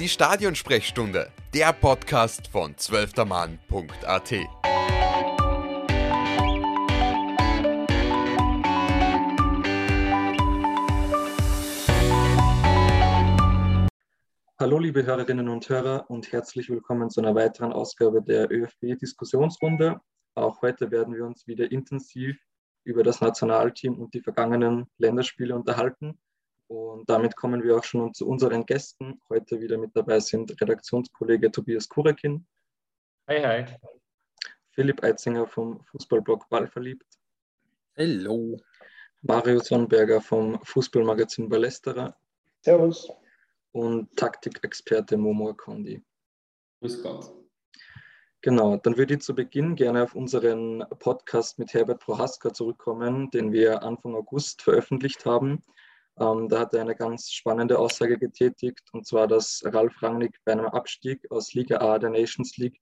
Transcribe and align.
Die 0.00 0.08
Stadionsprechstunde, 0.08 1.30
der 1.52 1.74
Podcast 1.74 2.48
von 2.48 2.74
zwölftermann.at. 2.78 4.32
Hallo 14.58 14.78
liebe 14.78 15.04
Hörerinnen 15.04 15.50
und 15.50 15.68
Hörer 15.68 16.08
und 16.08 16.32
herzlich 16.32 16.70
willkommen 16.70 17.10
zu 17.10 17.20
einer 17.20 17.34
weiteren 17.34 17.74
Ausgabe 17.74 18.22
der 18.22 18.50
ÖFB-Diskussionsrunde. 18.50 20.00
Auch 20.34 20.62
heute 20.62 20.90
werden 20.90 21.14
wir 21.14 21.26
uns 21.26 21.46
wieder 21.46 21.70
intensiv 21.70 22.38
über 22.84 23.02
das 23.02 23.20
Nationalteam 23.20 23.98
und 23.98 24.14
die 24.14 24.22
vergangenen 24.22 24.86
Länderspiele 24.96 25.54
unterhalten. 25.54 26.18
Und 26.70 27.10
damit 27.10 27.34
kommen 27.34 27.64
wir 27.64 27.76
auch 27.76 27.82
schon 27.82 28.14
zu 28.14 28.28
unseren 28.28 28.64
Gästen. 28.64 29.20
Heute 29.28 29.60
wieder 29.60 29.76
mit 29.76 29.90
dabei 29.96 30.20
sind 30.20 30.52
Redaktionskollege 30.60 31.50
Tobias 31.50 31.88
Kurekin. 31.88 32.46
Hi, 33.26 33.42
hi. 33.42 33.64
Philipp 34.70 35.02
Eitzinger 35.02 35.48
vom 35.48 35.82
Fußballblog 35.82 36.48
Ballverliebt. 36.48 37.18
Hallo. 37.98 38.56
Mario 39.22 39.58
Sonnberger 39.58 40.20
vom 40.20 40.62
Fußballmagazin 40.62 41.48
Ballesterer. 41.48 42.16
Servus. 42.60 43.10
Und 43.72 44.16
Taktikexperte 44.16 45.16
Momo 45.16 45.52
Kondi. 45.54 46.00
Grüß 46.78 47.02
Gott. 47.02 47.34
Genau, 48.42 48.76
dann 48.76 48.96
würde 48.96 49.14
ich 49.14 49.22
zu 49.22 49.34
Beginn 49.34 49.74
gerne 49.74 50.04
auf 50.04 50.14
unseren 50.14 50.84
Podcast 51.00 51.58
mit 51.58 51.74
Herbert 51.74 51.98
Prohaska 51.98 52.52
zurückkommen, 52.52 53.28
den 53.32 53.50
wir 53.50 53.82
Anfang 53.82 54.14
August 54.14 54.62
veröffentlicht 54.62 55.26
haben. 55.26 55.64
Ähm, 56.20 56.50
da 56.50 56.60
hat 56.60 56.74
er 56.74 56.82
eine 56.82 56.94
ganz 56.94 57.30
spannende 57.30 57.78
Aussage 57.78 58.18
getätigt, 58.18 58.82
und 58.92 59.06
zwar, 59.06 59.26
dass 59.26 59.62
Ralf 59.64 60.02
Rangnick 60.02 60.36
bei 60.44 60.52
einem 60.52 60.66
Abstieg 60.66 61.18
aus 61.30 61.54
Liga 61.54 61.78
A 61.78 61.98
der 61.98 62.10
Nations 62.10 62.58
League, 62.58 62.78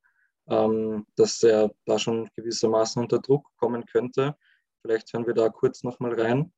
ähm, 0.48 1.06
dass 1.14 1.42
er 1.45 1.70
da 1.86 1.98
schon 2.00 2.28
gewissermaßen 2.34 3.00
unter 3.00 3.20
Druck 3.20 3.47
kommen 3.56 3.84
könnte. 3.86 4.34
Vielleicht 4.83 5.12
hören 5.12 5.27
wir 5.27 5.34
da 5.34 5.48
kurz 5.50 5.84
nochmal 5.84 6.20
rein. 6.20 6.53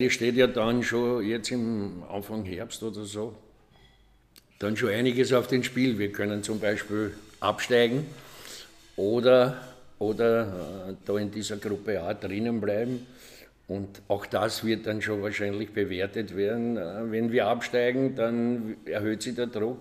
Die 0.00 0.08
steht 0.08 0.36
ja 0.36 0.46
dann 0.46 0.82
schon 0.82 1.22
jetzt 1.24 1.50
im 1.50 2.02
Anfang 2.08 2.44
Herbst 2.44 2.82
oder 2.82 3.04
so, 3.04 3.34
dann 4.58 4.76
schon 4.76 4.88
einiges 4.88 5.32
auf 5.34 5.46
dem 5.46 5.62
Spiel. 5.62 5.98
Wir 5.98 6.10
können 6.10 6.42
zum 6.42 6.58
Beispiel 6.58 7.14
absteigen 7.40 8.06
oder, 8.96 9.60
oder 9.98 10.88
äh, 10.88 10.94
da 11.04 11.18
in 11.18 11.30
dieser 11.30 11.58
Gruppe 11.58 12.00
A 12.00 12.14
drinnen 12.14 12.62
bleiben. 12.62 13.06
Und 13.68 14.02
auch 14.08 14.26
das 14.26 14.64
wird 14.64 14.86
dann 14.86 15.00
schon 15.00 15.22
wahrscheinlich 15.22 15.72
bewertet 15.72 16.36
werden. 16.36 16.76
Äh, 16.76 17.10
wenn 17.10 17.30
wir 17.32 17.46
absteigen, 17.46 18.14
dann 18.14 18.84
erhöht 18.86 19.22
sich 19.22 19.34
der 19.34 19.46
Druck. 19.46 19.80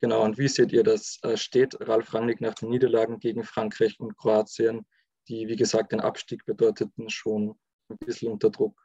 Genau, 0.00 0.24
und 0.24 0.36
wie 0.36 0.48
seht 0.48 0.72
ihr 0.72 0.82
das? 0.82 1.18
Äh, 1.22 1.36
steht 1.36 1.76
Ralf 1.80 2.12
Rangnick 2.12 2.40
nach 2.40 2.54
den 2.54 2.70
Niederlagen 2.70 3.18
gegen 3.18 3.44
Frankreich 3.44 3.98
und 3.98 4.16
Kroatien, 4.16 4.84
die, 5.28 5.48
wie 5.48 5.56
gesagt, 5.56 5.92
den 5.92 6.00
Abstieg 6.00 6.44
bedeuteten, 6.44 7.08
schon 7.08 7.58
ein 7.88 7.98
bisschen 7.98 8.30
unter 8.32 8.50
Druck? 8.50 8.78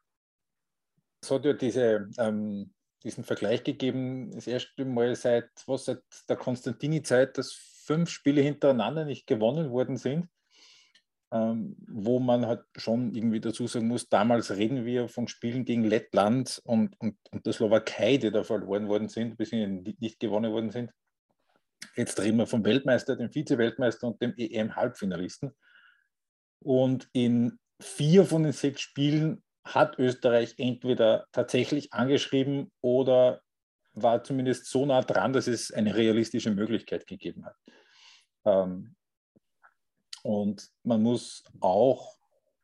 Es 1.23 1.29
hat 1.29 1.45
ja 1.45 1.53
diese, 1.53 2.09
ähm, 2.17 2.73
diesen 3.03 3.23
Vergleich 3.23 3.63
gegeben, 3.63 4.31
das 4.31 4.47
erste 4.47 4.85
Mal 4.85 5.15
seit, 5.15 5.49
was, 5.65 5.85
seit 5.85 6.01
der 6.29 6.37
Konstantini-Zeit, 6.37 7.37
dass 7.37 7.51
fünf 7.51 8.09
Spiele 8.09 8.41
hintereinander 8.41 9.05
nicht 9.05 9.27
gewonnen 9.27 9.71
worden 9.71 9.97
sind 9.97 10.29
ähm, 11.31 11.77
wo 11.87 12.19
man 12.19 12.45
halt 12.45 12.63
schon 12.75 13.13
irgendwie 13.15 13.39
dazu 13.39 13.65
sagen 13.67 13.87
muss, 13.87 14.09
damals 14.09 14.51
reden 14.51 14.85
wir 14.85 15.07
von 15.07 15.27
Spielen 15.27 15.63
gegen 15.63 15.85
Lettland 15.85 16.61
und, 16.65 16.99
und, 16.99 17.17
und 17.31 17.45
der 17.45 17.53
Slowakei, 17.53 18.17
die 18.17 18.31
da 18.31 18.43
verloren 18.43 18.89
worden 18.89 19.07
sind, 19.07 19.37
bis 19.37 19.51
nicht 19.51 20.19
gewonnen 20.19 20.51
worden 20.51 20.71
sind. 20.71 20.91
Jetzt 21.95 22.19
reden 22.21 22.37
wir 22.37 22.47
vom 22.47 22.65
Weltmeister, 22.65 23.15
dem 23.15 23.31
Vize-Weltmeister 23.31 24.07
und 24.07 24.21
dem 24.21 24.33
EM-Halbfinalisten. 24.37 25.51
Und 26.59 27.09
in 27.13 27.59
vier 27.81 28.25
von 28.25 28.43
den 28.43 28.51
sechs 28.51 28.81
Spielen 28.81 29.41
hat 29.63 29.97
Österreich 29.99 30.55
entweder 30.57 31.27
tatsächlich 31.31 31.93
angeschrieben 31.93 32.71
oder 32.81 33.41
war 33.93 34.23
zumindest 34.23 34.65
so 34.67 34.85
nah 34.85 35.01
dran, 35.01 35.33
dass 35.33 35.47
es 35.47 35.71
eine 35.71 35.95
realistische 35.95 36.51
Möglichkeit 36.51 37.07
gegeben 37.07 37.45
hat. 37.45 37.55
Ähm, 38.45 38.95
und 40.23 40.69
man 40.83 41.01
muss 41.01 41.43
auch 41.59 42.17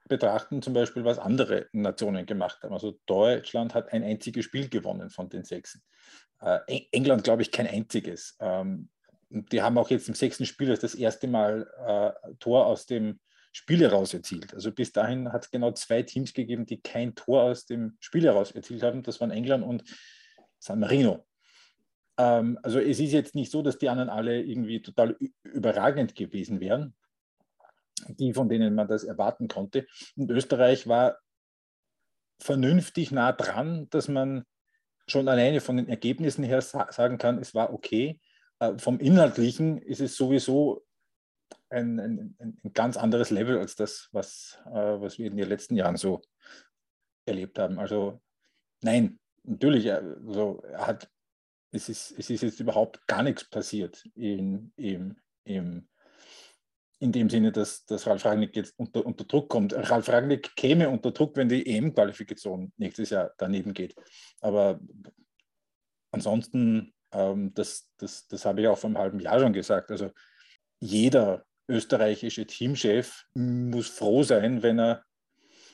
betrachten, 0.08 0.62
zum 0.62 0.74
Beispiel, 0.74 1.04
was 1.04 1.20
andere 1.20 1.68
Nationen 1.72 2.26
gemacht 2.26 2.64
haben. 2.64 2.74
Also 2.74 3.00
Deutschland 3.06 3.74
hat 3.74 3.92
ein 3.94 4.04
einziges 4.04 4.46
Spiel 4.46 4.70
gewonnen 4.70 5.10
von 5.10 5.30
den 5.30 5.44
sechs. 5.44 5.80
Äh, 6.40 6.60
England, 6.92 7.24
glaube 7.24 7.42
ich, 7.42 7.52
kein 7.52 7.68
einziges. 7.68 8.36
Ähm, 8.40 8.90
die 9.30 9.62
haben 9.62 9.78
auch 9.78 9.90
jetzt 9.90 10.08
im 10.08 10.16
sechsten 10.16 10.46
Spiel 10.46 10.74
das 10.74 10.96
erste 10.96 11.28
Mal 11.28 11.68
äh, 11.86 12.34
Tor 12.40 12.66
aus 12.66 12.86
dem 12.86 13.20
Spiel 13.52 13.82
heraus 13.82 14.14
erzielt. 14.14 14.54
Also 14.54 14.72
bis 14.72 14.92
dahin 14.92 15.32
hat 15.34 15.46
es 15.46 15.52
genau 15.52 15.72
zwei 15.72 16.04
Teams 16.04 16.34
gegeben, 16.34 16.66
die 16.66 16.82
kein 16.82 17.16
Tor 17.16 17.44
aus 17.44 17.66
dem 17.66 17.98
Spiel 18.00 18.24
heraus 18.24 18.52
erzielt 18.52 18.84
haben. 18.84 19.04
Das 19.04 19.20
waren 19.20 19.32
England 19.32 19.66
und 19.66 19.84
San 20.60 20.80
Marino. 20.80 21.26
Ähm, 22.18 22.60
also 22.64 22.80
es 22.80 23.00
ist 23.00 23.12
jetzt 23.12 23.36
nicht 23.36 23.52
so, 23.52 23.62
dass 23.62 23.78
die 23.78 23.90
anderen 23.90 24.10
alle 24.10 24.42
irgendwie 24.42 24.82
total 24.82 25.18
überragend 25.44 26.16
gewesen 26.16 26.60
wären 26.60 26.96
die, 28.08 28.34
von 28.34 28.50
denen 28.50 28.76
man 28.76 28.88
das 28.88 29.04
erwarten 29.04 29.48
konnte. 29.48 29.88
Und 30.16 30.30
Österreich 30.32 30.88
war 30.88 31.18
vernünftig 32.40 33.12
nah 33.12 33.32
dran, 33.32 33.90
dass 33.90 34.08
man 34.08 34.46
schon 35.08 35.28
alleine 35.28 35.62
von 35.62 35.78
den 35.78 35.90
Ergebnissen 35.90 36.44
her 36.44 36.62
sagen 36.62 37.18
kann, 37.18 37.40
es 37.40 37.56
war 37.56 37.74
okay. 37.74 38.20
Äh, 38.60 38.78
vom 38.78 39.00
Inhaltlichen 39.00 39.78
ist 39.78 40.02
es 40.02 40.16
sowieso 40.16 40.86
ein, 41.70 42.00
ein, 42.00 42.36
ein 42.40 42.74
ganz 42.74 42.98
anderes 42.98 43.30
Level 43.30 43.58
als 43.58 43.76
das, 43.76 44.10
was, 44.12 44.60
äh, 44.66 44.70
was 44.72 45.18
wir 45.18 45.28
in 45.28 45.38
den 45.38 45.50
letzten 45.50 45.76
Jahren 45.76 45.98
so 45.98 46.22
erlebt 47.26 47.58
haben. 47.60 47.80
Also 47.80 48.22
nein, 48.82 49.20
natürlich, 49.44 49.92
also 49.92 50.64
hat, 50.76 51.10
es, 51.72 51.90
ist, 51.90 52.12
es 52.18 52.30
ist 52.30 52.42
jetzt 52.42 52.60
überhaupt 52.60 53.06
gar 53.08 53.24
nichts 53.24 53.50
passiert 53.50 54.06
in, 54.16 54.72
im, 54.76 55.18
im 55.44 55.88
in 57.00 57.12
dem 57.12 57.30
Sinne, 57.30 57.52
dass, 57.52 57.86
dass 57.86 58.08
Ralf 58.08 58.26
Rangnick 58.26 58.56
jetzt 58.56 58.74
unter, 58.78 59.06
unter 59.06 59.24
Druck 59.24 59.50
kommt. 59.50 59.74
Ralf 59.74 60.10
Rangnick 60.10 60.56
käme 60.56 60.90
unter 60.90 61.12
Druck, 61.12 61.36
wenn 61.36 61.50
die 61.50 61.66
EM-Qualifikation 61.66 62.72
nächstes 62.78 63.12
Jahr 63.12 63.32
daneben 63.38 63.74
geht. 63.74 63.96
Aber 64.42 64.80
ansonsten, 66.12 66.94
ähm, 67.12 67.54
das, 67.54 67.90
das, 67.98 68.28
das 68.28 68.46
habe 68.46 68.62
ich 68.62 68.68
auch 68.68 68.78
vor 68.78 68.90
einem 68.90 68.98
halben 68.98 69.20
Jahr 69.20 69.40
schon 69.40 69.54
gesagt, 69.54 69.92
also 69.92 70.12
jeder 70.80 71.46
österreichische 71.68 72.48
Teamchef 72.48 73.26
muss 73.36 73.90
froh 73.90 74.24
sein, 74.24 74.64
wenn 74.64 74.80
er 74.80 75.04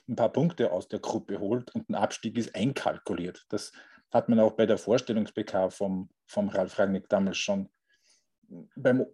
ein 0.09 0.15
paar 0.15 0.31
Punkte 0.31 0.71
aus 0.71 0.89
der 0.89 0.99
Gruppe 0.99 1.39
holt 1.39 1.73
und 1.73 1.89
ein 1.89 1.95
Abstieg 1.95 2.37
ist 2.37 2.53
einkalkuliert. 2.55 3.45
Das 3.49 3.71
hat 4.11 4.27
man 4.27 4.39
auch 4.39 4.53
bei 4.53 4.65
der 4.65 4.77
Vorstellungs-PK 4.77 5.69
vom, 5.69 6.09
vom 6.25 6.49
Ralf 6.49 6.77
Rangnick 6.77 7.07
damals 7.07 7.37
schon 7.37 7.69
beim 8.75 9.05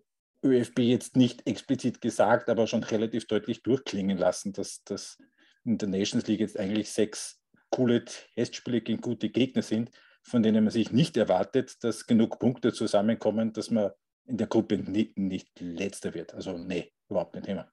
ÖFB 0.43 0.79
jetzt 0.79 1.15
nicht 1.15 1.45
explizit 1.47 2.01
gesagt, 2.01 2.49
aber 2.49 2.67
schon 2.67 2.83
relativ 2.83 3.27
deutlich 3.27 3.63
durchklingen 3.63 4.17
lassen, 4.17 4.53
dass 4.53 4.83
das 4.83 5.17
in 5.65 5.77
der 5.77 5.89
Nations 5.89 6.27
League 6.27 6.39
jetzt 6.39 6.57
eigentlich 6.57 6.91
sechs 6.91 7.41
coole 7.69 8.05
Testspiele 8.05 8.81
gegen 8.81 9.01
gute 9.01 9.29
Gegner 9.29 9.61
sind, 9.61 9.91
von 10.23 10.41
denen 10.41 10.63
man 10.63 10.71
sich 10.71 10.91
nicht 10.91 11.17
erwartet, 11.17 11.83
dass 11.83 12.07
genug 12.07 12.39
Punkte 12.39 12.73
zusammenkommen, 12.73 13.53
dass 13.53 13.69
man 13.69 13.91
in 14.25 14.37
der 14.37 14.47
Gruppe 14.47 14.77
nicht, 14.77 15.17
nicht 15.17 15.59
letzter 15.59 16.13
wird. 16.13 16.33
Also 16.33 16.57
nee, 16.57 16.91
überhaupt 17.09 17.33
kein 17.33 17.43
Thema. 17.43 17.71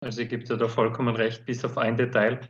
Also 0.00 0.22
ich 0.22 0.28
gebe 0.28 0.44
dir 0.44 0.56
da 0.56 0.68
vollkommen 0.68 1.16
recht, 1.16 1.46
bis 1.46 1.64
auf 1.64 1.78
ein 1.78 1.96
Detail. 1.96 2.40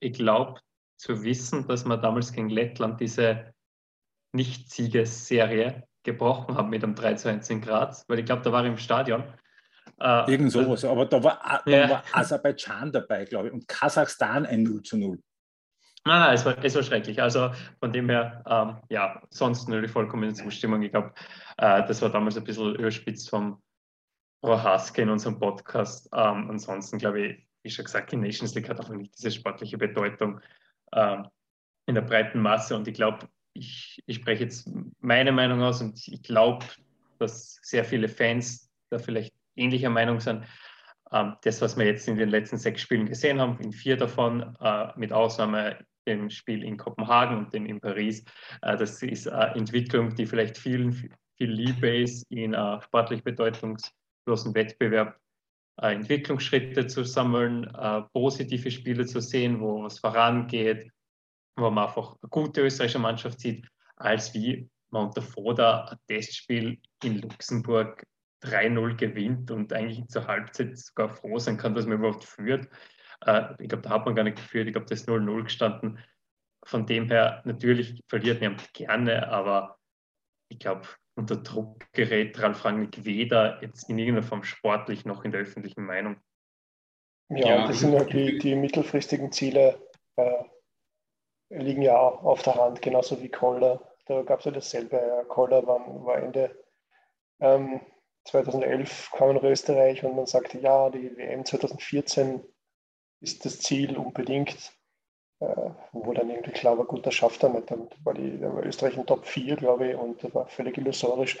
Ich 0.00 0.12
glaube 0.14 0.60
zu 0.98 1.22
wissen, 1.22 1.66
dass 1.66 1.84
man 1.84 2.02
damals 2.02 2.32
gegen 2.32 2.50
Lettland 2.50 3.00
diese 3.00 3.54
Nicht-Siegesserie 4.34 5.87
gebrochen 6.04 6.56
haben 6.56 6.70
mit 6.70 6.82
einem 6.82 6.94
3 6.94 7.14
zu 7.14 7.28
1 7.28 7.48
in 7.50 7.60
Graz, 7.60 8.04
weil 8.08 8.18
ich 8.18 8.26
glaube, 8.26 8.42
da 8.42 8.52
war 8.52 8.64
ich 8.64 8.70
im 8.70 8.78
Stadion. 8.78 9.24
Äh, 10.00 10.30
Irgend 10.30 10.52
sowas, 10.52 10.84
aber 10.84 11.06
da 11.06 11.22
war, 11.22 11.62
da 11.64 11.70
ja. 11.70 11.90
war 11.90 12.02
Aserbaidschan 12.12 12.92
dabei, 12.92 13.24
glaube 13.24 13.48
ich, 13.48 13.54
und 13.54 13.66
Kasachstan 13.66 14.46
ein 14.46 14.62
0 14.62 14.82
zu 14.82 14.96
0. 14.96 15.18
Nein, 16.04 16.20
nein, 16.20 16.34
es 16.34 16.44
war, 16.44 16.56
es 16.64 16.74
war 16.74 16.82
schrecklich. 16.82 17.20
Also 17.20 17.50
von 17.80 17.92
dem 17.92 18.08
her, 18.08 18.42
ähm, 18.46 18.76
ja, 18.88 19.20
sonst 19.30 19.68
natürlich 19.68 19.90
vollkommen 19.90 20.22
in 20.22 20.34
Zustimmung. 20.34 20.82
Ich 20.82 20.92
glaube, 20.92 21.12
äh, 21.58 21.86
das 21.86 22.00
war 22.00 22.10
damals 22.10 22.36
ein 22.36 22.44
bisschen 22.44 22.76
überspitzt 22.76 23.28
vom 23.28 23.60
Frau 24.40 24.62
Haske 24.62 25.02
in 25.02 25.10
unserem 25.10 25.38
Podcast. 25.38 26.08
Ähm, 26.14 26.48
ansonsten 26.48 26.98
glaube 26.98 27.20
ich, 27.20 27.48
wie 27.62 27.70
schon 27.70 27.84
gesagt, 27.84 28.12
die 28.12 28.16
Nations 28.16 28.54
League 28.54 28.68
hat 28.68 28.80
auch 28.80 28.88
nicht 28.88 29.18
diese 29.18 29.30
sportliche 29.30 29.76
Bedeutung 29.76 30.40
ähm, 30.92 31.26
in 31.86 31.94
der 31.94 32.02
breiten 32.02 32.40
Masse. 32.40 32.76
Und 32.76 32.86
ich 32.86 32.94
glaube, 32.94 33.28
ich, 33.58 34.02
ich 34.06 34.16
spreche 34.16 34.44
jetzt 34.44 34.70
meine 35.00 35.32
Meinung 35.32 35.62
aus 35.62 35.80
und 35.80 36.06
ich 36.06 36.22
glaube, 36.22 36.64
dass 37.18 37.58
sehr 37.62 37.84
viele 37.84 38.08
Fans 38.08 38.70
da 38.90 38.98
vielleicht 38.98 39.34
ähnlicher 39.56 39.90
Meinung 39.90 40.20
sind. 40.20 40.44
Ähm, 41.12 41.36
das, 41.42 41.60
was 41.60 41.76
wir 41.76 41.86
jetzt 41.86 42.08
in 42.08 42.16
den 42.16 42.28
letzten 42.28 42.58
sechs 42.58 42.82
Spielen 42.82 43.06
gesehen 43.06 43.40
haben, 43.40 43.58
in 43.60 43.72
vier 43.72 43.96
davon, 43.96 44.56
äh, 44.60 44.88
mit 44.96 45.12
Ausnahme 45.12 45.78
dem 46.06 46.30
Spiel 46.30 46.64
in 46.64 46.76
Kopenhagen 46.76 47.38
und 47.38 47.52
dem 47.52 47.66
in 47.66 47.80
Paris. 47.80 48.24
Äh, 48.62 48.76
das 48.76 49.02
ist 49.02 49.28
eine 49.28 49.54
Entwicklung, 49.56 50.14
die 50.14 50.26
vielleicht 50.26 50.56
vielen 50.56 50.92
viel 51.38 51.84
ist, 52.02 52.26
in 52.30 52.54
uh, 52.54 52.80
sportlich 52.80 53.22
bedeutungslosen 53.22 54.54
Wettbewerb 54.54 55.16
uh, 55.80 55.86
Entwicklungsschritte 55.86 56.88
zu 56.88 57.04
sammeln, 57.04 57.68
uh, 57.76 58.02
positive 58.12 58.70
Spiele 58.70 59.06
zu 59.06 59.20
sehen, 59.20 59.60
wo 59.60 59.84
was 59.84 60.00
vorangeht, 60.00 60.90
wo 61.58 61.70
man 61.70 61.86
einfach 61.86 62.16
eine 62.22 62.30
gute 62.30 62.62
österreichische 62.62 62.98
Mannschaft 62.98 63.40
sieht, 63.40 63.66
als 63.96 64.32
wie 64.34 64.68
man 64.90 65.06
unter 65.06 65.22
Foda 65.22 65.86
ein 65.86 65.98
Testspiel 66.06 66.80
in 67.02 67.20
Luxemburg 67.20 68.04
3-0 68.42 68.96
gewinnt 68.96 69.50
und 69.50 69.72
eigentlich 69.72 70.06
zur 70.08 70.26
Halbzeit 70.26 70.78
sogar 70.78 71.08
froh 71.08 71.38
sein 71.38 71.56
kann, 71.56 71.74
dass 71.74 71.86
man 71.86 71.98
überhaupt 71.98 72.24
führt. 72.24 72.68
Äh, 73.26 73.54
ich 73.58 73.68
glaube, 73.68 73.82
da 73.82 73.90
hat 73.90 74.06
man 74.06 74.14
gar 74.14 74.22
nicht 74.22 74.36
geführt. 74.36 74.68
Ich 74.68 74.72
glaube, 74.72 74.86
das 74.86 75.00
ist 75.00 75.08
0-0 75.08 75.42
gestanden. 75.42 75.98
Von 76.64 76.86
dem 76.86 77.08
her, 77.08 77.42
natürlich 77.44 78.02
verliert 78.08 78.40
niemand 78.40 78.72
gerne, 78.74 79.28
aber 79.28 79.78
ich 80.48 80.58
glaube, 80.58 80.86
unter 81.16 81.36
Druck 81.36 81.84
gerät 81.92 82.40
Ralf 82.40 82.64
Rangnick 82.64 83.04
weder 83.04 83.60
jetzt 83.60 83.90
in 83.90 83.98
irgendeiner 83.98 84.26
Form 84.26 84.44
sportlich 84.44 85.04
noch 85.04 85.24
in 85.24 85.32
der 85.32 85.40
öffentlichen 85.40 85.84
Meinung. 85.84 86.16
Ja, 87.28 87.48
ja 87.48 87.66
das 87.66 87.80
sind 87.80 87.94
halt 87.94 88.12
die, 88.12 88.38
die 88.38 88.54
mittelfristigen 88.54 89.32
Ziele, 89.32 89.80
äh, 90.16 90.44
liegen 91.50 91.82
ja 91.82 91.98
auch 91.98 92.24
auf 92.24 92.42
der 92.42 92.56
Hand, 92.56 92.82
genauso 92.82 93.20
wie 93.22 93.28
Kohler. 93.28 93.80
Da 94.06 94.22
gab 94.22 94.40
es 94.40 94.46
ja 94.46 94.50
dasselbe. 94.50 95.24
Kohler 95.28 95.66
war, 95.66 95.80
war 96.04 96.18
Ende 96.18 96.56
ähm, 97.40 97.80
2011 98.24 99.10
kam 99.12 99.34
nach 99.34 99.42
Österreich 99.42 100.04
und 100.04 100.16
man 100.16 100.26
sagte, 100.26 100.58
ja, 100.58 100.90
die 100.90 101.16
WM 101.16 101.44
2014 101.44 102.42
ist 103.20 103.44
das 103.44 103.60
Ziel 103.60 103.96
unbedingt. 103.96 104.72
Äh, 105.40 105.70
wo 105.92 106.12
dann 106.12 106.30
irgendwie 106.30 106.50
klar 106.50 106.76
war, 106.78 106.84
gut, 106.84 107.06
das 107.06 107.14
schafft 107.14 107.44
er 107.44 107.50
nicht. 107.50 107.70
Dann 107.70 107.88
war, 108.02 108.12
die, 108.14 108.40
war 108.40 108.64
Österreich 108.64 108.96
in 108.96 109.06
Top 109.06 109.24
4, 109.24 109.54
glaube 109.56 109.90
ich, 109.90 109.96
und 109.96 110.22
das 110.22 110.34
war 110.34 110.48
völlig 110.48 110.76
illusorisch, 110.76 111.38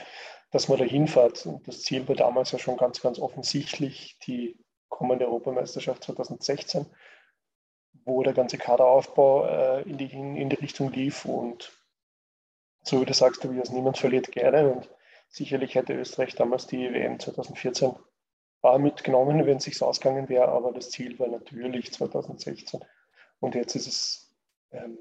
dass 0.52 0.68
man 0.68 0.78
da 0.78 0.84
hinfährt. 0.84 1.44
Und 1.46 1.66
das 1.66 1.82
Ziel 1.82 2.06
war 2.06 2.14
damals 2.14 2.52
ja 2.52 2.60
schon 2.60 2.76
ganz, 2.76 3.00
ganz 3.00 3.18
offensichtlich 3.18 4.16
die 4.24 4.56
kommende 4.88 5.26
Europameisterschaft 5.26 6.04
2016, 6.04 6.86
wo 8.04 8.22
der 8.22 8.32
ganze 8.32 8.58
Kaderaufbau 8.58 9.46
äh, 9.46 9.82
in, 9.82 9.98
die, 9.98 10.12
in, 10.12 10.36
in 10.36 10.48
die 10.48 10.56
Richtung 10.56 10.92
lief. 10.92 11.24
Und 11.24 11.72
so 12.82 13.00
wie 13.00 13.04
du 13.04 13.14
sagst, 13.14 13.42
Tobias, 13.42 13.70
niemand 13.70 13.98
verliert 13.98 14.32
gerne. 14.32 14.72
Und 14.72 14.88
sicherlich 15.28 15.74
hätte 15.74 15.94
Österreich 15.94 16.34
damals 16.34 16.66
die 16.66 16.92
WM 16.92 17.18
2014 17.18 17.94
mitgenommen, 18.78 19.46
wenn 19.46 19.58
es 19.58 19.64
sich 19.64 19.80
ausgegangen 19.80 20.28
wäre, 20.28 20.48
aber 20.48 20.72
das 20.72 20.90
Ziel 20.90 21.18
war 21.18 21.28
natürlich 21.28 21.92
2016. 21.92 22.80
Und 23.40 23.54
jetzt 23.54 23.76
ist 23.76 23.86
es 23.86 24.34
ähm, 24.72 24.98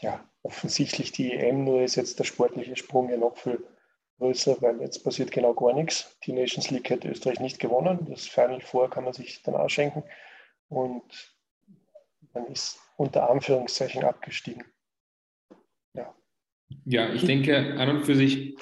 ja, 0.00 0.24
offensichtlich 0.42 1.12
die 1.12 1.32
EM, 1.32 1.64
nur 1.64 1.82
ist 1.82 1.96
jetzt 1.96 2.18
der 2.18 2.24
sportliche 2.24 2.76
Sprung 2.76 3.08
ja 3.10 3.16
noch 3.16 3.36
viel 3.36 3.64
größer, 4.18 4.60
weil 4.62 4.80
jetzt 4.80 5.02
passiert 5.02 5.30
genau 5.30 5.54
gar 5.54 5.74
nichts. 5.74 6.16
Die 6.24 6.32
Nations 6.32 6.70
League 6.70 6.90
hätte 6.90 7.08
Österreich 7.08 7.40
nicht 7.40 7.58
gewonnen. 7.58 8.06
Das 8.08 8.26
Final 8.26 8.60
Four 8.60 8.88
kann 8.88 9.04
man 9.04 9.12
sich 9.12 9.42
dann 9.42 9.54
ausschenken. 9.54 10.04
Und 10.68 11.31
man 12.34 12.46
ist 12.46 12.78
unter 12.96 13.28
Anführungszeichen 13.30 14.04
abgestiegen. 14.04 14.64
Ja, 15.94 16.14
ja 16.84 17.12
ich 17.12 17.24
denke 17.24 17.76
an 17.78 17.88
und 17.88 18.04
für 18.04 18.14
sich, 18.14 18.56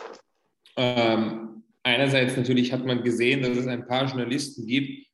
ähm, 0.76 1.64
einerseits 1.82 2.36
natürlich 2.36 2.72
hat 2.72 2.84
man 2.84 3.02
gesehen, 3.02 3.42
dass 3.42 3.56
es 3.56 3.66
ein 3.66 3.86
paar 3.86 4.06
Journalisten 4.06 4.66
gibt, 4.66 5.06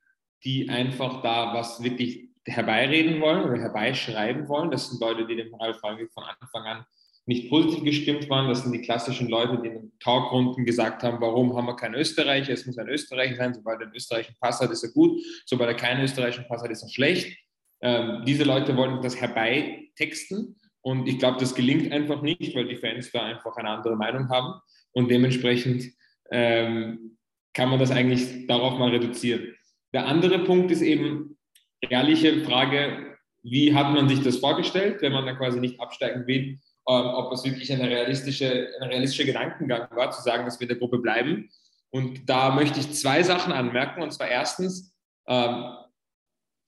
die 0.43 0.69
einfach 0.69 1.21
da 1.21 1.53
was 1.53 1.83
wirklich 1.83 2.29
herbeireden 2.45 3.19
wollen 3.19 3.43
oder 3.43 3.59
herbeischreiben 3.59 4.47
wollen. 4.47 4.71
Das 4.71 4.89
sind 4.89 5.01
Leute, 5.01 5.27
die 5.27 5.35
dem 5.35 5.53
Ralf 5.55 5.83
Rangnick 5.83 6.11
von 6.13 6.23
Anfang 6.23 6.63
an 6.63 6.85
nicht 7.27 7.49
positiv 7.49 7.83
gestimmt 7.83 8.29
waren. 8.29 8.47
Das 8.47 8.63
sind 8.63 8.71
die 8.71 8.81
klassischen 8.81 9.27
Leute, 9.27 9.61
die 9.61 9.67
in 9.67 9.73
den 9.73 9.99
Talkrunden 9.99 10.65
gesagt 10.65 11.03
haben, 11.03 11.19
warum 11.19 11.55
haben 11.55 11.65
wir 11.65 11.75
keinen 11.75 11.95
Österreicher? 11.95 12.53
Es 12.53 12.65
muss 12.65 12.77
ein 12.77 12.87
Österreicher 12.87 13.35
sein. 13.35 13.53
Sobald 13.53 13.81
er 13.81 13.87
einen 13.87 13.95
österreichischen 13.95 14.37
Pass 14.39 14.61
hat, 14.61 14.71
ist 14.71 14.83
er 14.83 14.91
gut. 14.91 15.21
Sobald 15.45 15.69
er 15.69 15.75
keinen 15.75 16.03
österreichischen 16.03 16.47
Pass 16.47 16.63
hat, 16.63 16.71
ist 16.71 16.83
er 16.83 16.89
schlecht. 16.89 17.37
Ähm, 17.81 18.23
diese 18.25 18.43
Leute 18.43 18.75
wollen 18.75 19.01
das 19.01 19.19
herbeitexten. 19.19 20.55
Und 20.81 21.07
ich 21.07 21.19
glaube, 21.19 21.39
das 21.39 21.55
gelingt 21.55 21.91
einfach 21.91 22.21
nicht, 22.21 22.55
weil 22.55 22.67
die 22.67 22.77
Fans 22.77 23.11
da 23.11 23.23
einfach 23.23 23.55
eine 23.57 23.69
andere 23.69 23.95
Meinung 23.95 24.29
haben. 24.29 24.59
Und 24.91 25.11
dementsprechend 25.11 25.85
ähm, 26.31 27.17
kann 27.53 27.69
man 27.69 27.79
das 27.79 27.91
eigentlich 27.91 28.47
darauf 28.47 28.77
mal 28.77 28.89
reduzieren. 28.89 29.55
Der 29.93 30.05
andere 30.05 30.39
Punkt 30.39 30.71
ist 30.71 30.81
eben, 30.81 31.37
ehrliche 31.81 32.43
Frage, 32.43 33.17
wie 33.43 33.73
hat 33.73 33.93
man 33.93 34.09
sich 34.09 34.21
das 34.21 34.37
vorgestellt, 34.37 35.01
wenn 35.01 35.13
man 35.13 35.25
dann 35.25 35.37
quasi 35.37 35.59
nicht 35.59 35.79
absteigen 35.79 36.27
will, 36.27 36.59
ähm, 36.89 37.05
ob 37.15 37.31
es 37.33 37.43
wirklich 37.43 37.71
ein 37.71 37.81
realistischer 37.81 39.25
Gedankengang 39.25 39.87
war, 39.91 40.11
zu 40.11 40.21
sagen, 40.21 40.45
dass 40.45 40.59
wir 40.59 40.63
in 40.65 40.69
der 40.69 40.77
Gruppe 40.77 40.99
bleiben. 40.99 41.49
Und 41.89 42.29
da 42.29 42.53
möchte 42.53 42.79
ich 42.79 42.93
zwei 42.93 43.23
Sachen 43.23 43.53
anmerken. 43.53 44.01
Und 44.01 44.11
zwar 44.11 44.27
erstens, 44.27 44.93
ähm, 45.27 45.73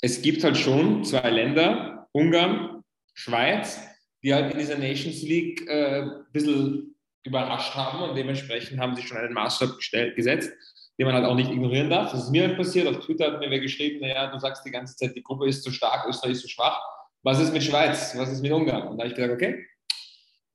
es 0.01 0.21
gibt 0.21 0.43
halt 0.43 0.57
schon 0.57 1.03
zwei 1.03 1.29
Länder, 1.29 2.07
Ungarn, 2.11 2.83
Schweiz, 3.13 3.79
die 4.23 4.33
halt 4.33 4.53
in 4.53 4.59
dieser 4.59 4.77
Nations 4.77 5.21
League 5.21 5.67
äh, 5.67 6.01
ein 6.01 6.25
bisschen 6.31 6.95
überrascht 7.23 7.75
haben 7.75 8.01
und 8.01 8.15
dementsprechend 8.15 8.79
haben 8.79 8.95
sie 8.95 9.03
schon 9.03 9.17
einen 9.17 9.33
Maßstab 9.33 9.77
gesetzt 10.15 10.51
den 10.99 11.05
man 11.05 11.15
halt 11.15 11.25
auch 11.25 11.35
nicht 11.35 11.49
ignorieren 11.49 11.89
darf. 11.89 12.11
Das 12.11 12.25
ist 12.25 12.29
mir 12.29 12.45
halt 12.45 12.57
passiert. 12.57 12.85
Auf 12.85 12.99
Twitter 12.99 13.27
hat 13.27 13.39
mir 13.39 13.49
wer 13.49 13.61
geschrieben, 13.61 14.01
naja, 14.01 14.27
du 14.27 14.37
sagst 14.37 14.65
die 14.65 14.71
ganze 14.71 14.97
Zeit, 14.97 15.15
die 15.15 15.23
Gruppe 15.23 15.47
ist 15.47 15.63
zu 15.63 15.71
stark, 15.71 16.05
Österreich 16.05 16.33
ist 16.33 16.41
zu 16.41 16.49
schwach. 16.49 16.77
Was 17.23 17.39
ist 17.39 17.53
mit 17.53 17.63
Schweiz? 17.63 18.13
Was 18.17 18.29
ist 18.29 18.41
mit 18.41 18.51
Ungarn? 18.51 18.89
Und 18.89 18.97
da 18.97 19.03
habe 19.03 19.07
ich 19.07 19.15
gesagt, 19.15 19.33
okay, 19.33 19.65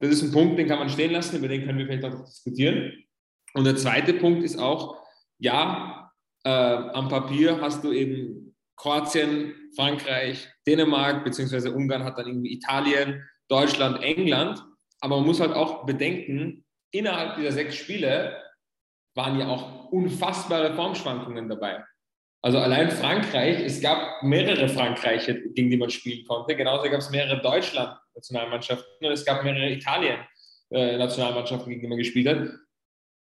das 0.00 0.10
ist 0.10 0.22
ein 0.22 0.32
Punkt, 0.32 0.58
den 0.58 0.68
kann 0.68 0.78
man 0.78 0.90
stehen 0.90 1.12
lassen, 1.12 1.38
über 1.38 1.48
den 1.48 1.64
können 1.64 1.78
wir 1.78 1.86
vielleicht 1.86 2.04
auch 2.04 2.24
diskutieren. 2.26 2.92
Und 3.54 3.64
der 3.64 3.76
zweite 3.76 4.12
Punkt 4.12 4.44
ist 4.44 4.58
auch, 4.58 4.98
ja, 5.38 6.12
äh, 6.44 6.50
am 6.50 7.08
Papier 7.08 7.58
hast 7.62 7.82
du 7.82 7.92
eben 7.92 8.43
Kroatien, 8.76 9.54
Frankreich, 9.76 10.48
Dänemark, 10.66 11.24
beziehungsweise 11.24 11.72
Ungarn 11.72 12.04
hat 12.04 12.18
dann 12.18 12.26
irgendwie 12.26 12.52
Italien, 12.52 13.24
Deutschland, 13.48 14.02
England. 14.02 14.62
Aber 15.00 15.16
man 15.16 15.26
muss 15.26 15.40
halt 15.40 15.52
auch 15.52 15.86
bedenken, 15.86 16.64
innerhalb 16.90 17.36
dieser 17.36 17.52
sechs 17.52 17.76
Spiele 17.76 18.36
waren 19.14 19.38
ja 19.38 19.48
auch 19.48 19.92
unfassbare 19.92 20.74
Formschwankungen 20.74 21.48
dabei. 21.48 21.84
Also 22.42 22.58
allein 22.58 22.90
Frankreich, 22.90 23.64
es 23.64 23.80
gab 23.80 24.22
mehrere 24.22 24.68
Frankreiche, 24.68 25.40
gegen 25.54 25.70
die 25.70 25.78
man 25.78 25.88
spielen 25.88 26.26
konnte. 26.26 26.54
Genauso 26.54 26.90
gab 26.90 26.98
es 26.98 27.10
mehrere 27.10 27.40
Deutschland-Nationalmannschaften 27.40 29.06
und 29.06 29.12
es 29.12 29.24
gab 29.24 29.44
mehrere 29.44 29.70
Italien-Nationalmannschaften, 29.70 31.70
gegen 31.70 31.80
die 31.80 31.88
man 31.88 31.96
gespielt 31.96 32.28
hat. 32.28 32.50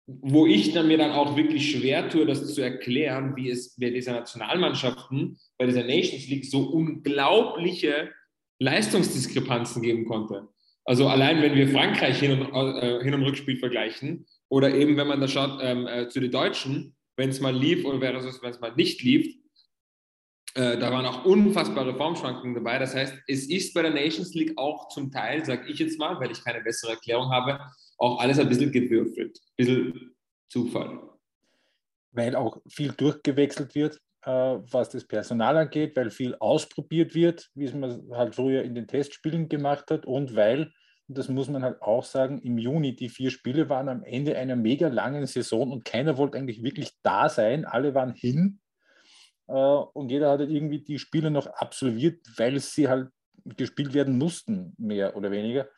Wo 0.06 0.46
ich 0.46 0.72
dann 0.72 0.88
mir 0.88 0.98
dann 0.98 1.12
auch 1.12 1.36
wirklich 1.36 1.70
schwer 1.70 2.08
tue, 2.08 2.26
das 2.26 2.54
zu 2.54 2.60
erklären, 2.60 3.36
wie 3.36 3.50
es 3.50 3.76
bei 3.76 3.90
dieser 3.90 4.12
Nationalmannschaften, 4.12 5.38
bei 5.58 5.66
dieser 5.66 5.84
Nations 5.84 6.28
League 6.28 6.44
so 6.44 6.62
unglaubliche 6.70 8.10
Leistungsdiskrepanzen 8.58 9.82
geben 9.82 10.04
konnte. 10.06 10.48
Also 10.84 11.06
allein 11.06 11.40
wenn 11.40 11.54
wir 11.54 11.68
Frankreich 11.68 12.18
hin 12.18 12.42
und, 12.42 12.76
äh, 12.76 13.02
hin 13.02 13.14
und 13.14 13.22
Rückspiel 13.22 13.56
vergleichen, 13.56 14.26
oder 14.48 14.74
eben, 14.74 14.98
wenn 14.98 15.06
man 15.06 15.20
da 15.20 15.28
schaut 15.28 15.60
ähm, 15.62 15.86
äh, 15.86 16.08
zu 16.08 16.20
den 16.20 16.30
Deutschen, 16.30 16.94
wenn 17.16 17.30
es 17.30 17.40
mal 17.40 17.56
lief 17.56 17.86
oder 17.86 18.00
wenn 18.00 18.16
es 18.16 18.60
mal 18.60 18.74
nicht 18.74 19.02
lief, 19.02 19.34
äh, 20.54 20.76
da 20.76 20.92
waren 20.92 21.06
auch 21.06 21.24
unfassbare 21.24 21.94
Formschwankungen 21.96 22.54
dabei. 22.54 22.78
Das 22.78 22.94
heißt, 22.94 23.14
es 23.26 23.48
ist 23.48 23.72
bei 23.72 23.80
der 23.80 23.92
Nations 23.92 24.34
League 24.34 24.52
auch 24.58 24.88
zum 24.88 25.10
Teil, 25.10 25.42
sage 25.44 25.70
ich 25.70 25.78
jetzt 25.78 25.98
mal, 25.98 26.20
weil 26.20 26.30
ich 26.30 26.44
keine 26.44 26.60
bessere 26.60 26.92
Erklärung 26.92 27.30
habe, 27.30 27.58
auch 27.98 28.18
alles 28.20 28.38
ein 28.38 28.48
bisschen 28.48 28.72
gewürfelt, 28.72 29.38
ein 29.38 29.56
bisschen 29.56 30.14
Zufall. 30.48 31.00
Weil 32.12 32.36
auch 32.36 32.60
viel 32.68 32.92
durchgewechselt 32.92 33.74
wird, 33.74 33.96
äh, 34.22 34.30
was 34.30 34.90
das 34.90 35.06
Personal 35.06 35.56
angeht, 35.56 35.96
weil 35.96 36.10
viel 36.10 36.34
ausprobiert 36.36 37.14
wird, 37.14 37.50
wie 37.54 37.64
es 37.64 37.74
man 37.74 38.08
halt 38.10 38.34
früher 38.34 38.62
in 38.62 38.74
den 38.74 38.86
Testspielen 38.86 39.48
gemacht 39.48 39.90
hat 39.90 40.06
und 40.06 40.34
weil 40.36 40.72
und 41.08 41.18
das 41.18 41.28
muss 41.28 41.48
man 41.48 41.62
halt 41.62 41.82
auch 41.82 42.04
sagen, 42.04 42.40
im 42.40 42.58
Juni, 42.58 42.94
die 42.94 43.08
vier 43.08 43.30
Spiele 43.30 43.68
waren 43.68 43.88
am 43.88 44.02
Ende 44.02 44.36
einer 44.38 44.56
mega 44.56 44.88
langen 44.88 45.26
Saison 45.26 45.70
und 45.70 45.84
keiner 45.84 46.16
wollte 46.16 46.38
eigentlich 46.38 46.62
wirklich 46.62 46.92
da 47.02 47.28
sein. 47.28 47.64
Alle 47.64 47.94
waren 47.94 48.14
hin 48.14 48.60
äh, 49.48 49.52
und 49.52 50.10
jeder 50.10 50.30
hat 50.30 50.40
irgendwie 50.40 50.82
die 50.82 50.98
Spiele 50.98 51.30
noch 51.30 51.46
absolviert, 51.46 52.20
weil 52.36 52.58
sie 52.60 52.88
halt 52.88 53.10
gespielt 53.44 53.92
werden 53.92 54.16
mussten, 54.16 54.74
mehr 54.78 55.16
oder 55.16 55.30
weniger. 55.30 55.68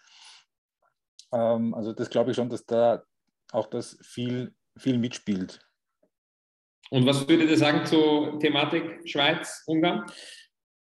Ähm, 1.35 1.75
also 1.75 1.93
das 1.93 2.09
glaube 2.09 2.31
ich 2.31 2.37
schon, 2.37 2.49
dass 2.49 2.65
da 2.65 3.03
auch 3.53 3.67
das 3.67 3.99
viel, 4.03 4.55
viel 4.79 4.99
mitspielt. 4.99 5.61
Und 6.91 7.07
was 7.07 7.29
würdet 7.29 7.51
ihr 7.51 7.59
sagen 7.59 7.85
zur 7.85 8.39
Thematik 8.39 9.09
Schweiz, 9.09 9.63
Ungarn? 9.67 10.07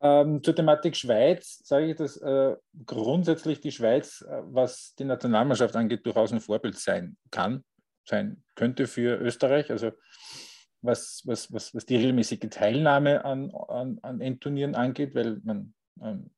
Ähm, 0.01 0.43
zur 0.43 0.55
Thematik 0.55 0.95
Schweiz 0.97 1.59
sage 1.65 1.91
ich, 1.91 1.97
dass 1.97 2.17
äh, 2.19 2.55
grundsätzlich 2.85 3.61
die 3.61 3.73
Schweiz, 3.73 4.21
äh, 4.23 4.43
was 4.45 4.95
die 4.95 5.05
Nationalmannschaft 5.05 5.75
angeht, 5.75 6.05
durchaus 6.07 6.33
ein 6.33 6.41
Vorbild 6.41 6.79
sein 6.79 7.17
kann, 7.31 7.65
sein 8.05 8.45
könnte 8.55 8.87
für 8.87 9.19
Österreich. 9.19 9.71
Also 9.71 9.93
was, 10.83 11.23
was, 11.25 11.53
was, 11.53 11.75
was 11.75 11.87
die 11.87 11.97
regelmäßige 11.97 12.51
Teilnahme 12.51 13.25
an, 13.25 13.51
an, 13.69 13.99
an 14.03 14.21
Endturnieren 14.21 14.75
angeht, 14.75 15.15
weil 15.15 15.41
man 15.45 15.75
ähm, 16.03 16.31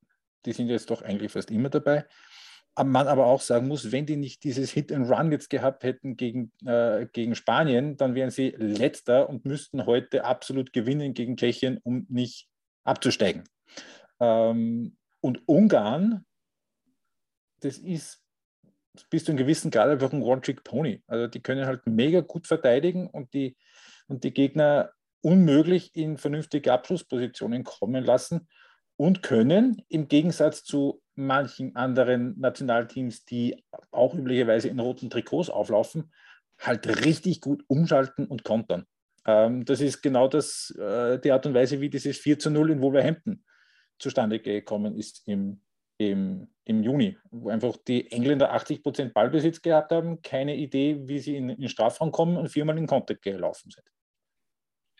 die 0.46 0.52
sind 0.52 0.68
jetzt 0.68 0.90
doch 0.90 1.02
eigentlich 1.02 1.32
fast 1.32 1.50
immer 1.50 1.68
dabei. 1.68 2.06
Man 2.84 3.08
aber 3.08 3.26
auch 3.26 3.40
sagen 3.40 3.66
muss, 3.66 3.92
wenn 3.92 4.06
die 4.06 4.16
nicht 4.16 4.44
dieses 4.44 4.70
Hit 4.70 4.92
and 4.92 5.10
Run 5.10 5.32
jetzt 5.32 5.50
gehabt 5.50 5.82
hätten 5.82 6.16
gegen, 6.16 6.52
äh, 6.64 7.06
gegen 7.12 7.34
Spanien, 7.34 7.96
dann 7.96 8.14
wären 8.14 8.30
sie 8.30 8.50
letzter 8.56 9.28
und 9.28 9.44
müssten 9.44 9.86
heute 9.86 10.24
absolut 10.24 10.72
gewinnen 10.72 11.14
gegen 11.14 11.36
Tschechien, 11.36 11.78
um 11.82 12.06
nicht 12.08 12.48
abzusteigen. 12.84 13.44
Ähm, 14.20 14.96
und 15.20 15.46
Ungarn, 15.46 16.24
das 17.60 17.78
ist 17.78 18.22
bis 19.10 19.24
zu 19.24 19.32
einem 19.32 19.38
gewissen 19.38 19.70
Grad 19.70 19.88
einfach 19.88 20.12
ein 20.12 20.22
One-Trick-Pony. 20.22 21.02
Also 21.06 21.26
die 21.26 21.40
können 21.40 21.66
halt 21.66 21.86
mega 21.86 22.20
gut 22.20 22.46
verteidigen 22.46 23.08
und 23.08 23.32
die, 23.34 23.56
und 24.06 24.24
die 24.24 24.32
Gegner 24.32 24.92
unmöglich 25.20 25.94
in 25.94 26.18
vernünftige 26.18 26.72
Abschlusspositionen 26.72 27.64
kommen 27.64 28.04
lassen 28.04 28.48
und 28.98 29.22
können 29.22 29.80
im 29.88 30.08
Gegensatz 30.08 30.64
zu 30.64 31.00
manchen 31.14 31.74
anderen 31.76 32.38
Nationalteams, 32.38 33.24
die 33.24 33.64
auch 33.92 34.12
üblicherweise 34.12 34.68
in 34.68 34.80
roten 34.80 35.08
Trikots 35.08 35.50
auflaufen, 35.50 36.12
halt 36.58 37.04
richtig 37.04 37.40
gut 37.40 37.64
umschalten 37.68 38.26
und 38.26 38.42
kontern. 38.42 38.86
Ähm, 39.24 39.64
das 39.64 39.80
ist 39.80 40.02
genau 40.02 40.26
das, 40.26 40.74
äh, 40.78 41.18
die 41.20 41.30
Art 41.30 41.46
und 41.46 41.54
Weise, 41.54 41.80
wie 41.80 41.88
dieses 41.88 42.18
4 42.18 42.40
zu 42.40 42.50
0 42.50 42.72
in 42.72 42.82
Wolverhampton 42.82 43.44
zustande 44.00 44.40
gekommen 44.40 44.96
ist 44.96 45.26
im, 45.28 45.60
im, 45.98 46.48
im 46.64 46.82
Juni, 46.82 47.16
wo 47.30 47.50
einfach 47.50 47.76
die 47.76 48.10
Engländer 48.10 48.52
80 48.52 48.82
Prozent 48.82 49.14
Ballbesitz 49.14 49.62
gehabt 49.62 49.92
haben, 49.92 50.22
keine 50.22 50.56
Idee, 50.56 51.06
wie 51.06 51.20
sie 51.20 51.36
in, 51.36 51.48
den 51.48 51.68
Strafraum 51.68 52.10
kommen 52.10 52.36
und 52.36 52.48
viermal 52.48 52.78
in 52.78 52.88
Kontakt 52.88 53.22
gelaufen 53.22 53.70
sind. 53.70 53.86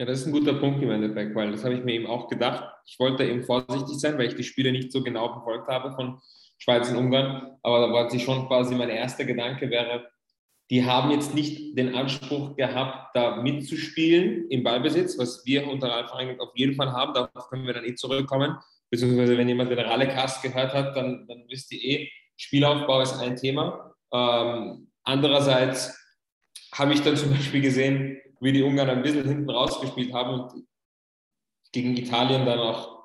Ja, 0.00 0.07
das 0.07 0.21
ist 0.21 0.26
ein 0.26 0.33
guter 0.33 0.55
Punkt 0.55 0.81
im 0.81 0.93
Endeffekt, 0.93 1.35
weil 1.35 1.50
das 1.50 1.64
habe 1.64 1.75
ich 1.75 1.83
mir 1.83 1.95
eben 1.95 2.07
auch 2.07 2.28
gedacht. 2.28 2.73
Ich 2.87 3.00
wollte 3.00 3.25
eben 3.25 3.43
vorsichtig 3.43 3.99
sein, 3.99 4.17
weil 4.17 4.28
ich 4.28 4.37
die 4.37 4.45
Spiele 4.45 4.71
nicht 4.71 4.93
so 4.93 5.02
genau 5.02 5.33
verfolgt 5.33 5.67
habe 5.67 5.93
von 5.93 6.21
Schweiz 6.59 6.88
und 6.90 6.97
Ungarn. 6.97 7.59
Aber 7.62 7.81
da 7.81 7.93
war 7.93 8.09
sich 8.09 8.23
schon 8.23 8.47
quasi 8.47 8.76
mein 8.76 8.90
erster 8.90 9.25
Gedanke 9.25 9.71
wäre, 9.71 10.09
die 10.71 10.85
haben 10.85 11.11
jetzt 11.11 11.35
nicht 11.35 11.76
den 11.76 11.97
Anspruch 11.97 12.55
gehabt, 12.55 13.17
da 13.17 13.43
mitzuspielen 13.43 14.49
im 14.50 14.62
Ballbesitz, 14.62 15.19
was 15.19 15.45
wir 15.47 15.67
unter 15.67 15.88
Ralf 15.88 16.12
auf 16.12 16.50
jeden 16.55 16.75
Fall 16.75 16.93
haben. 16.93 17.14
Darauf 17.14 17.49
können 17.49 17.67
wir 17.67 17.73
dann 17.73 17.85
eh 17.85 17.95
zurückkommen. 17.95 18.57
Beziehungsweise, 18.90 19.37
wenn 19.37 19.49
jemand 19.49 19.71
den 19.71 19.81
Rallecast 19.81 20.43
gehört 20.43 20.75
hat, 20.75 20.97
dann, 20.97 21.26
dann 21.26 21.45
wisst 21.49 21.73
ihr 21.73 21.83
eh, 21.83 22.09
Spielaufbau 22.37 23.00
ist 23.00 23.19
ein 23.19 23.35
Thema. 23.35 23.95
Ähm, 24.12 24.90
andererseits 25.02 25.99
habe 26.73 26.93
ich 26.93 27.02
dann 27.02 27.17
zum 27.17 27.31
Beispiel 27.31 27.62
gesehen, 27.62 28.21
wie 28.40 28.52
die 28.52 28.62
Ungarn 28.62 28.90
ein 28.90 29.02
bisschen 29.02 29.26
hinten 29.26 29.50
rausgespielt 29.50 30.12
haben 30.12 30.40
und 30.40 30.64
gegen 31.73 31.97
Italien 31.97 32.47
dann 32.47 32.59
auch 32.59 32.99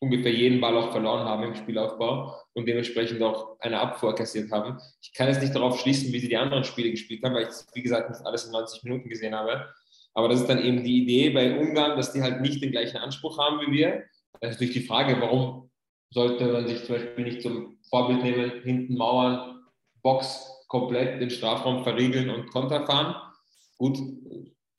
ungefähr 0.00 0.32
jeden 0.32 0.60
Ball 0.60 0.76
auch 0.76 0.92
verloren 0.92 1.26
haben 1.26 1.42
im 1.42 1.54
Spielaufbau 1.54 2.34
und 2.54 2.66
dementsprechend 2.66 3.22
auch 3.22 3.58
eine 3.60 3.78
Abfuhr 3.78 4.14
kassiert 4.14 4.50
haben. 4.50 4.78
Ich 5.02 5.12
kann 5.12 5.28
jetzt 5.28 5.42
nicht 5.42 5.54
darauf 5.54 5.78
schließen, 5.78 6.12
wie 6.12 6.18
sie 6.18 6.28
die 6.28 6.38
anderen 6.38 6.64
Spiele 6.64 6.90
gespielt 6.90 7.22
haben, 7.22 7.34
weil 7.34 7.44
ich, 7.44 7.74
wie 7.74 7.82
gesagt, 7.82 8.08
nicht 8.10 8.24
alles 8.24 8.46
in 8.46 8.52
90 8.52 8.82
Minuten 8.84 9.08
gesehen 9.10 9.34
habe. 9.34 9.68
Aber 10.14 10.28
das 10.28 10.40
ist 10.40 10.48
dann 10.48 10.64
eben 10.64 10.82
die 10.82 11.02
Idee 11.02 11.30
bei 11.30 11.58
Ungarn, 11.58 11.96
dass 11.96 12.12
die 12.12 12.22
halt 12.22 12.40
nicht 12.40 12.62
den 12.62 12.72
gleichen 12.72 12.96
Anspruch 12.96 13.38
haben 13.38 13.60
wie 13.60 13.72
wir. 13.72 14.04
Das 14.40 14.52
ist 14.52 14.56
natürlich 14.56 14.82
die 14.82 14.88
Frage, 14.88 15.20
warum 15.20 15.70
sollte 16.10 16.50
man 16.50 16.66
sich 16.66 16.84
zum 16.84 16.96
Beispiel 16.96 17.24
nicht 17.24 17.42
zum 17.42 17.78
Vorbild 17.88 18.22
nehmen, 18.22 18.62
hinten 18.62 18.96
Mauern, 18.96 19.62
Box 20.02 20.50
komplett 20.68 21.20
den 21.20 21.30
Strafraum 21.30 21.84
verriegeln 21.84 22.30
und 22.30 22.50
Konter 22.50 22.86
fahren. 22.86 23.14
Gut, 23.76 23.98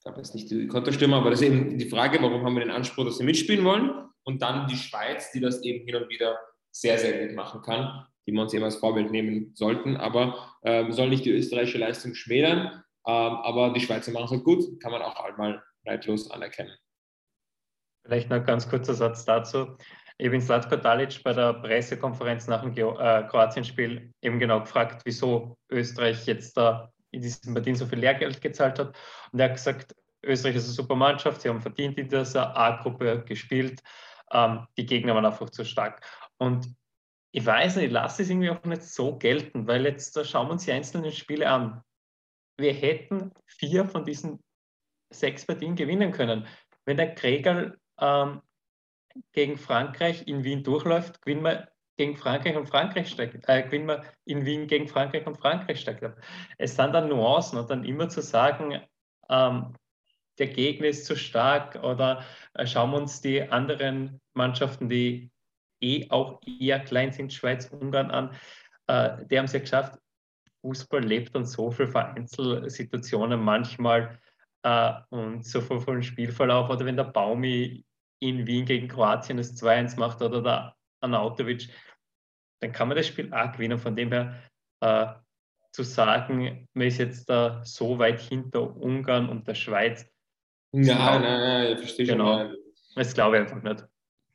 glaube 0.04 0.20
jetzt 0.20 0.34
nicht 0.34 0.50
die 0.50 0.68
Konterstürmer, 0.68 1.18
aber 1.18 1.30
das 1.30 1.42
ist 1.42 1.48
eben 1.48 1.78
die 1.78 1.90
Frage, 1.90 2.22
warum 2.22 2.44
haben 2.44 2.56
wir 2.56 2.62
den 2.62 2.72
Anspruch, 2.72 3.06
dass 3.06 3.18
sie 3.18 3.24
mitspielen 3.24 3.66
wollen? 3.66 4.10
Und 4.24 4.42
dann 4.42 4.68
die 4.68 4.76
Schweiz, 4.76 5.32
die 5.32 5.40
das 5.40 5.64
eben 5.64 5.86
hin 5.86 5.96
und 5.96 6.10
wieder 6.10 6.38
sehr, 6.72 6.98
sehr 6.98 7.26
gut 7.26 7.36
machen 7.36 7.62
kann, 7.62 8.06
die 8.26 8.32
wir 8.32 8.42
uns 8.42 8.54
eben 8.54 8.64
als 8.64 8.78
Vorbild 8.78 9.12
nehmen 9.12 9.52
sollten. 9.56 9.98
Aber 9.98 10.56
ähm, 10.64 10.92
soll 10.92 11.10
nicht 11.10 11.26
die 11.26 11.32
österreichische 11.32 11.80
Leistung 11.80 12.14
schmälern, 12.14 12.84
ähm, 13.08 13.36
aber 13.36 13.74
die 13.74 13.80
Schweizer 13.80 14.12
machen 14.12 14.26
es 14.26 14.32
halt 14.32 14.44
gut, 14.44 14.80
kann 14.80 14.92
man 14.92 15.02
auch 15.02 15.20
einmal 15.24 15.64
neidlos 15.84 16.30
anerkennen. 16.30 16.76
Vielleicht 18.06 18.30
noch 18.30 18.38
ein 18.38 18.46
ganz 18.46 18.70
kurzer 18.70 18.94
Satz 18.94 19.26
dazu. 19.26 19.78
Ich 20.18 20.28
habe 20.28 20.36
in 20.36 20.42
Slatko 20.42 20.76
Dalic 20.76 21.24
bei 21.24 21.34
der 21.34 21.54
Pressekonferenz 21.54 22.48
nach 22.48 22.62
dem 22.62 22.72
äh, 22.72 23.24
Kroatien-Spiel 23.28 24.14
eben 24.22 24.40
genau 24.40 24.60
gefragt, 24.62 25.02
wieso 25.06 25.58
Österreich 25.70 26.26
jetzt 26.28 26.56
da 26.58 26.92
in 27.12 27.22
diesen 27.22 27.54
Partien 27.54 27.76
so 27.76 27.86
viel 27.86 28.00
Lehrgeld 28.00 28.42
gezahlt 28.42 28.80
hat. 28.80 28.98
Und 29.32 29.40
er 29.40 29.50
hat 29.50 29.56
gesagt, 29.56 29.96
Österreich 30.24 30.56
ist 30.56 30.66
eine 30.66 30.74
super 30.74 30.96
Mannschaft, 30.96 31.42
sie 31.42 31.50
haben 31.50 31.62
verdient 31.62 31.98
in 31.98 32.08
dieser 32.08 32.56
A-Gruppe 32.56 33.24
gespielt, 33.26 33.82
ähm, 34.32 34.68
die 34.78 34.86
Gegner 34.86 35.16
waren 35.16 35.26
einfach 35.26 35.50
zu 35.50 35.66
stark. 35.66 36.06
Und 36.38 36.68
ich 37.32 37.46
weiß 37.46 37.78
nicht, 37.78 37.86
ich 37.86 37.92
lasse 37.92 38.24
es 38.24 38.30
irgendwie 38.30 38.50
auch 38.50 38.64
nicht 38.64 38.84
so 38.84 39.18
gelten, 39.18 39.68
weil 39.68 39.86
jetzt 39.86 40.16
da 40.16 40.24
schauen 40.24 40.48
wir 40.48 40.54
uns 40.54 40.66
die 40.66 40.72
einzelnen 40.72 41.12
Spiele 41.12 41.50
an. 41.50 41.82
Wir 42.58 42.74
hätten 42.74 43.32
vier 43.46 43.88
von 43.88 44.04
diesen 44.04 44.44
sechs 45.10 45.46
Partien 45.46 45.76
gewinnen 45.76 46.12
können. 46.12 46.46
Wenn 46.86 46.98
der 46.98 47.16
Kregerl 47.16 47.80
ähm, 48.00 48.42
gegen 49.32 49.58
Frankreich 49.58 50.28
in 50.28 50.44
Wien 50.44 50.64
durchläuft, 50.64 51.22
gewinnen 51.22 51.44
wir 51.44 51.71
gegen 52.02 52.18
Frankreich 52.18 52.58
und 52.58 52.68
Frankreich 52.68 53.10
steigt, 53.10 53.48
äh, 53.48 53.62
gewinnen 53.62 53.88
wir 53.88 54.04
in 54.26 54.44
Wien 54.44 54.66
gegen 54.66 54.88
Frankreich 54.88 55.28
und 55.28 55.38
Frankreich 55.38 55.82
steigt. 55.82 56.04
Es 56.58 56.76
sind 56.76 56.94
dann 56.94 57.10
Nuancen 57.10 57.60
und 57.60 57.70
dann 57.70 57.86
immer 57.86 58.10
zu 58.10 58.24
sagen, 58.24 58.82
ähm, 59.30 59.76
der 60.40 60.48
Gegner 60.48 60.88
ist 60.88 61.06
zu 61.06 61.16
stark 61.16 61.76
oder 61.84 62.26
äh, 62.56 62.66
schauen 62.66 62.90
wir 62.90 62.98
uns 62.98 63.22
die 63.22 63.44
anderen 63.44 64.20
Mannschaften, 64.34 64.90
die 64.90 65.30
eh 65.80 66.10
auch 66.10 66.42
eher 66.60 66.80
klein 66.80 67.12
sind, 67.12 67.32
Schweiz, 67.32 67.68
Ungarn 67.68 68.10
an, 68.10 68.36
äh, 68.88 69.24
die 69.28 69.38
haben 69.38 69.46
es 69.46 69.54
ja 69.54 69.60
geschafft. 69.60 70.00
Fußball 70.62 71.04
lebt 71.04 71.36
und 71.36 71.46
so 71.46 71.70
viel 71.70 71.88
Vereinzelsituationen 71.88 73.40
manchmal 73.40 74.20
äh, 74.64 74.94
und 75.10 75.46
so 75.46 75.62
viel 75.62 75.80
vom 75.80 76.02
Spielverlauf 76.02 76.68
oder 76.72 76.84
wenn 76.84 76.98
der 76.98 77.04
Baumi 77.04 77.86
in 78.20 78.48
Wien 78.48 78.66
gegen 78.66 78.88
Kroatien 78.88 79.38
das 79.38 79.56
2-1 79.62 80.00
macht 80.00 80.22
oder 80.24 80.42
der 80.42 80.76
Anautovic, 81.02 81.70
dann 82.62 82.72
kann 82.72 82.88
man 82.88 82.98
das 82.98 83.08
Spiel 83.08 83.34
auch 83.34 83.52
gewinnen. 83.52 83.78
Von 83.78 83.96
dem 83.96 84.12
her 84.12 84.36
äh, 84.82 85.08
zu 85.72 85.84
sagen, 85.84 86.68
man 86.74 86.88
ist 86.88 87.00
jetzt 87.00 87.30
da 87.30 87.62
so 87.64 87.98
weit 87.98 88.22
hinter 88.22 88.76
Ungarn 88.76 89.30
und 89.30 89.48
der 89.48 89.56
Schweiz. 89.56 90.06
Nein, 90.72 90.86
nein, 90.86 91.22
nein, 91.22 91.74
ich 91.74 91.80
verstehe 91.80 92.06
genau, 92.06 92.40
schon. 92.40 92.58
Das 92.96 93.14
glaube 93.14 93.38
ich 93.38 93.42
einfach 93.44 93.62
nicht. 93.62 93.86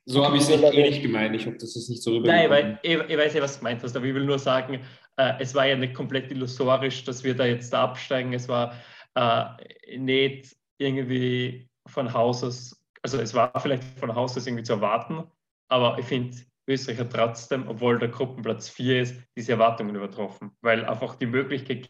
So 0.05 0.23
habe 0.25 0.37
ich 0.37 0.43
es 0.43 0.49
eh 0.49 0.83
nicht 0.83 1.01
gemeint. 1.01 1.35
Ich 1.35 1.45
hoffe, 1.45 1.57
dass 1.57 1.75
es 1.75 1.89
nicht 1.89 2.01
so 2.01 2.11
rüber. 2.11 2.27
Nein, 2.27 2.49
weil 2.49 2.79
ich, 2.81 2.93
ich, 2.93 3.17
weiß 3.17 3.33
ja, 3.33 3.41
was 3.41 3.55
du 3.55 3.59
gemeint 3.59 3.83
hast, 3.83 3.95
aber 3.95 4.05
ich 4.05 4.15
will 4.15 4.25
nur 4.25 4.39
sagen, 4.39 4.81
äh, 5.17 5.33
es 5.39 5.53
war 5.53 5.65
ja 5.65 5.75
nicht 5.75 5.93
komplett 5.93 6.31
illusorisch, 6.31 7.03
dass 7.03 7.23
wir 7.23 7.35
da 7.35 7.45
jetzt 7.45 7.73
da 7.73 7.83
absteigen. 7.83 8.33
Es 8.33 8.47
war 8.47 8.73
äh, 9.15 9.97
nicht 9.97 10.55
irgendwie 10.77 11.67
von 11.87 12.13
Haus 12.13 12.43
aus, 12.43 12.81
also 13.01 13.19
es 13.19 13.33
war 13.33 13.51
vielleicht 13.59 13.83
von 13.99 14.13
Haus 14.15 14.37
aus 14.37 14.47
irgendwie 14.47 14.63
zu 14.63 14.73
erwarten, 14.73 15.23
aber 15.67 15.97
ich 15.99 16.05
finde, 16.05 16.37
Österreich 16.67 16.99
hat 16.99 17.13
trotzdem, 17.13 17.67
obwohl 17.67 17.97
der 17.97 18.09
Gruppenplatz 18.09 18.69
4 18.69 19.01
ist, 19.01 19.21
diese 19.35 19.53
Erwartungen 19.53 19.95
übertroffen, 19.95 20.51
weil 20.61 20.85
einfach 20.85 21.15
die 21.15 21.25
Möglichkeit 21.25 21.87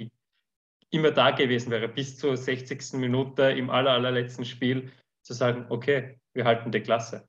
immer 0.92 1.12
da 1.12 1.32
gewesen 1.32 1.72
wäre, 1.72 1.88
bis 1.88 2.18
zur 2.18 2.38
60. 2.38 2.94
Minute 2.94 3.44
im 3.44 3.70
aller, 3.70 3.92
allerletzten 3.92 4.46
Spiel 4.46 4.92
zu 5.22 5.34
sagen, 5.34 5.66
okay, 5.70 6.20
wir 6.34 6.46
halten 6.46 6.72
die 6.72 6.82
Klasse. 6.82 7.28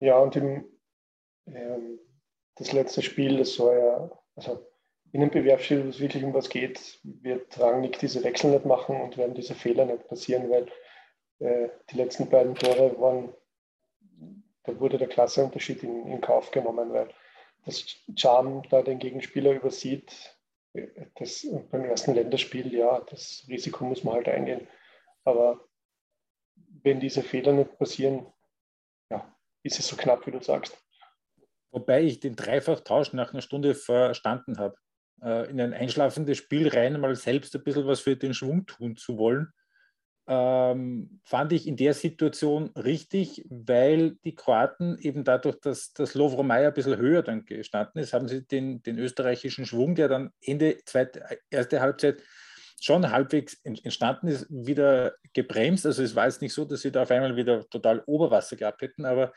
Ja, 0.00 0.18
und 0.18 0.34
im, 0.36 0.64
ähm, 1.46 1.98
das 2.56 2.72
letzte 2.72 3.02
Spiel, 3.02 3.36
das 3.36 3.58
war 3.58 3.76
ja, 3.76 4.10
also 4.34 4.66
in 5.12 5.22
einem 5.22 5.30
Bewerbsspiel, 5.30 5.84
wo 5.84 5.88
es 5.88 6.00
wirklich 6.00 6.24
um 6.24 6.34
was 6.34 6.48
geht, 6.48 6.98
wird 7.04 7.58
Rangnick 7.60 7.98
diese 7.98 8.24
Wechsel 8.24 8.50
nicht 8.50 8.66
machen 8.66 9.00
und 9.00 9.16
werden 9.16 9.34
diese 9.34 9.54
Fehler 9.54 9.84
nicht 9.84 10.08
passieren, 10.08 10.50
weil 10.50 10.66
äh, 11.38 11.68
die 11.90 11.96
letzten 11.96 12.28
beiden 12.28 12.54
Tore 12.54 12.98
waren 13.00 13.32
da 14.66 14.78
wurde 14.80 14.98
der 14.98 15.08
Klasseunterschied 15.08 15.82
in, 15.82 16.06
in 16.06 16.20
Kauf 16.20 16.50
genommen, 16.50 16.92
weil 16.92 17.08
das 17.64 17.84
Charm 18.16 18.62
da 18.68 18.82
den 18.82 18.98
Gegenspieler 18.98 19.52
übersieht. 19.52 20.12
Das, 21.14 21.46
beim 21.70 21.84
ersten 21.84 22.14
Länderspiel, 22.14 22.72
ja, 22.74 23.00
das 23.08 23.44
Risiko 23.48 23.84
muss 23.84 24.04
man 24.04 24.14
halt 24.14 24.28
eingehen. 24.28 24.68
Aber 25.24 25.60
wenn 26.82 27.00
diese 27.00 27.22
Fehler 27.22 27.52
nicht 27.52 27.78
passieren, 27.78 28.26
ja, 29.10 29.34
ist 29.62 29.78
es 29.78 29.88
so 29.88 29.96
knapp, 29.96 30.26
wie 30.26 30.32
du 30.32 30.42
sagst. 30.42 30.76
Wobei 31.70 32.02
ich 32.02 32.20
den 32.20 32.36
Dreifach-Tausch 32.36 33.14
nach 33.14 33.32
einer 33.32 33.42
Stunde 33.42 33.74
verstanden 33.74 34.58
habe. 34.58 34.76
Äh, 35.22 35.50
in 35.50 35.60
ein 35.60 35.72
einschlafendes 35.72 36.36
Spiel 36.36 36.68
rein, 36.68 37.00
mal 37.00 37.16
selbst 37.16 37.54
ein 37.54 37.64
bisschen 37.64 37.86
was 37.86 38.00
für 38.00 38.16
den 38.16 38.34
Schwung 38.34 38.66
tun 38.66 38.96
zu 38.96 39.16
wollen 39.16 39.52
ähm, 40.28 41.20
fand 41.24 41.52
ich 41.52 41.66
in 41.66 41.76
der 41.76 41.94
Situation 41.94 42.70
richtig, 42.70 43.44
weil 43.48 44.16
die 44.24 44.34
Kroaten 44.34 44.98
eben 44.98 45.22
dadurch, 45.22 45.56
dass 45.60 45.92
das 45.92 46.14
Lovro 46.14 46.42
Meyer 46.42 46.68
ein 46.68 46.74
bisschen 46.74 46.96
höher 46.96 47.22
dann 47.22 47.44
gestanden 47.44 48.00
ist, 48.00 48.12
haben 48.12 48.28
sie 48.28 48.44
den, 48.44 48.82
den 48.82 48.98
österreichischen 48.98 49.66
Schwung, 49.66 49.94
der 49.94 50.08
dann 50.08 50.32
Ende 50.40 50.78
zweite, 50.84 51.22
erste 51.50 51.80
Halbzeit 51.80 52.22
schon 52.80 53.10
halbwegs 53.10 53.60
entstanden 53.62 54.28
ist, 54.28 54.46
wieder 54.50 55.14
gebremst. 55.32 55.86
Also 55.86 56.02
es 56.02 56.14
war 56.14 56.26
jetzt 56.26 56.42
nicht 56.42 56.52
so, 56.52 56.64
dass 56.64 56.82
sie 56.82 56.92
da 56.92 57.02
auf 57.02 57.10
einmal 57.10 57.36
wieder 57.36 57.68
total 57.68 58.02
Oberwasser 58.06 58.56
gehabt 58.56 58.82
hätten, 58.82 59.04
aber 59.04 59.32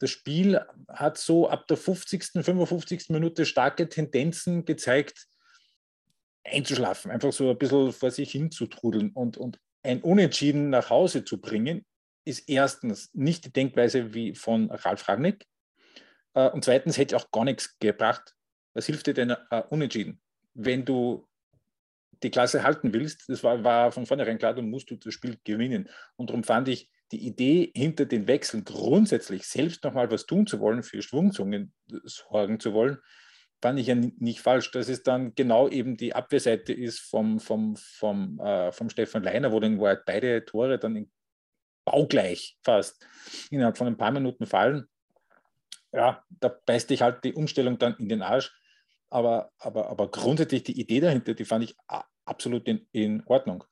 das 0.00 0.10
Spiel 0.10 0.60
hat 0.88 1.16
so 1.16 1.48
ab 1.48 1.66
der 1.68 1.76
50., 1.76 2.44
55. 2.44 3.10
Minute 3.10 3.46
starke 3.46 3.88
Tendenzen 3.88 4.64
gezeigt, 4.64 5.28
einzuschlafen, 6.44 7.10
einfach 7.10 7.32
so 7.32 7.50
ein 7.50 7.58
bisschen 7.58 7.92
vor 7.92 8.10
sich 8.10 8.32
hin 8.32 8.50
zu 8.50 8.66
trudeln 8.66 9.12
und, 9.12 9.38
und 9.38 9.58
ein 9.84 10.02
Unentschieden 10.02 10.70
nach 10.70 10.90
Hause 10.90 11.24
zu 11.24 11.40
bringen, 11.40 11.84
ist 12.24 12.48
erstens 12.48 13.10
nicht 13.14 13.44
die 13.44 13.52
Denkweise 13.52 14.14
wie 14.14 14.34
von 14.34 14.70
Ralf 14.70 15.08
Ragnick 15.08 15.46
äh, 16.34 16.48
und 16.48 16.64
zweitens 16.64 16.98
hätte 16.98 17.16
auch 17.16 17.30
gar 17.30 17.44
nichts 17.44 17.78
gebracht. 17.78 18.34
Was 18.72 18.86
hilft 18.86 19.06
dir 19.06 19.14
denn 19.14 19.30
uh, 19.30 19.62
Unentschieden? 19.70 20.20
Wenn 20.54 20.84
du 20.84 21.28
die 22.22 22.30
Klasse 22.30 22.62
halten 22.62 22.92
willst, 22.92 23.28
das 23.28 23.44
war, 23.44 23.62
war 23.62 23.92
von 23.92 24.06
vornherein 24.06 24.38
klar, 24.38 24.54
dann 24.54 24.70
musst 24.70 24.90
du 24.90 24.96
das 24.96 25.14
Spiel 25.14 25.38
gewinnen. 25.44 25.88
Und 26.16 26.30
darum 26.30 26.42
fand 26.42 26.68
ich 26.68 26.90
die 27.12 27.26
Idee 27.26 27.70
hinter 27.74 28.06
den 28.06 28.26
Wechseln 28.26 28.64
grundsätzlich 28.64 29.46
selbst 29.46 29.84
nochmal 29.84 30.10
was 30.10 30.26
tun 30.26 30.46
zu 30.46 30.58
wollen, 30.60 30.82
für 30.82 31.02
Schwungzungen 31.02 31.72
sorgen 32.04 32.58
zu 32.58 32.72
wollen, 32.72 32.98
fand 33.64 33.80
ich 33.80 33.86
ja 33.86 33.94
nicht 33.94 34.40
falsch, 34.40 34.70
dass 34.72 34.90
es 34.90 35.02
dann 35.02 35.34
genau 35.34 35.70
eben 35.70 35.96
die 35.96 36.14
Abwehrseite 36.14 36.74
ist 36.74 36.98
vom, 36.98 37.40
vom, 37.40 37.76
vom, 37.76 38.38
äh, 38.38 38.70
vom 38.72 38.90
Stefan 38.90 39.22
Leiner, 39.22 39.52
wo 39.52 39.58
dann 39.58 39.80
halt 39.80 40.04
beide 40.04 40.44
Tore 40.44 40.78
dann 40.78 41.10
baugleich 41.86 42.58
fast 42.62 43.06
innerhalb 43.50 43.78
von 43.78 43.86
ein 43.86 43.96
paar 43.96 44.10
Minuten 44.10 44.44
fallen. 44.44 44.86
Ja, 45.92 46.22
da 46.28 46.48
beißt 46.48 46.90
dich 46.90 47.00
halt 47.00 47.24
die 47.24 47.32
Umstellung 47.32 47.78
dann 47.78 47.96
in 47.96 48.10
den 48.10 48.20
Arsch. 48.20 48.54
Aber, 49.08 49.50
aber, 49.56 49.88
aber 49.88 50.10
grundsätzlich 50.10 50.64
die 50.64 50.78
Idee 50.78 51.00
dahinter, 51.00 51.32
die 51.32 51.46
fand 51.46 51.64
ich 51.64 51.74
absolut 52.26 52.68
in, 52.68 52.86
in 52.92 53.22
Ordnung. 53.24 53.64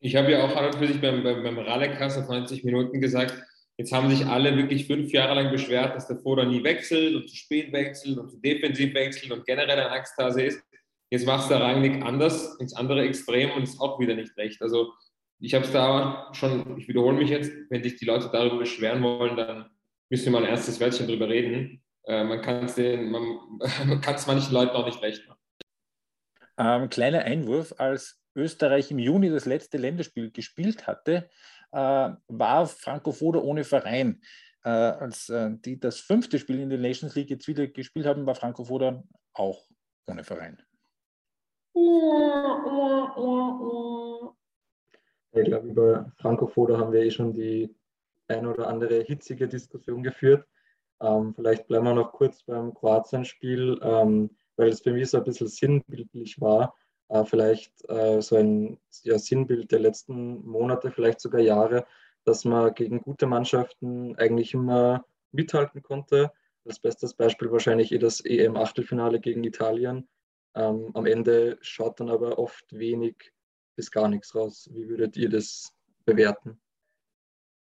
Ich 0.00 0.16
habe 0.16 0.32
ja 0.32 0.44
auch 0.44 0.54
an 0.54 0.66
und 0.66 0.74
für 0.74 0.86
sich 0.86 1.00
beim, 1.00 1.22
beim, 1.22 1.42
beim 1.42 1.58
Rallekas 1.58 2.18
auf 2.18 2.28
90 2.28 2.62
Minuten 2.62 3.00
gesagt, 3.00 3.42
jetzt 3.76 3.92
haben 3.92 4.10
sich 4.10 4.26
alle 4.26 4.56
wirklich 4.56 4.86
fünf 4.86 5.12
Jahre 5.12 5.34
lang 5.34 5.50
beschwert, 5.50 5.96
dass 5.96 6.06
der 6.06 6.18
Vorder 6.18 6.44
nie 6.44 6.62
wechselt 6.62 7.14
und 7.14 7.28
zu 7.28 7.36
spät 7.36 7.72
wechselt 7.72 8.18
und 8.18 8.30
zu 8.30 8.40
defensiv 8.40 8.94
wechselt 8.94 9.32
und 9.32 9.44
generell 9.44 9.80
ein 9.80 9.92
Axthase 9.92 10.42
ist. 10.42 10.62
Jetzt 11.10 11.26
macht 11.26 11.42
es 11.42 11.48
der 11.48 11.60
Rangnick 11.60 12.02
anders, 12.02 12.56
ins 12.60 12.74
andere 12.74 13.02
Extrem 13.02 13.50
und 13.52 13.62
ist 13.62 13.80
auch 13.80 14.00
wieder 14.00 14.14
nicht 14.14 14.36
recht. 14.36 14.60
Also 14.62 14.92
ich 15.40 15.54
habe 15.54 15.64
es 15.64 15.72
da 15.72 16.30
schon, 16.32 16.78
ich 16.78 16.88
wiederhole 16.88 17.16
mich 17.16 17.30
jetzt, 17.30 17.52
wenn 17.70 17.82
sich 17.82 17.96
die 17.96 18.06
Leute 18.06 18.30
darüber 18.32 18.58
beschweren 18.58 19.02
wollen, 19.02 19.36
dann 19.36 19.70
müssen 20.10 20.26
wir 20.26 20.32
mal 20.32 20.44
ein 20.44 20.50
erstes 20.50 20.80
Wörtchen 20.80 21.06
drüber 21.06 21.28
reden. 21.28 21.82
Äh, 22.04 22.24
man 22.24 22.40
kann 22.40 22.64
es 22.64 22.76
man, 22.76 23.22
man 23.86 24.00
manchen 24.26 24.52
Leuten 24.52 24.70
auch 24.70 24.86
nicht 24.86 25.02
recht 25.02 25.26
machen. 25.28 25.40
Ähm, 26.56 26.88
kleiner 26.88 27.24
Einwurf, 27.24 27.74
als 27.78 28.22
Österreich 28.36 28.90
im 28.90 28.98
Juni 28.98 29.30
das 29.30 29.44
letzte 29.44 29.76
Länderspiel 29.76 30.30
gespielt 30.30 30.86
hatte, 30.86 31.28
war 31.74 32.66
Franco 32.66 33.12
Foda 33.12 33.40
ohne 33.40 33.64
Verein. 33.64 34.20
Äh, 34.64 34.70
als 34.70 35.28
äh, 35.28 35.50
die 35.58 35.78
das 35.78 36.00
fünfte 36.00 36.38
Spiel 36.38 36.60
in 36.60 36.70
der 36.70 36.78
Nations 36.78 37.14
League 37.14 37.28
jetzt 37.28 37.46
wieder 37.48 37.66
gespielt 37.66 38.06
haben, 38.06 38.24
war 38.24 38.34
Franco 38.34 38.64
Foda 38.64 39.04
auch 39.34 39.66
ohne 40.06 40.24
Verein. 40.24 40.62
Ich 45.32 45.44
glaube, 45.44 45.68
über 45.68 46.12
Franco 46.16 46.46
Foda 46.46 46.78
haben 46.78 46.92
wir 46.92 47.02
eh 47.02 47.10
schon 47.10 47.32
die 47.32 47.74
ein 48.28 48.46
oder 48.46 48.68
andere 48.68 49.02
hitzige 49.02 49.48
Diskussion 49.48 50.02
geführt. 50.02 50.46
Ähm, 51.02 51.34
vielleicht 51.34 51.66
bleiben 51.66 51.84
wir 51.84 51.94
noch 51.94 52.12
kurz 52.12 52.42
beim 52.44 52.72
Kroatien-Spiel, 52.72 53.78
ähm, 53.82 54.30
weil 54.56 54.68
es 54.68 54.80
für 54.80 54.92
mich 54.92 55.10
so 55.10 55.18
ein 55.18 55.24
bisschen 55.24 55.48
sinnbildlich 55.48 56.40
war. 56.40 56.74
Äh, 57.14 57.24
vielleicht 57.24 57.72
äh, 57.88 58.20
so 58.20 58.34
ein 58.36 58.78
ja, 59.04 59.18
Sinnbild 59.18 59.70
der 59.70 59.78
letzten 59.78 60.44
Monate, 60.44 60.90
vielleicht 60.90 61.20
sogar 61.20 61.40
Jahre, 61.40 61.86
dass 62.24 62.44
man 62.44 62.74
gegen 62.74 63.02
gute 63.02 63.26
Mannschaften 63.26 64.16
eigentlich 64.16 64.52
immer 64.52 65.04
mithalten 65.30 65.80
konnte. 65.82 66.32
Das 66.64 66.80
beste 66.80 67.08
Beispiel 67.16 67.52
wahrscheinlich 67.52 67.92
eh 67.92 67.98
das 67.98 68.20
EM-Achtelfinale 68.20 69.20
gegen 69.20 69.44
Italien. 69.44 70.08
Ähm, 70.56 70.90
am 70.94 71.06
Ende 71.06 71.56
schaut 71.60 72.00
dann 72.00 72.10
aber 72.10 72.36
oft 72.38 72.64
wenig 72.72 73.32
bis 73.76 73.92
gar 73.92 74.08
nichts 74.08 74.34
raus. 74.34 74.68
Wie 74.72 74.88
würdet 74.88 75.16
ihr 75.16 75.28
das 75.28 75.72
bewerten? 76.04 76.60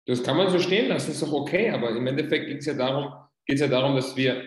Das 0.07 0.23
kann 0.23 0.37
man 0.37 0.51
so 0.51 0.59
stehen 0.59 0.89
lassen, 0.89 1.13
ist 1.13 1.23
doch 1.23 1.33
okay, 1.33 1.71
aber 1.71 1.91
im 1.91 2.07
Endeffekt 2.07 2.47
geht 2.47 2.59
es 2.59 2.67
ja 2.67 2.75
darum, 2.75 3.15
ja 3.47 3.67
darum, 3.69 3.97
dass 3.97 4.15
wir 4.17 4.45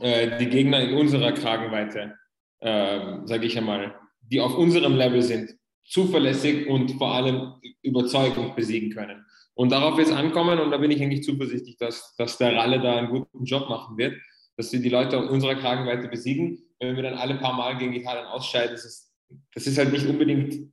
äh, 0.00 0.38
die 0.38 0.48
Gegner 0.48 0.80
in 0.80 0.94
unserer 0.94 1.32
Kragenweite, 1.32 2.16
äh, 2.60 3.18
sage 3.24 3.46
ich 3.46 3.58
einmal, 3.58 3.94
die 4.30 4.40
auf 4.40 4.56
unserem 4.56 4.96
Level 4.96 5.22
sind, 5.22 5.54
zuverlässig 5.84 6.66
und 6.68 6.92
vor 6.92 7.14
allem 7.14 7.54
überzeugend 7.82 8.56
besiegen 8.56 8.90
können. 8.90 9.24
Und 9.54 9.70
darauf 9.70 9.96
wird 9.96 10.08
es 10.08 10.12
ankommen 10.12 10.58
und 10.58 10.70
da 10.70 10.78
bin 10.78 10.90
ich 10.90 11.00
eigentlich 11.00 11.22
zuversichtlich, 11.22 11.76
dass, 11.76 12.14
dass 12.16 12.38
der 12.38 12.56
Ralle 12.56 12.80
da 12.80 12.96
einen 12.96 13.08
guten 13.08 13.44
Job 13.44 13.68
machen 13.68 13.96
wird, 13.96 14.20
dass 14.56 14.72
wir 14.72 14.80
die 14.80 14.88
Leute 14.88 15.18
auf 15.18 15.30
unserer 15.30 15.54
Kragenweite 15.54 16.08
besiegen. 16.08 16.58
Wenn 16.80 16.96
wir 16.96 17.04
dann 17.04 17.14
alle 17.14 17.36
paar 17.36 17.54
Mal 17.54 17.78
gegen 17.78 17.92
Italien 17.92 18.26
ausscheiden, 18.26 18.72
das 18.72 18.84
ist, 18.84 19.12
das 19.54 19.66
ist 19.66 19.78
halt 19.78 19.92
nicht 19.92 20.06
unbedingt 20.06 20.72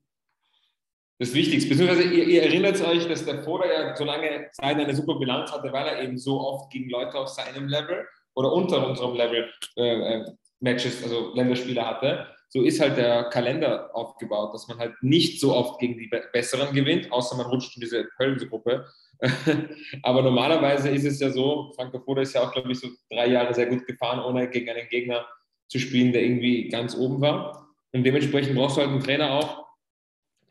das 1.19 1.33
Wichtigste. 1.35 1.69
Beziehungsweise 1.69 2.03
ihr, 2.03 2.27
ihr 2.27 2.43
erinnert 2.43 2.81
euch, 2.81 3.07
dass 3.07 3.23
der 3.23 3.43
Foda 3.43 3.65
ja 3.65 3.95
so 3.95 4.03
lange 4.03 4.49
Zeit 4.53 4.77
eine 4.77 4.95
super 4.95 5.19
Bilanz 5.19 5.51
hatte, 5.51 5.71
weil 5.71 5.85
er 5.85 6.01
eben 6.01 6.17
so 6.17 6.41
oft 6.41 6.71
gegen 6.71 6.89
Leute 6.89 7.19
auf 7.19 7.27
seinem 7.27 7.67
Level 7.67 8.07
oder 8.33 8.51
unter 8.51 8.87
unserem 8.87 9.15
Level 9.15 9.47
äh, 9.75 10.19
äh 10.19 10.25
Matches, 10.63 11.03
also 11.03 11.33
Länderspiele 11.33 11.83
hatte. 11.85 12.27
So 12.53 12.63
ist 12.63 12.81
halt 12.81 12.97
der 12.97 13.23
Kalender 13.29 13.95
aufgebaut, 13.95 14.53
dass 14.53 14.67
man 14.67 14.77
halt 14.77 15.01
nicht 15.01 15.39
so 15.39 15.55
oft 15.55 15.79
gegen 15.79 15.97
die 15.97 16.11
Besseren 16.33 16.75
gewinnt, 16.75 17.09
außer 17.09 17.37
man 17.37 17.45
rutscht 17.45 17.77
in 17.77 17.81
diese 17.81 18.03
Köln-Gruppe. 18.17 18.85
Aber 20.03 20.21
normalerweise 20.21 20.89
ist 20.89 21.05
es 21.05 21.21
ja 21.21 21.29
so, 21.29 21.71
Franco 21.77 21.99
Foda 21.99 22.23
ist 22.23 22.33
ja 22.33 22.41
auch, 22.41 22.51
glaube 22.51 22.73
ich, 22.73 22.79
so 22.79 22.89
drei 23.09 23.27
Jahre 23.27 23.53
sehr 23.53 23.67
gut 23.67 23.87
gefahren, 23.87 24.19
ohne 24.19 24.49
gegen 24.49 24.69
einen 24.69 24.89
Gegner 24.89 25.25
zu 25.69 25.79
spielen, 25.79 26.11
der 26.11 26.23
irgendwie 26.23 26.67
ganz 26.67 26.93
oben 26.97 27.21
war. 27.21 27.69
Und 27.93 28.03
dementsprechend 28.03 28.55
brauchst 28.55 28.75
du 28.75 28.81
halt 28.81 28.91
einen 28.91 29.03
Trainer 29.03 29.31
auch, 29.31 29.65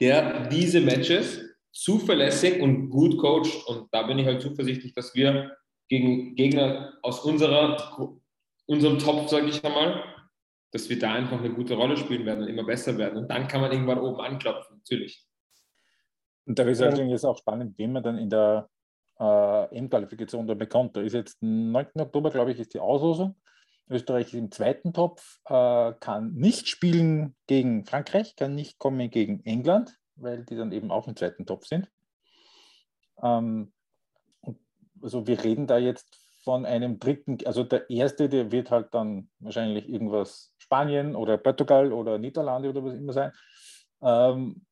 der 0.00 0.48
diese 0.48 0.80
Matches 0.80 1.42
zuverlässig 1.72 2.62
und 2.62 2.88
gut 2.88 3.18
coacht. 3.18 3.66
Und 3.66 3.88
da 3.92 4.04
bin 4.04 4.18
ich 4.18 4.26
halt 4.26 4.40
zuversichtlich, 4.40 4.94
dass 4.94 5.14
wir 5.14 5.54
gegen 5.90 6.34
Gegner 6.34 6.94
aus 7.02 7.20
unserer, 7.20 8.16
unserem 8.64 8.98
Top, 8.98 9.28
sage 9.28 9.48
ich 9.48 9.62
einmal, 9.62 10.02
dass 10.70 10.88
wir 10.88 10.98
da 10.98 11.14
einfach 11.14 11.38
eine 11.38 11.52
gute 11.52 11.74
Rolle 11.74 11.96
spielen 11.96 12.26
werden 12.26 12.42
und 12.42 12.48
immer 12.48 12.64
besser 12.64 12.96
werden. 12.98 13.18
Und 13.18 13.28
dann 13.30 13.48
kann 13.48 13.60
man 13.60 13.72
irgendwann 13.72 13.98
oben 13.98 14.20
anklopfen, 14.20 14.78
natürlich. 14.78 15.26
Und 16.46 16.58
da 16.58 16.64
ist 16.64 16.80
natürlich 16.80 17.10
jetzt 17.10 17.24
auch 17.24 17.38
spannend, 17.38 17.76
wen 17.78 17.92
man 17.92 18.02
dann 18.02 18.18
in 18.18 18.30
der 18.30 18.68
äh, 19.18 19.76
M-Qualifikation 19.76 20.46
da 20.46 20.54
bekommt. 20.54 20.96
Da 20.96 21.00
ist 21.00 21.12
jetzt 21.12 21.38
9. 21.42 21.86
Oktober, 21.98 22.30
glaube 22.30 22.52
ich, 22.52 22.58
ist 22.58 22.74
die 22.74 22.80
Auslosung. 22.80 23.36
Österreich 23.88 24.28
ist 24.28 24.34
im 24.34 24.52
zweiten 24.52 24.92
Topf, 24.92 25.40
äh, 25.46 25.92
kann 25.98 26.32
nicht 26.34 26.68
spielen 26.68 27.36
gegen 27.48 27.84
Frankreich, 27.84 28.36
kann 28.36 28.54
nicht 28.54 28.78
kommen 28.78 29.10
gegen 29.10 29.44
England, 29.44 29.98
weil 30.14 30.44
die 30.44 30.54
dann 30.54 30.70
eben 30.70 30.92
auch 30.92 31.08
im 31.08 31.16
zweiten 31.16 31.44
Topf 31.44 31.66
sind. 31.66 31.90
Ähm, 33.20 33.72
also 35.02 35.26
wir 35.26 35.42
reden 35.42 35.66
da 35.66 35.78
jetzt 35.78 36.16
von 36.50 36.66
einem 36.66 36.98
dritten, 36.98 37.38
also 37.44 37.62
der 37.62 37.88
erste, 37.88 38.28
der 38.28 38.50
wird 38.50 38.72
halt 38.72 38.92
dann 38.92 39.30
wahrscheinlich 39.38 39.88
irgendwas 39.88 40.52
Spanien 40.58 41.14
oder 41.14 41.38
Portugal 41.38 41.92
oder 41.92 42.18
Niederlande 42.18 42.70
oder 42.70 42.82
was 42.82 42.94
immer 42.94 43.12
sein. 43.12 43.30
Ähm, 44.02 44.66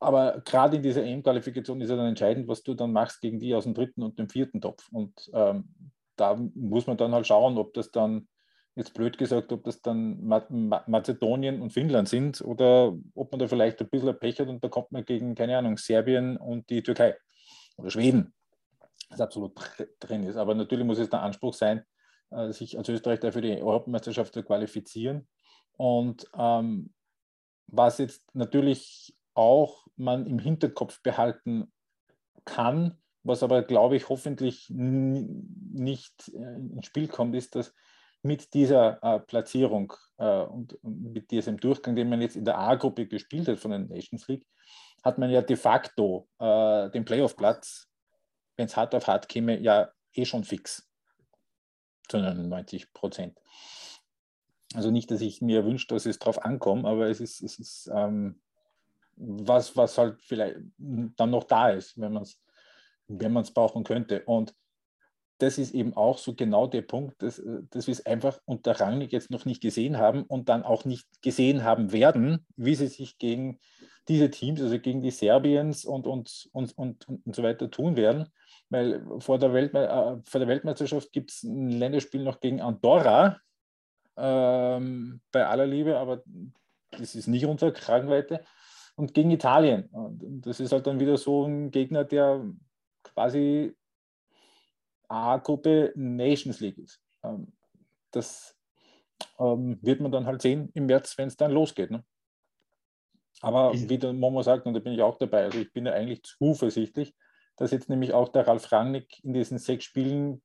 aber 0.00 0.42
gerade 0.44 0.78
in 0.78 0.82
dieser 0.82 1.04
EM-Qualifikation 1.04 1.80
ist 1.80 1.90
ja 1.90 1.94
dann 1.94 2.08
entscheidend, 2.08 2.48
was 2.48 2.64
du 2.64 2.74
dann 2.74 2.92
machst 2.92 3.20
gegen 3.20 3.38
die 3.38 3.54
aus 3.54 3.62
dem 3.62 3.74
dritten 3.74 4.02
und 4.02 4.18
dem 4.18 4.28
vierten 4.28 4.60
Topf. 4.60 4.88
Und 4.90 5.30
ähm, 5.32 5.68
da 6.16 6.34
muss 6.56 6.88
man 6.88 6.96
dann 6.96 7.12
halt 7.12 7.28
schauen, 7.28 7.58
ob 7.58 7.74
das 7.74 7.92
dann 7.92 8.26
jetzt 8.74 8.92
blöd 8.94 9.16
gesagt, 9.16 9.52
ob 9.52 9.62
das 9.62 9.82
dann 9.82 10.18
Mazedonien 10.26 11.62
und 11.62 11.72
Finnland 11.72 12.08
sind 12.08 12.40
oder 12.40 12.98
ob 13.14 13.30
man 13.30 13.38
da 13.38 13.46
vielleicht 13.46 13.80
ein 13.80 13.88
bisschen 13.88 14.18
Pech 14.18 14.40
hat 14.40 14.48
und 14.48 14.64
da 14.64 14.68
kommt 14.68 14.90
man 14.90 15.04
gegen, 15.04 15.36
keine 15.36 15.56
Ahnung, 15.56 15.76
Serbien 15.76 16.38
und 16.38 16.70
die 16.70 16.82
Türkei 16.82 17.14
oder 17.76 17.90
Schweden, 17.90 18.34
das 19.08 19.20
absolut 19.20 19.52
drin 20.00 20.24
ist. 20.24 20.36
Aber 20.36 20.54
natürlich 20.54 20.84
muss 20.84 20.98
es 20.98 21.10
der 21.10 21.22
Anspruch 21.22 21.54
sein, 21.54 21.84
äh, 22.30 22.52
sich 22.52 22.78
als 22.78 22.88
Österreich 22.88 23.20
dafür 23.20 23.42
die 23.42 23.62
Europameisterschaft 23.62 24.34
zu 24.34 24.42
qualifizieren. 24.42 25.28
Und 25.76 26.26
ähm, 26.36 26.92
was 27.66 27.98
jetzt 27.98 28.22
natürlich 28.34 29.16
auch 29.34 29.86
man 29.96 30.26
im 30.26 30.38
Hinterkopf 30.38 31.02
behalten 31.02 31.72
kann, 32.44 32.98
was 33.22 33.42
aber, 33.42 33.62
glaube 33.62 33.96
ich, 33.96 34.08
hoffentlich 34.08 34.66
nicht 34.70 36.28
äh, 36.28 36.54
ins 36.54 36.86
Spiel 36.86 37.08
kommt, 37.08 37.34
ist, 37.34 37.54
dass 37.54 37.74
mit 38.22 38.54
dieser 38.54 39.02
äh, 39.02 39.20
Platzierung 39.20 39.92
äh, 40.18 40.42
und, 40.42 40.74
und, 40.82 41.12
mit 41.12 41.30
diesem 41.30 41.58
Durchgang, 41.58 41.96
den 41.96 42.08
man 42.08 42.20
jetzt 42.20 42.36
in 42.36 42.44
der 42.44 42.58
A-Gruppe 42.58 43.06
gespielt 43.06 43.48
hat 43.48 43.58
von 43.58 43.70
der 43.70 43.80
Nations 43.80 44.26
League, 44.28 44.46
hat 45.02 45.18
man 45.18 45.30
ja 45.30 45.42
de 45.42 45.56
facto 45.56 46.28
äh, 46.38 46.90
den 46.90 47.04
Playoff-Platz, 47.04 47.89
wenn 48.60 48.66
es 48.66 48.76
hart 48.76 48.94
auf 48.94 49.06
hart 49.06 49.28
käme, 49.28 49.58
ja 49.58 49.90
eh 50.12 50.26
schon 50.26 50.44
fix. 50.44 50.86
Zu 52.08 52.18
99 52.18 52.92
Prozent. 52.92 53.40
Also 54.74 54.90
nicht, 54.90 55.10
dass 55.10 55.22
ich 55.22 55.40
mir 55.40 55.64
wünsche, 55.64 55.86
dass 55.88 56.04
es 56.04 56.18
darauf 56.18 56.44
ankommt, 56.44 56.84
aber 56.84 57.08
es 57.08 57.20
ist, 57.20 57.40
es 57.40 57.58
ist 57.58 57.90
ähm, 57.92 58.40
was, 59.16 59.76
was 59.76 59.96
halt 59.96 60.20
vielleicht 60.20 60.56
dann 60.76 61.30
noch 61.30 61.44
da 61.44 61.70
ist, 61.70 61.98
wenn 61.98 62.12
man 62.12 62.22
es 62.22 62.40
wenn 63.08 63.34
brauchen 63.54 63.82
könnte. 63.82 64.24
Und 64.26 64.54
das 65.38 65.56
ist 65.56 65.74
eben 65.74 65.94
auch 65.94 66.18
so 66.18 66.34
genau 66.34 66.66
der 66.66 66.82
Punkt, 66.82 67.22
dass, 67.22 67.42
dass 67.70 67.86
wir 67.86 67.92
es 67.92 68.04
einfach 68.04 68.40
unter 68.44 68.78
Rangnick 68.78 69.10
jetzt 69.10 69.30
noch 69.30 69.46
nicht 69.46 69.62
gesehen 69.62 69.96
haben 69.96 70.24
und 70.24 70.50
dann 70.50 70.64
auch 70.64 70.84
nicht 70.84 71.06
gesehen 71.22 71.64
haben 71.64 71.92
werden, 71.92 72.46
wie 72.56 72.74
sie 72.74 72.88
sich 72.88 73.16
gegen 73.16 73.58
diese 74.06 74.30
Teams, 74.30 74.60
also 74.60 74.78
gegen 74.78 75.02
die 75.02 75.10
Serbiens 75.10 75.84
und, 75.84 76.06
und, 76.06 76.48
und, 76.52 76.76
und, 76.76 77.08
und 77.08 77.34
so 77.34 77.42
weiter 77.42 77.70
tun 77.70 77.96
werden. 77.96 78.28
Weil 78.70 79.04
vor 79.20 79.38
der, 79.38 79.52
Weltme 79.52 79.86
äh, 79.86 80.28
vor 80.28 80.38
der 80.38 80.48
Weltmeisterschaft 80.48 81.12
gibt 81.12 81.32
es 81.32 81.42
ein 81.42 81.70
Länderspiel 81.70 82.22
noch 82.22 82.40
gegen 82.40 82.60
Andorra, 82.60 83.38
ähm, 84.16 85.20
bei 85.32 85.46
aller 85.46 85.66
Liebe, 85.66 85.98
aber 85.98 86.22
das 86.92 87.14
ist 87.14 87.26
nicht 87.26 87.46
unsere 87.46 87.72
Kragenweite. 87.72 88.44
Und 88.96 89.14
gegen 89.14 89.30
Italien. 89.30 89.86
Und 89.86 90.42
das 90.46 90.60
ist 90.60 90.72
halt 90.72 90.86
dann 90.86 91.00
wieder 91.00 91.16
so 91.16 91.46
ein 91.46 91.70
Gegner, 91.70 92.04
der 92.04 92.44
quasi 93.02 93.74
A-Gruppe 95.08 95.92
Nations 95.96 96.60
League 96.60 96.78
ist. 96.78 97.00
Ähm, 97.22 97.52
das 98.10 98.56
ähm, 99.38 99.78
wird 99.82 100.00
man 100.00 100.12
dann 100.12 100.26
halt 100.26 100.42
sehen 100.42 100.70
im 100.74 100.86
März, 100.86 101.16
wenn 101.18 101.28
es 101.28 101.36
dann 101.36 101.50
losgeht. 101.50 101.90
Ne? 101.90 102.04
Aber 103.40 103.72
wie 103.74 103.98
der 103.98 104.12
Momo 104.12 104.42
sagt, 104.42 104.66
und 104.66 104.74
da 104.74 104.80
bin 104.80 104.92
ich 104.92 105.02
auch 105.02 105.16
dabei, 105.16 105.44
also 105.44 105.58
ich 105.58 105.72
bin 105.72 105.86
ja 105.86 105.92
eigentlich 105.92 106.22
zuversichtlich, 106.22 107.14
dass 107.60 107.72
jetzt 107.72 107.90
nämlich 107.90 108.14
auch 108.14 108.30
der 108.30 108.46
Ralf 108.46 108.72
Rangnick 108.72 109.22
in 109.22 109.34
diesen 109.34 109.58
sechs 109.58 109.84
Spielen 109.84 110.40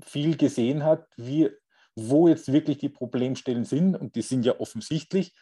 viel 0.00 0.36
gesehen 0.36 0.84
hat, 0.84 1.04
wie, 1.16 1.50
wo 1.96 2.28
jetzt 2.28 2.52
wirklich 2.52 2.78
die 2.78 2.88
Problemstellen 2.88 3.64
sind, 3.64 3.96
und 3.96 4.14
die 4.14 4.22
sind 4.22 4.44
ja 4.44 4.60
offensichtlich, 4.60 5.34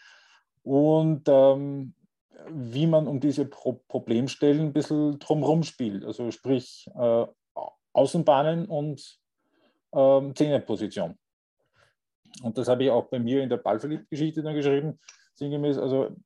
und 0.63 1.25
ähm, 1.29 1.95
wie 2.49 2.87
man 2.87 3.09
um 3.09 3.21
diese 3.21 3.45
Pro 3.45 3.75
Problemstellen 3.89 4.69
ein 4.69 4.73
bisschen 4.73 5.19
drumherum 5.19 5.65
spielt. 5.65 6.03
Also 6.03 6.31
sprich 6.31 6.89
äh, 6.99 7.27
Außenbahnen 7.93 8.65
und 8.65 9.19
ähm, 9.93 10.35
Zehnerposition. 10.35 11.19
Und 12.43 12.57
das 12.57 12.69
habe 12.69 12.85
ich 12.85 12.91
auch 12.91 13.11
bei 13.11 13.19
mir 13.19 13.43
in 13.43 13.51
der 13.51 13.59
Ballverliebt-Geschichte 13.59 14.43
dann 14.43 14.55
geschrieben, 14.55 14.99
sinngemäß, 15.35 15.77
also 15.77 16.17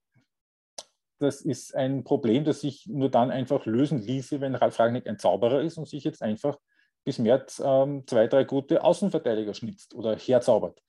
das 1.18 1.40
ist 1.40 1.74
ein 1.74 2.04
Problem, 2.04 2.44
das 2.44 2.60
sich 2.60 2.86
nur 2.86 3.10
dann 3.10 3.30
einfach 3.30 3.66
lösen 3.66 3.98
ließe, 3.98 4.40
wenn 4.40 4.54
Ralf 4.54 4.78
Ragnick 4.78 5.06
ein 5.06 5.18
Zauberer 5.18 5.62
ist 5.62 5.78
und 5.78 5.88
sich 5.88 6.04
jetzt 6.04 6.22
einfach 6.22 6.58
bis 7.04 7.18
März 7.18 7.62
ähm, 7.64 8.04
zwei, 8.06 8.26
drei 8.26 8.44
gute 8.44 8.82
Außenverteidiger 8.82 9.54
schnitzt 9.54 9.94
oder 9.94 10.16
herzaubert. 10.16 10.82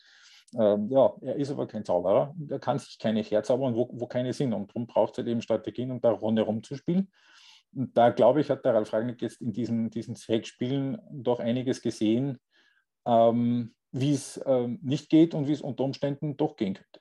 Ähm, 0.57 0.89
ja, 0.89 1.13
er 1.21 1.35
ist 1.35 1.51
aber 1.51 1.67
kein 1.67 1.85
Zauberer, 1.85 2.33
er 2.49 2.59
kann 2.59 2.79
sich 2.79 2.97
keine 2.97 3.21
herzaubern, 3.21 3.75
wo, 3.75 3.89
wo 3.91 4.07
keine 4.07 4.33
sind. 4.33 4.53
Und 4.53 4.69
darum 4.69 4.87
braucht 4.87 5.13
es 5.13 5.17
halt 5.19 5.27
eben 5.27 5.41
Strategien, 5.41 5.91
um 5.91 6.01
da 6.01 6.11
rundherum 6.11 6.63
zu 6.63 6.75
spielen. 6.75 7.11
Und 7.75 7.95
da 7.97 8.09
glaube 8.09 8.41
ich, 8.41 8.49
hat 8.49 8.65
der 8.65 8.73
Ralf 8.73 8.91
Ragnick 8.93 9.21
jetzt 9.21 9.41
in 9.41 9.53
diesen, 9.53 9.89
diesen 9.89 10.15
sechs 10.15 10.47
Spielen 10.49 10.99
doch 11.11 11.39
einiges 11.39 11.81
gesehen, 11.81 12.39
ähm, 13.05 13.75
wie 13.91 14.13
es 14.13 14.41
ähm, 14.45 14.79
nicht 14.81 15.09
geht 15.09 15.33
und 15.33 15.47
wie 15.47 15.53
es 15.53 15.61
unter 15.61 15.83
Umständen 15.83 16.37
doch 16.37 16.55
gehen 16.55 16.75
könnte. 16.75 16.99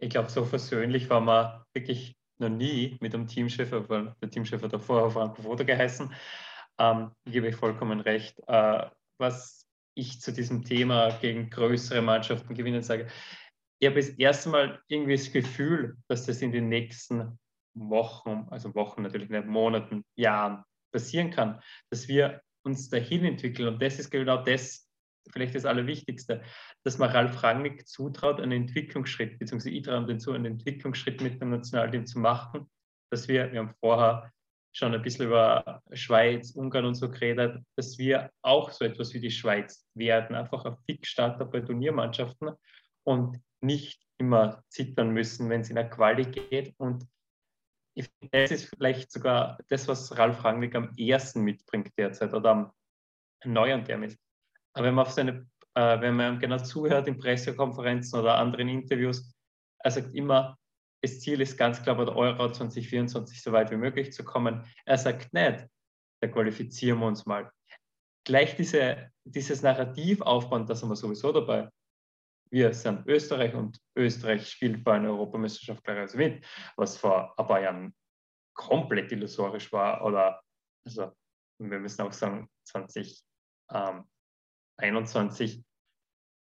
Ich 0.00 0.10
glaube, 0.10 0.30
so 0.30 0.44
versöhnlich 0.44 1.10
war 1.10 1.20
man 1.20 1.62
wirklich 1.74 2.16
noch 2.38 2.48
nie 2.48 2.96
mit 3.00 3.12
dem 3.12 3.26
Teamchef, 3.26 3.70
weil 3.70 4.14
der 4.22 4.30
Teamchef 4.30 4.62
hat 4.62 4.72
davor 4.72 5.10
Franco 5.10 5.42
Foto 5.42 5.64
geheißen. 5.64 6.12
Ähm, 6.78 7.10
gebe 7.26 7.48
ich 7.48 7.56
vollkommen 7.56 8.00
recht. 8.00 8.40
Äh, 8.46 8.86
was 9.18 9.66
ich 9.94 10.20
zu 10.20 10.32
diesem 10.32 10.64
Thema 10.64 11.10
gegen 11.20 11.50
größere 11.50 12.00
Mannschaften 12.00 12.54
gewinnen 12.54 12.82
sage, 12.82 13.08
ich 13.78 13.88
habe 13.88 14.00
das 14.00 14.10
erste 14.10 14.48
Mal 14.48 14.80
irgendwie 14.88 15.16
das 15.16 15.32
Gefühl, 15.32 15.96
dass 16.08 16.26
das 16.26 16.42
in 16.42 16.52
den 16.52 16.68
nächsten 16.68 17.38
Wochen, 17.74 18.46
also 18.50 18.74
Wochen 18.74 19.02
natürlich 19.02 19.30
nicht, 19.30 19.46
Monaten, 19.46 20.04
Jahren 20.16 20.64
passieren 20.92 21.30
kann, 21.30 21.60
dass 21.90 22.08
wir 22.08 22.42
uns 22.62 22.88
dahin 22.88 23.24
entwickeln. 23.24 23.68
Und 23.68 23.82
das 23.82 23.98
ist 23.98 24.10
genau 24.10 24.42
das, 24.42 24.89
vielleicht 25.32 25.54
das 25.54 25.64
Allerwichtigste, 25.64 26.42
dass 26.84 26.98
man 26.98 27.10
Ralf 27.10 27.42
Rangnick 27.42 27.86
zutraut, 27.86 28.40
einen 28.40 28.62
Entwicklungsschritt, 28.62 29.38
beziehungsweise 29.38 29.70
ich 29.70 29.82
traue 29.82 30.06
den 30.06 30.20
zu, 30.20 30.32
einen 30.32 30.46
Entwicklungsschritt 30.46 31.20
mit 31.20 31.40
dem 31.40 31.50
Nationalteam 31.50 32.06
zu 32.06 32.18
machen, 32.18 32.70
dass 33.10 33.28
wir, 33.28 33.52
wir 33.52 33.60
haben 33.60 33.74
vorher 33.80 34.32
schon 34.72 34.94
ein 34.94 35.02
bisschen 35.02 35.26
über 35.26 35.82
Schweiz, 35.92 36.52
Ungarn 36.52 36.84
und 36.84 36.94
so 36.94 37.10
geredet, 37.10 37.62
dass 37.76 37.98
wir 37.98 38.30
auch 38.42 38.70
so 38.70 38.84
etwas 38.84 39.12
wie 39.14 39.20
die 39.20 39.30
Schweiz 39.30 39.86
werden, 39.94 40.36
einfach 40.36 40.64
ein 40.64 40.76
Fixstarter 40.86 41.44
bei 41.44 41.60
Turniermannschaften 41.60 42.50
und 43.04 43.40
nicht 43.60 44.02
immer 44.18 44.62
zittern 44.68 45.10
müssen, 45.10 45.50
wenn 45.50 45.62
es 45.62 45.70
in 45.70 45.76
der 45.76 45.90
Quali 45.90 46.24
geht 46.24 46.74
und 46.78 47.06
das 48.32 48.50
ist 48.50 48.66
vielleicht 48.66 49.10
sogar 49.10 49.58
das, 49.68 49.88
was 49.88 50.16
Ralf 50.16 50.44
Rangnick 50.44 50.74
am 50.74 50.94
ersten 50.96 51.42
mitbringt 51.42 51.92
derzeit 51.98 52.32
oder 52.32 52.50
am 52.50 52.72
neu 53.44 53.74
an 53.74 53.84
dem 53.84 54.04
ist. 54.04 54.18
Aber 54.74 54.86
wenn 54.86 54.94
man, 54.94 55.06
auf 55.06 55.12
seine, 55.12 55.46
äh, 55.74 56.00
wenn 56.00 56.16
man 56.16 56.38
genau 56.38 56.58
zuhört 56.58 57.08
in 57.08 57.18
Pressekonferenzen 57.18 58.18
oder 58.18 58.36
anderen 58.36 58.68
Interviews, 58.68 59.32
er 59.82 59.90
sagt 59.90 60.14
immer, 60.14 60.56
das 61.02 61.20
Ziel 61.20 61.40
ist 61.40 61.56
ganz 61.56 61.82
klar 61.82 61.96
bei 61.96 62.04
der 62.04 62.16
Euro 62.16 62.52
2024 62.52 63.42
so 63.42 63.52
weit 63.52 63.70
wie 63.70 63.76
möglich 63.76 64.12
zu 64.12 64.22
kommen. 64.22 64.64
Er 64.84 64.98
sagt 64.98 65.32
nicht, 65.32 65.66
da 66.20 66.28
qualifizieren 66.28 66.98
wir 67.00 67.06
uns 67.06 67.24
mal. 67.24 67.50
Gleich 68.24 68.54
diese, 68.56 69.10
dieses 69.24 69.62
Narrativ 69.62 70.20
aufbauen, 70.20 70.66
da 70.66 70.74
sind 70.74 70.90
wir 70.90 70.96
sowieso 70.96 71.32
dabei 71.32 71.70
wir 72.50 72.74
sind 72.74 73.06
Österreich 73.06 73.54
und 73.54 73.80
Österreich 73.96 74.50
spielt 74.50 74.82
bei 74.82 74.94
einer 74.94 75.10
Europameisterschaft 75.10 75.84
gleich 75.84 76.14
mit, 76.14 76.44
was 76.76 76.96
vor 76.96 77.32
ein 77.38 77.46
paar 77.46 77.60
Jahren 77.60 77.94
komplett 78.54 79.12
illusorisch 79.12 79.72
war. 79.72 80.04
Oder 80.04 80.42
also 80.84 81.12
wir 81.58 81.78
müssen 81.78 82.02
auch 82.02 82.12
sagen, 82.12 82.48
2021, 82.64 83.22
ähm, 83.72 84.04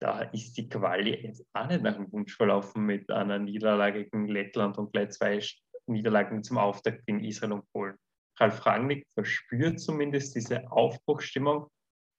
da 0.02 0.22
ist 0.22 0.58
die 0.58 0.68
Quali 0.68 1.16
jetzt 1.16 1.46
auch 1.54 1.68
nicht 1.68 1.82
nach 1.82 1.96
dem 1.96 2.12
Wunsch 2.12 2.36
verlaufen 2.36 2.86
mit 2.86 3.10
einer 3.10 3.40
Niederlage 3.40 4.04
gegen 4.06 4.28
Lettland 4.28 4.78
und 4.78 4.92
gleich 4.92 5.12
zwei 5.12 5.42
Niederlagen 5.88 6.44
zum 6.44 6.58
Auftakt 6.58 7.06
gegen 7.06 7.24
Israel 7.24 7.54
und 7.54 7.72
Polen. 7.72 7.96
Ralf 8.38 8.66
Rangnick 8.66 9.08
verspürt 9.14 9.80
zumindest 9.80 10.36
diese 10.36 10.70
Aufbruchstimmung. 10.72 11.68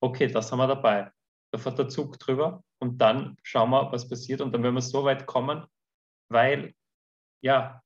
Okay, 0.01 0.27
das 0.27 0.51
haben 0.51 0.59
wir 0.59 0.67
dabei 0.67 1.11
da 1.51 1.57
fährt 1.57 1.79
der 1.79 1.89
Zug 1.89 2.19
drüber 2.19 2.63
und 2.79 2.99
dann 2.99 3.37
schauen 3.43 3.69
wir, 3.69 3.91
was 3.91 4.07
passiert. 4.07 4.41
Und 4.41 4.53
dann 4.53 4.63
werden 4.63 4.75
wir 4.75 4.81
so 4.81 5.03
weit 5.03 5.25
kommen, 5.25 5.65
weil, 6.29 6.73
ja, 7.41 7.81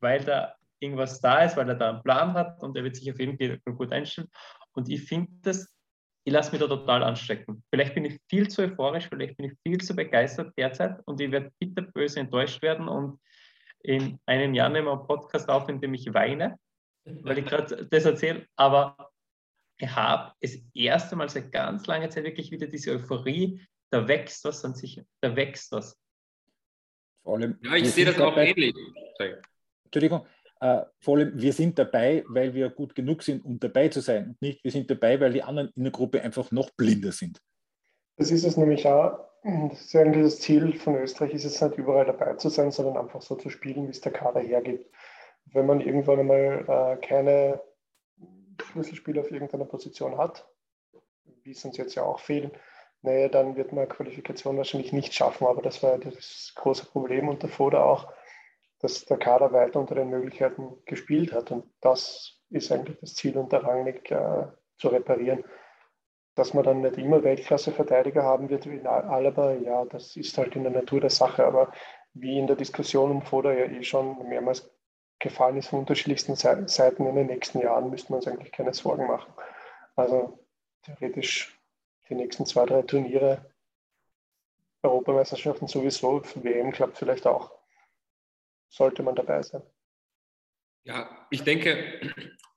weil 0.00 0.24
da 0.24 0.54
irgendwas 0.80 1.20
da 1.20 1.44
ist, 1.44 1.56
weil 1.56 1.68
er 1.68 1.76
da 1.76 1.90
einen 1.90 2.02
Plan 2.02 2.34
hat 2.34 2.62
und 2.62 2.76
er 2.76 2.84
wird 2.84 2.96
sich 2.96 3.10
auf 3.10 3.20
jeden 3.20 3.38
Fall 3.38 3.74
gut 3.74 3.92
einstellen. 3.92 4.28
Und 4.72 4.88
ich 4.88 5.04
finde 5.04 5.30
das, 5.42 5.72
ich 6.24 6.32
lasse 6.32 6.52
mich 6.52 6.60
da 6.60 6.68
total 6.68 7.02
anstecken. 7.02 7.64
Vielleicht 7.70 7.94
bin 7.94 8.04
ich 8.04 8.18
viel 8.28 8.48
zu 8.48 8.62
euphorisch, 8.62 9.08
vielleicht 9.08 9.36
bin 9.36 9.46
ich 9.46 9.58
viel 9.66 9.78
zu 9.80 9.94
begeistert 9.94 10.52
derzeit 10.56 11.00
und 11.04 11.20
ich 11.20 11.30
werde 11.30 11.50
bitterböse 11.58 12.20
enttäuscht 12.20 12.62
werden 12.62 12.88
und 12.88 13.20
in 13.80 14.18
einem 14.26 14.54
Jahr 14.54 14.68
nehmen 14.68 14.86
wir 14.86 14.92
einen 14.92 15.06
Podcast 15.06 15.48
auf, 15.48 15.68
in 15.68 15.80
dem 15.80 15.94
ich 15.94 16.14
weine, 16.14 16.56
weil 17.04 17.38
ich 17.38 17.46
gerade 17.46 17.86
das 17.86 18.04
erzähle. 18.04 18.46
Aber 18.54 19.10
habe 19.84 20.32
das 20.40 20.58
erste 20.74 21.16
Mal 21.16 21.28
seit 21.28 21.50
ganz 21.50 21.86
langer 21.86 22.10
Zeit 22.10 22.24
wirklich 22.24 22.52
wieder 22.52 22.68
diese 22.68 22.92
Euphorie, 22.92 23.60
da 23.90 24.06
wächst 24.06 24.44
was 24.44 24.64
an 24.64 24.74
sich, 24.74 25.02
da 25.20 25.34
wächst 25.34 25.72
was. 25.72 25.98
Vor 27.24 27.36
allem, 27.36 27.58
ja, 27.62 27.74
ich 27.74 27.90
sehe 27.90 28.04
das 28.04 28.18
auch 28.20 28.30
dabei, 28.30 28.50
ähnlich. 28.50 28.74
Entschuldigung, 29.84 30.26
äh, 30.62 30.84
vor 31.00 31.18
allem, 31.18 31.32
wir 31.34 31.52
sind 31.52 31.76
dabei, 31.76 32.22
weil 32.28 32.54
wir 32.54 32.70
gut 32.70 32.94
genug 32.94 33.24
sind, 33.24 33.44
um 33.44 33.58
dabei 33.58 33.88
zu 33.88 34.00
sein. 34.00 34.28
Und 34.28 34.42
nicht, 34.42 34.62
wir 34.62 34.70
sind 34.70 34.88
dabei, 34.88 35.20
weil 35.20 35.32
die 35.32 35.42
anderen 35.42 35.72
in 35.74 35.82
der 35.82 35.90
Gruppe 35.90 36.22
einfach 36.22 36.52
noch 36.52 36.70
blinder 36.70 37.10
sind. 37.10 37.42
Das 38.16 38.30
ist 38.30 38.44
es 38.44 38.56
nämlich 38.56 38.86
auch. 38.86 39.18
Das 39.42 39.80
ist 39.80 39.96
eigentlich 39.96 40.22
das 40.22 40.38
Ziel 40.38 40.78
von 40.78 40.94
Österreich, 40.94 41.34
ist 41.34 41.44
es 41.44 41.60
nicht 41.60 41.78
überall 41.78 42.06
dabei 42.06 42.34
zu 42.34 42.48
sein, 42.48 42.70
sondern 42.70 42.96
einfach 42.96 43.22
so 43.22 43.34
zu 43.34 43.50
spielen, 43.50 43.88
wie 43.88 43.90
es 43.90 44.02
der 44.02 44.12
Kader 44.12 44.38
hergibt. 44.38 44.88
Wenn 45.46 45.66
man 45.66 45.80
irgendwann 45.80 46.20
einmal 46.20 46.64
äh, 46.68 47.04
keine 47.04 47.60
Schlüsselspieler 48.62 49.22
auf 49.22 49.32
irgendeiner 49.32 49.64
Position 49.64 50.16
hat, 50.16 50.46
wie 51.42 51.50
es 51.50 51.64
uns 51.64 51.76
jetzt 51.76 51.96
ja 51.96 52.04
auch 52.04 52.20
fehlen, 52.20 52.52
naja, 53.00 53.28
dann 53.28 53.56
wird 53.56 53.72
man 53.72 53.88
Qualifikation 53.88 54.58
wahrscheinlich 54.58 54.92
nicht 54.92 55.12
schaffen. 55.12 55.44
Aber 55.44 55.60
das 55.60 55.82
war 55.82 55.98
das 55.98 56.52
große 56.54 56.86
Problem 56.86 57.28
unter 57.28 57.48
Foda 57.48 57.82
auch, 57.82 58.12
dass 58.82 59.04
der 59.04 59.16
Kader 59.16 59.52
weiter 59.52 59.78
unter 59.78 59.94
den 59.94 60.10
Möglichkeiten 60.10 60.76
gespielt 60.84 61.32
hat. 61.32 61.52
Und 61.52 61.64
das 61.80 62.40
ist 62.50 62.70
eigentlich 62.72 62.98
das 63.00 63.14
Ziel 63.14 63.38
unter 63.38 63.62
Rangnick 63.62 64.10
äh, 64.10 64.46
zu 64.76 64.88
reparieren. 64.88 65.44
Dass 66.34 66.52
man 66.52 66.64
dann 66.64 66.80
nicht 66.80 66.98
immer 66.98 67.22
Weltklasse-Verteidiger 67.22 68.24
haben 68.24 68.48
wird 68.50 68.68
wie 68.68 68.76
in 68.76 68.86
Alaba, 68.86 69.52
ja, 69.52 69.84
das 69.84 70.16
ist 70.16 70.36
halt 70.36 70.56
in 70.56 70.64
der 70.64 70.72
Natur 70.72 71.00
der 71.00 71.10
Sache. 71.10 71.46
Aber 71.46 71.70
wie 72.12 72.38
in 72.38 72.48
der 72.48 72.56
Diskussion 72.56 73.12
um 73.12 73.22
Foda 73.22 73.52
ja 73.52 73.66
eh 73.66 73.84
schon 73.84 74.28
mehrmals 74.28 74.68
gefallen 75.20 75.56
ist 75.56 75.68
von 75.68 75.80
unterschiedlichsten 75.80 76.34
Seiten 76.34 77.06
in 77.06 77.14
den 77.14 77.28
nächsten 77.28 77.60
Jahren, 77.60 77.90
müsste 77.90 78.10
man 78.10 78.18
uns 78.18 78.26
eigentlich 78.26 78.50
keine 78.50 78.74
Sorgen 78.74 79.06
machen. 79.06 79.32
Also 79.94 80.40
theoretisch 80.82 81.56
die 82.08 82.16
nächsten 82.16 82.46
zwei, 82.46 82.66
drei 82.66 82.82
Turniere, 82.82 83.46
Europameisterschaften 84.82 85.68
sowieso, 85.68 86.22
WM 86.34 86.72
klappt 86.72 86.98
vielleicht 86.98 87.28
auch. 87.28 87.61
Sollte 88.72 89.02
man 89.02 89.14
dabei 89.14 89.42
sein. 89.42 89.62
Ja, 90.84 91.26
ich 91.30 91.42
denke, 91.44 92.00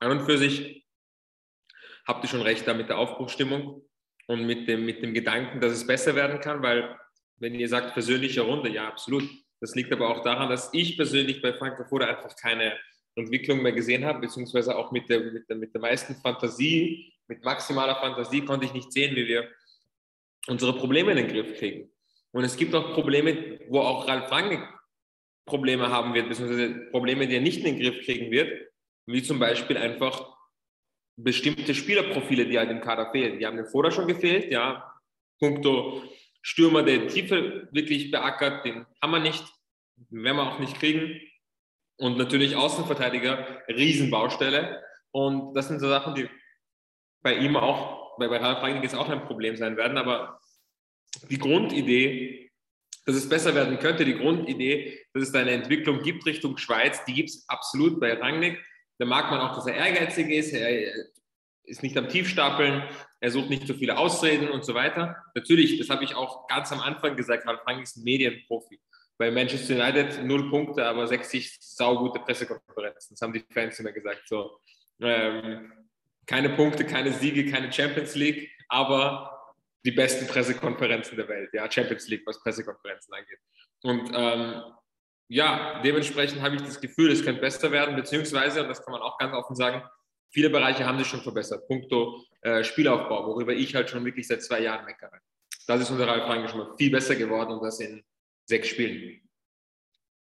an 0.00 0.12
und 0.12 0.22
für 0.22 0.38
sich 0.38 0.86
habt 2.06 2.24
ihr 2.24 2.30
schon 2.30 2.40
recht 2.40 2.66
da 2.66 2.72
mit 2.72 2.88
der 2.88 2.96
Aufbruchstimmung 2.96 3.82
und 4.26 4.46
mit 4.46 4.66
dem, 4.66 4.86
mit 4.86 5.02
dem 5.02 5.12
Gedanken, 5.12 5.60
dass 5.60 5.72
es 5.72 5.86
besser 5.86 6.14
werden 6.14 6.40
kann, 6.40 6.62
weil 6.62 6.98
wenn 7.36 7.54
ihr 7.54 7.68
sagt 7.68 7.92
persönliche 7.92 8.40
Runde, 8.40 8.70
ja, 8.70 8.88
absolut. 8.88 9.24
Das 9.60 9.74
liegt 9.74 9.92
aber 9.92 10.08
auch 10.08 10.22
daran, 10.22 10.48
dass 10.48 10.72
ich 10.72 10.96
persönlich 10.96 11.42
bei 11.42 11.52
Frankfurt 11.52 12.02
einfach 12.02 12.34
keine 12.34 12.78
Entwicklung 13.14 13.62
mehr 13.62 13.72
gesehen 13.72 14.06
habe, 14.06 14.20
beziehungsweise 14.20 14.74
auch 14.74 14.92
mit 14.92 15.10
der, 15.10 15.20
mit, 15.20 15.48
der, 15.50 15.56
mit 15.56 15.74
der 15.74 15.82
meisten 15.82 16.14
Fantasie, 16.16 17.12
mit 17.28 17.44
maximaler 17.44 17.96
Fantasie 17.96 18.42
konnte 18.42 18.64
ich 18.64 18.72
nicht 18.72 18.90
sehen, 18.90 19.14
wie 19.16 19.26
wir 19.26 19.50
unsere 20.46 20.72
Probleme 20.72 21.10
in 21.10 21.18
den 21.18 21.28
Griff 21.28 21.58
kriegen. 21.58 21.90
Und 22.32 22.44
es 22.44 22.56
gibt 22.56 22.74
auch 22.74 22.94
Probleme, 22.94 23.60
wo 23.68 23.80
auch 23.80 24.08
Ralf 24.08 24.30
Rangnick 24.30 24.60
Probleme 25.46 25.88
haben 25.88 26.12
wird, 26.12 26.28
beziehungsweise 26.28 26.90
Probleme, 26.90 27.26
die 27.26 27.36
er 27.36 27.40
nicht 27.40 27.58
in 27.58 27.76
den 27.76 27.80
Griff 27.80 28.04
kriegen 28.04 28.30
wird, 28.30 28.70
wie 29.06 29.22
zum 29.22 29.38
Beispiel 29.38 29.78
einfach 29.78 30.36
bestimmte 31.16 31.74
Spielerprofile, 31.74 32.46
die 32.46 32.58
halt 32.58 32.70
im 32.70 32.80
Kader 32.80 33.10
fehlen. 33.10 33.38
Die 33.38 33.46
haben 33.46 33.56
den 33.56 33.66
Vorder 33.66 33.90
schon 33.90 34.06
gefehlt, 34.06 34.50
ja. 34.52 34.92
Punkto 35.38 36.02
Stürmer, 36.42 36.82
der 36.82 37.08
Tiefe 37.08 37.68
wirklich 37.72 38.10
beackert, 38.10 38.64
den 38.64 38.86
haben 39.02 39.10
wir 39.10 39.20
nicht, 39.20 39.44
werden 40.10 40.36
wir 40.36 40.52
auch 40.52 40.58
nicht 40.58 40.78
kriegen. 40.78 41.20
Und 41.98 42.18
natürlich 42.18 42.54
Außenverteidiger, 42.54 43.62
Riesenbaustelle. 43.68 44.82
Und 45.10 45.54
das 45.54 45.68
sind 45.68 45.80
so 45.80 45.88
Sachen, 45.88 46.14
die 46.14 46.28
bei 47.22 47.34
ihm 47.34 47.56
auch, 47.56 48.16
bei, 48.18 48.26
Ralf 48.26 48.62
Rangnick 48.62 48.84
jetzt 48.84 48.94
auch 48.94 49.08
ein 49.08 49.24
Problem 49.24 49.56
sein 49.56 49.76
werden. 49.76 49.98
Aber 49.98 50.38
die 51.30 51.38
Grundidee, 51.38 52.45
dass 53.06 53.14
es 53.14 53.28
besser 53.28 53.54
werden 53.54 53.78
könnte, 53.78 54.04
die 54.04 54.18
Grundidee, 54.18 54.98
dass 55.14 55.22
es 55.22 55.32
da 55.32 55.38
eine 55.38 55.52
Entwicklung 55.52 56.02
gibt 56.02 56.26
Richtung 56.26 56.58
Schweiz, 56.58 57.04
die 57.04 57.14
gibt 57.14 57.30
es 57.30 57.48
absolut 57.48 58.00
bei 58.00 58.12
Rangnick. 58.14 58.58
Da 58.98 59.06
mag 59.06 59.30
man 59.30 59.40
auch, 59.40 59.54
dass 59.54 59.66
er 59.66 59.74
ehrgeizig 59.74 60.28
ist, 60.28 60.52
er 60.52 60.92
ist 61.64 61.82
nicht 61.82 61.96
am 61.96 62.08
Tiefstapeln, 62.08 62.82
er 63.20 63.30
sucht 63.30 63.48
nicht 63.48 63.66
so 63.66 63.74
viele 63.74 63.96
Ausreden 63.96 64.48
und 64.48 64.64
so 64.64 64.74
weiter. 64.74 65.16
Natürlich, 65.34 65.78
das 65.78 65.88
habe 65.88 66.02
ich 66.02 66.16
auch 66.16 66.48
ganz 66.48 66.72
am 66.72 66.80
Anfang 66.80 67.16
gesagt, 67.16 67.46
Ralf 67.46 67.60
Rangnick 67.66 67.84
ist 67.84 67.96
ein 67.96 68.04
Medienprofi. 68.04 68.80
Bei 69.18 69.30
Manchester 69.30 69.74
United 69.74 70.24
null 70.24 70.50
Punkte, 70.50 70.84
aber 70.84 71.06
60 71.06 71.58
saugute 71.60 72.18
Pressekonferenzen. 72.20 73.14
Das 73.14 73.20
haben 73.22 73.32
die 73.32 73.44
Fans 73.50 73.78
immer 73.78 73.92
gesagt. 73.92 74.22
So, 74.26 74.58
ähm, 75.00 75.72
keine 76.26 76.50
Punkte, 76.50 76.84
keine 76.84 77.12
Siege, 77.12 77.50
keine 77.50 77.72
Champions 77.72 78.16
League, 78.16 78.50
aber 78.68 79.35
die 79.86 79.92
besten 79.92 80.26
Pressekonferenzen 80.26 81.16
der 81.16 81.28
Welt. 81.28 81.50
Ja, 81.52 81.70
Champions 81.70 82.08
League, 82.08 82.26
was 82.26 82.40
Pressekonferenzen 82.42 83.14
angeht. 83.14 83.38
Und 83.82 84.10
ähm, 84.12 84.62
ja, 85.28 85.80
dementsprechend 85.82 86.42
habe 86.42 86.56
ich 86.56 86.62
das 86.62 86.80
Gefühl, 86.80 87.12
es 87.12 87.24
könnte 87.24 87.40
besser 87.40 87.70
werden, 87.70 87.94
beziehungsweise, 87.94 88.62
und 88.62 88.68
das 88.68 88.82
kann 88.84 88.92
man 88.92 89.00
auch 89.00 89.16
ganz 89.16 89.32
offen 89.32 89.54
sagen, 89.54 89.82
viele 90.30 90.50
Bereiche 90.50 90.84
haben 90.84 90.98
sich 90.98 91.06
schon 91.06 91.22
verbessert. 91.22 91.66
Punkto 91.68 92.24
äh, 92.42 92.64
Spielaufbau, 92.64 93.26
worüber 93.26 93.52
ich 93.52 93.74
halt 93.76 93.88
schon 93.88 94.04
wirklich 94.04 94.26
seit 94.26 94.42
zwei 94.42 94.60
Jahren 94.60 94.84
meckere. 94.84 95.20
Das 95.68 95.80
ist 95.80 95.90
unser 95.90 96.08
Ralf 96.08 96.50
schon 96.50 96.58
mal 96.58 96.76
viel 96.76 96.90
besser 96.90 97.14
geworden 97.14 97.52
und 97.52 97.62
das 97.62 97.78
in 97.78 98.04
sechs 98.44 98.68
Spielen. 98.68 99.22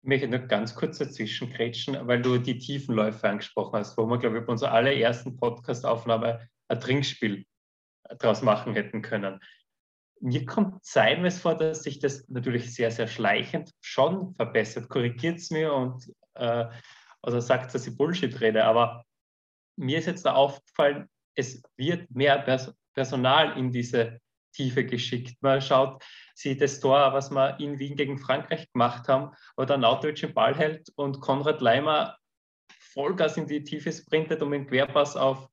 Ich 0.03 0.09
möchte 0.09 0.29
nur 0.29 0.40
ganz 0.40 0.75
kurz 0.75 0.99
dazwischen 0.99 1.51
grätschen, 1.51 1.99
weil 2.07 2.21
du 2.21 2.37
die 2.37 2.59
Tiefenläufe 2.59 3.27
angesprochen 3.27 3.79
hast, 3.79 3.97
wo 3.97 4.07
wir, 4.07 4.19
glaube 4.19 4.38
ich, 4.38 4.45
bei 4.45 4.53
unserer 4.53 4.73
allerersten 4.73 5.37
Podcast-Aufnahme 5.37 6.49
ein 6.69 6.81
Trinkspiel 6.81 7.45
daraus 8.19 8.42
machen 8.42 8.75
hätten 8.75 9.03
können. 9.03 9.40
Mir 10.21 10.47
kommt 10.47 10.85
zeitweise 10.85 11.40
vor, 11.40 11.57
dass 11.57 11.83
sich 11.83 11.99
das 11.99 12.27
natürlich 12.29 12.75
sehr, 12.75 12.90
sehr 12.90 13.07
schleichend 13.07 13.71
schon 13.81 14.35
verbessert. 14.35 14.88
Korrigiert 14.88 15.38
es 15.38 15.51
mir 15.51 15.73
und 15.73 16.11
äh, 16.35 16.66
also 17.23 17.40
sagt, 17.40 17.75
dass 17.75 17.87
ich 17.87 17.97
Bullshit 17.97 18.40
rede, 18.40 18.64
aber 18.64 19.05
mir 19.77 19.99
ist 19.99 20.07
jetzt 20.07 20.25
da 20.25 20.35
aufgefallen, 20.35 21.09
es 21.35 21.62
wird 21.77 22.11
mehr 22.11 22.38
Pers 22.38 22.73
Personal 22.95 23.59
in 23.59 23.71
diese 23.71 24.21
Tiefe 24.55 24.87
geschickt. 24.87 25.37
Man 25.42 25.61
schaut 25.61 26.03
sich 26.35 26.57
das 26.57 26.81
Tor, 26.81 27.12
was 27.12 27.31
wir 27.31 27.61
in 27.61 27.79
Wien 27.79 27.95
gegen 27.95 28.19
Frankreich 28.19 28.71
gemacht 28.73 29.07
haben, 29.07 29.35
wo 29.57 29.64
der 29.64 29.77
Nautovic 29.77 30.16
den 30.16 30.33
Ball 30.33 30.57
hält 30.57 30.90
und 30.97 31.21
Konrad 31.21 31.61
Leimer 31.61 32.16
Vollgas 32.95 33.37
in 33.37 33.47
die 33.47 33.62
Tiefe 33.62 33.92
sprintet, 33.92 34.40
um 34.40 34.51
den 34.51 34.66
Querpass 34.66 35.16
auf, 35.16 35.49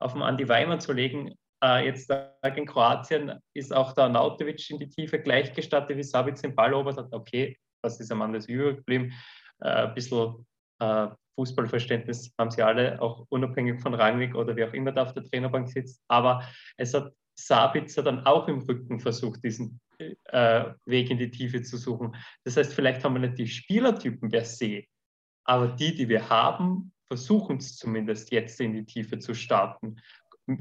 auf 0.00 0.14
den 0.14 0.22
Andi 0.22 0.48
Weimann 0.48 0.80
zu 0.80 0.94
legen. 0.94 1.34
Äh, 1.64 1.86
jetzt 1.86 2.12
gegen 2.54 2.66
Kroatien 2.66 3.40
ist 3.54 3.74
auch 3.74 3.92
der 3.92 4.08
Nautovic 4.08 4.70
in 4.70 4.78
die 4.78 4.88
Tiefe 4.88 5.18
gleichgestattet, 5.18 5.96
wie 5.96 6.02
Sabitz 6.02 6.42
den 6.42 6.54
Ball 6.54 6.72
erobert 6.72 6.98
hat. 6.98 7.12
Okay, 7.12 7.56
was 7.82 7.98
ist 8.00 8.12
am 8.12 8.22
Ende 8.22 8.38
übrig 8.38 8.78
geblieben? 8.78 9.12
Äh, 9.60 9.86
ein 9.86 9.94
bisschen 9.94 10.46
äh, 10.80 11.08
Fußballverständnis 11.36 12.32
haben 12.38 12.50
sie 12.50 12.62
alle, 12.62 13.00
auch 13.00 13.26
unabhängig 13.28 13.80
von 13.80 13.94
Rangnick 13.94 14.34
oder 14.34 14.56
wie 14.56 14.64
auch 14.64 14.72
immer 14.72 14.92
da 14.92 15.04
auf 15.04 15.12
der 15.12 15.24
Trainerbank 15.24 15.68
sitzt. 15.68 16.02
Aber 16.08 16.46
es 16.76 16.94
hat 16.94 17.12
Sabitzer 17.38 18.02
dann 18.02 18.24
auch 18.26 18.48
im 18.48 18.60
Rücken 18.60 19.00
versucht, 19.00 19.44
diesen 19.44 19.80
Weg 19.98 21.10
in 21.10 21.18
die 21.18 21.30
Tiefe 21.30 21.62
zu 21.62 21.78
suchen. 21.78 22.14
Das 22.44 22.56
heißt, 22.56 22.74
vielleicht 22.74 23.02
haben 23.02 23.14
wir 23.14 23.20
nicht 23.20 23.38
die 23.38 23.48
Spielertypen 23.48 24.30
per 24.30 24.44
se, 24.44 24.84
aber 25.44 25.68
die, 25.68 25.94
die 25.94 26.08
wir 26.08 26.28
haben, 26.28 26.92
versuchen 27.06 27.58
es 27.58 27.76
zumindest 27.76 28.32
jetzt 28.32 28.60
in 28.60 28.72
die 28.72 28.84
Tiefe 28.84 29.18
zu 29.18 29.34
starten. 29.34 29.96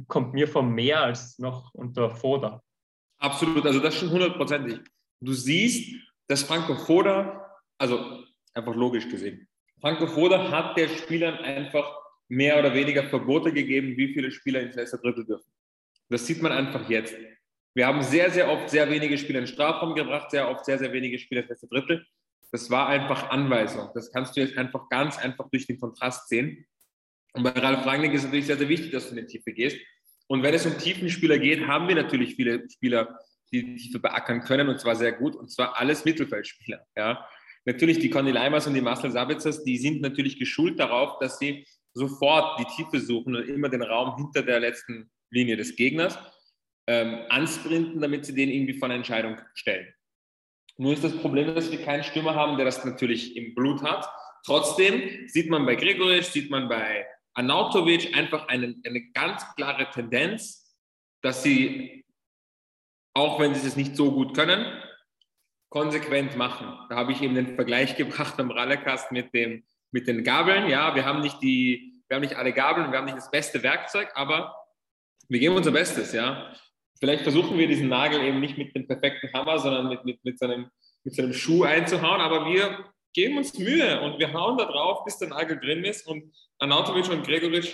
Kommt 0.08 0.34
mir 0.34 0.48
von 0.48 0.74
mehr 0.74 1.02
als 1.02 1.38
noch 1.38 1.74
unter 1.74 2.10
Foda. 2.10 2.62
Absolut, 3.19 3.65
also 3.65 3.80
das 3.80 3.95
schon 3.95 4.10
hundertprozentig. 4.10 4.80
Du 5.21 5.34
siehst, 5.34 5.95
dass 6.28 6.43
Franco 6.43 6.76
Foda, 6.76 7.56
also 7.78 8.24
einfach 8.54 8.76
logisch 8.76 9.08
gesehen, 9.10 9.48
Franco 9.80 10.08
Foda 10.08 10.50
hat 10.52 10.78
der 10.78 10.88
Spielern 10.89 11.36
einfach 11.36 11.95
mehr 12.28 12.58
oder 12.58 12.74
weniger 12.74 13.04
Verbote 13.04 13.54
gegeben, 13.54 13.95
wie 13.98 14.13
viele 14.13 14.32
Spieler 14.32 14.62
ins 14.62 14.76
letzte 14.76 14.98
Drittel 14.98 15.26
dürfen. 15.26 15.52
Das 16.10 16.26
sieht 16.26 16.41
man 16.41 16.52
einfach 16.52 16.89
jetzt. 16.89 17.15
Wir 17.74 17.88
haben 17.88 18.02
sehr, 18.02 18.32
sehr 18.32 18.50
oft 18.50 18.69
sehr 18.69 18.89
wenige 18.89 19.17
Spieler 19.17 19.39
in 19.39 19.48
Strafraum 19.48 19.95
gebracht, 19.95 20.32
sehr 20.32 20.50
oft 20.50 20.65
sehr, 20.65 20.80
sehr 20.80 20.93
wenige 20.93 21.19
Spieler 21.19 21.41
ins 21.41 21.50
letzte 21.50 21.67
Drittel. 21.67 22.06
Das 22.52 22.69
war 22.69 22.88
einfach 22.88 23.30
Anweisung. 23.32 23.89
Das 23.93 24.12
kannst 24.12 24.36
du 24.36 24.41
jetzt 24.41 24.58
einfach 24.58 24.88
ganz 24.89 25.17
einfach 25.17 25.50
durch 25.50 25.67
den 25.67 25.80
Kontrast 25.80 26.30
sehen. 26.30 26.65
Und 27.36 27.43
bei 27.43 27.52
Ralf 27.52 27.86
Rangnick 27.86 28.13
ist 28.13 28.21
es 28.21 28.26
natürlich 28.26 28.45
sehr, 28.45 28.58
sehr 28.58 28.69
wichtig, 28.69 28.91
dass 28.91 29.10
du 29.10 29.15
in 29.15 29.26
die 29.26 29.32
Tiefe 29.32 29.52
gehst. 29.52 29.78
Und 30.28 30.41
wenn 30.41 30.54
es 30.54 30.65
um 30.65 30.78
tiefen 30.78 31.10
Spieler 31.10 31.38
geht, 31.38 31.67
haben 31.67 31.88
wir 31.88 31.95
natürlich 31.95 32.36
viele 32.36 32.67
Spieler, 32.69 33.19
die 33.52 33.63
die 33.63 33.76
Tiefe 33.76 34.00
beackern 34.00 34.41
können, 34.41 34.69
und 34.69 34.80
zwar 34.80 34.95
sehr 34.95 35.12
gut, 35.12 35.36
und 35.36 35.52
zwar 35.52 35.78
alles 35.78 36.06
Mittelfeldspieler. 36.06 36.86
Ja. 36.95 37.28
Natürlich 37.65 38.00
die 38.00 38.10
Conny 38.10 38.32
Leimers 38.32 38.67
und 38.67 38.74
die 38.74 38.82
Marcel 38.82 39.12
Sabitzers, 39.12 39.63
die 39.63 39.78
sind 39.78 40.02
natürlich 40.02 40.39
geschult 40.39 40.80
darauf, 40.80 41.19
dass 41.19 41.39
sie 41.39 41.65
sofort 41.93 42.60
die 42.60 42.65
Tiefe 42.76 43.00
suchen 43.00 43.36
und 43.36 43.48
immer 43.48 43.69
den 43.69 43.82
Raum 43.82 44.15
hinter 44.17 44.43
der 44.43 44.60
letzten 44.60 45.10
Linie 45.32 45.58
des 45.58 45.76
Gegners 45.76 46.17
ähm, 46.88 47.21
ansprinten, 47.30 48.02
damit 48.02 48.26
sie 48.26 48.36
den 48.36 48.50
irgendwie 48.50 48.82
eine 48.82 48.95
Entscheidung 48.95 49.38
stellen. 49.54 49.88
Nur 50.78 50.93
ist 50.93 51.04
das 51.04 51.17
Problem, 51.17 51.56
dass 51.56 51.71
wir 51.71 51.82
keinen 51.82 52.04
Stürmer 52.04 52.36
haben, 52.36 52.58
der 52.58 52.65
das 52.65 52.84
natürlich 52.84 53.36
im 53.38 53.56
Blut 53.56 53.82
hat. 53.82 54.08
Trotzdem 54.45 55.28
sieht 55.28 55.50
man 55.50 55.65
bei 55.65 55.76
Gregoritsch, 55.76 56.32
sieht 56.32 56.52
man 56.52 56.67
bei 56.67 57.08
Anautovic 57.36 58.15
einfach 58.15 58.48
eine, 58.48 58.76
eine 58.86 59.12
ganz 59.12 59.45
klare 59.56 59.89
Tendenz, 59.91 60.76
dass 61.21 61.43
sie, 61.43 62.06
auch 63.13 63.39
wenn 63.39 63.54
sie 63.54 63.67
es 63.67 63.76
nicht 63.76 63.95
so 63.95 64.12
gut 64.12 64.34
können, 64.34 64.82
konsequent 65.69 66.38
machen. 66.38 66.67
Da 66.89 66.95
habe 66.95 67.12
ich 67.12 67.21
eben 67.21 67.36
den 67.36 67.56
Vergleich 67.56 67.95
gebracht 67.98 68.39
am 68.39 68.52
Rallecast 68.52 69.12
mit, 69.12 69.34
dem, 69.34 69.65
mit 69.91 70.08
den 70.08 70.24
Gabeln. 70.24 70.69
Ja, 70.69 70.95
wir 70.95 71.06
haben 71.06 71.21
nicht 71.21 71.41
die, 71.41 72.02
wir 72.08 72.15
haben 72.15 72.21
nicht 72.21 72.38
alle 72.38 72.54
Gabeln, 72.54 72.91
wir 72.91 72.98
haben 72.98 73.06
nicht 73.06 73.17
das 73.17 73.32
beste 73.32 73.62
Werkzeug, 73.62 74.10
aber 74.15 74.56
wir 75.28 75.39
geben 75.39 75.56
unser 75.56 75.71
Bestes, 75.71 76.13
ja. 76.13 76.54
Vielleicht 77.00 77.24
versuchen 77.24 77.58
wir 77.58 77.67
diesen 77.67 77.89
Nagel 77.89 78.21
eben 78.24 78.39
nicht 78.39 78.58
mit 78.58 78.74
dem 78.74 78.88
perfekten 78.88 79.34
Hammer, 79.34 79.60
sondern 79.60 79.89
mit, 79.89 80.06
mit, 80.06 80.24
mit, 80.24 80.39
seinem, 80.39 80.69
mit 81.04 81.13
seinem 81.13 81.34
Schuh 81.34 81.63
einzuhauen, 81.63 82.21
aber 82.21 82.45
wir 82.45 82.86
geben 83.15 83.38
uns 83.38 83.58
Mühe 83.58 84.01
und 84.01 84.19
wir 84.19 84.32
hauen 84.34 84.58
da 84.58 84.65
drauf, 84.65 85.06
bis 85.06 85.17
der 85.17 85.30
Nagel 85.30 85.58
drin 85.58 85.84
ist 85.86 86.06
und 86.06 86.32
Anatovic 86.60 87.10
und 87.10 87.25
Gregoritsch 87.25 87.73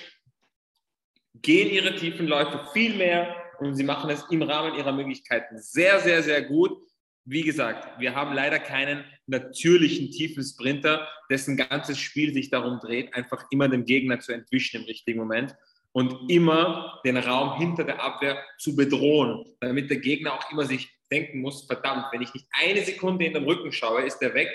gehen 1.42 1.72
ihre 1.72 1.96
tiefen 1.96 2.28
Läufe 2.28 2.62
viel 2.74 2.96
mehr 2.96 3.36
und 3.60 3.76
sie 3.76 3.84
machen 3.84 4.10
es 4.12 4.24
im 4.30 4.44
Rahmen 4.44 4.78
ihrer 4.78 4.92
Möglichkeiten 4.92 5.58
sehr, 5.58 6.00
sehr, 6.00 6.22
sehr 6.22 6.44
gut. 6.44 6.78
Wie 7.26 7.42
gesagt, 7.42 8.00
wir 8.00 8.16
haben 8.16 8.34
leider 8.34 8.60
keinen 8.60 9.04
natürlichen 9.26 10.12
tiefen 10.12 10.44
Sprinter, 10.44 11.08
dessen 11.30 11.58
ganzes 11.58 11.98
Spiel 11.98 12.34
sich 12.34 12.50
darum 12.50 12.80
dreht, 12.80 13.14
einfach 13.16 13.46
immer 13.50 13.68
den 13.68 13.86
Gegner 13.86 14.20
zu 14.20 14.34
entwischen 14.34 14.82
im 14.82 14.86
richtigen 14.86 15.20
Moment 15.20 15.56
und 15.92 16.30
immer 16.30 17.00
den 17.04 17.18
Raum 17.18 17.58
hinter 17.58 17.84
der 17.84 18.02
Abwehr 18.02 18.44
zu 18.60 18.76
bedrohen, 18.76 19.44
damit 19.60 19.90
der 19.90 19.98
Gegner 19.98 20.34
auch 20.34 20.52
immer 20.52 20.66
sich 20.66 20.90
denken 21.12 21.42
muss, 21.42 21.66
verdammt, 21.66 22.06
wenn 22.12 22.22
ich 22.22 22.34
nicht 22.34 22.48
eine 22.52 22.84
Sekunde 22.84 23.26
in 23.26 23.34
den 23.34 23.44
Rücken 23.44 23.72
schaue, 23.72 24.04
ist 24.04 24.22
er 24.22 24.34
weg, 24.34 24.50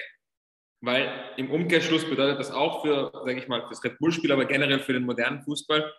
weil 0.87 1.33
im 1.37 1.51
Umkehrschluss 1.51 2.09
bedeutet 2.09 2.39
das 2.39 2.51
auch 2.51 2.83
für, 2.83 3.11
sage 3.13 3.39
ich 3.39 3.49
mal, 3.49 3.67
das 3.69 3.83
Red 3.83 3.99
Bull-Spiel, 3.99 4.33
aber 4.33 4.45
generell 4.45 4.79
für 4.79 4.93
den 4.93 5.05
modernen 5.05 5.43
Fußball, 5.43 5.93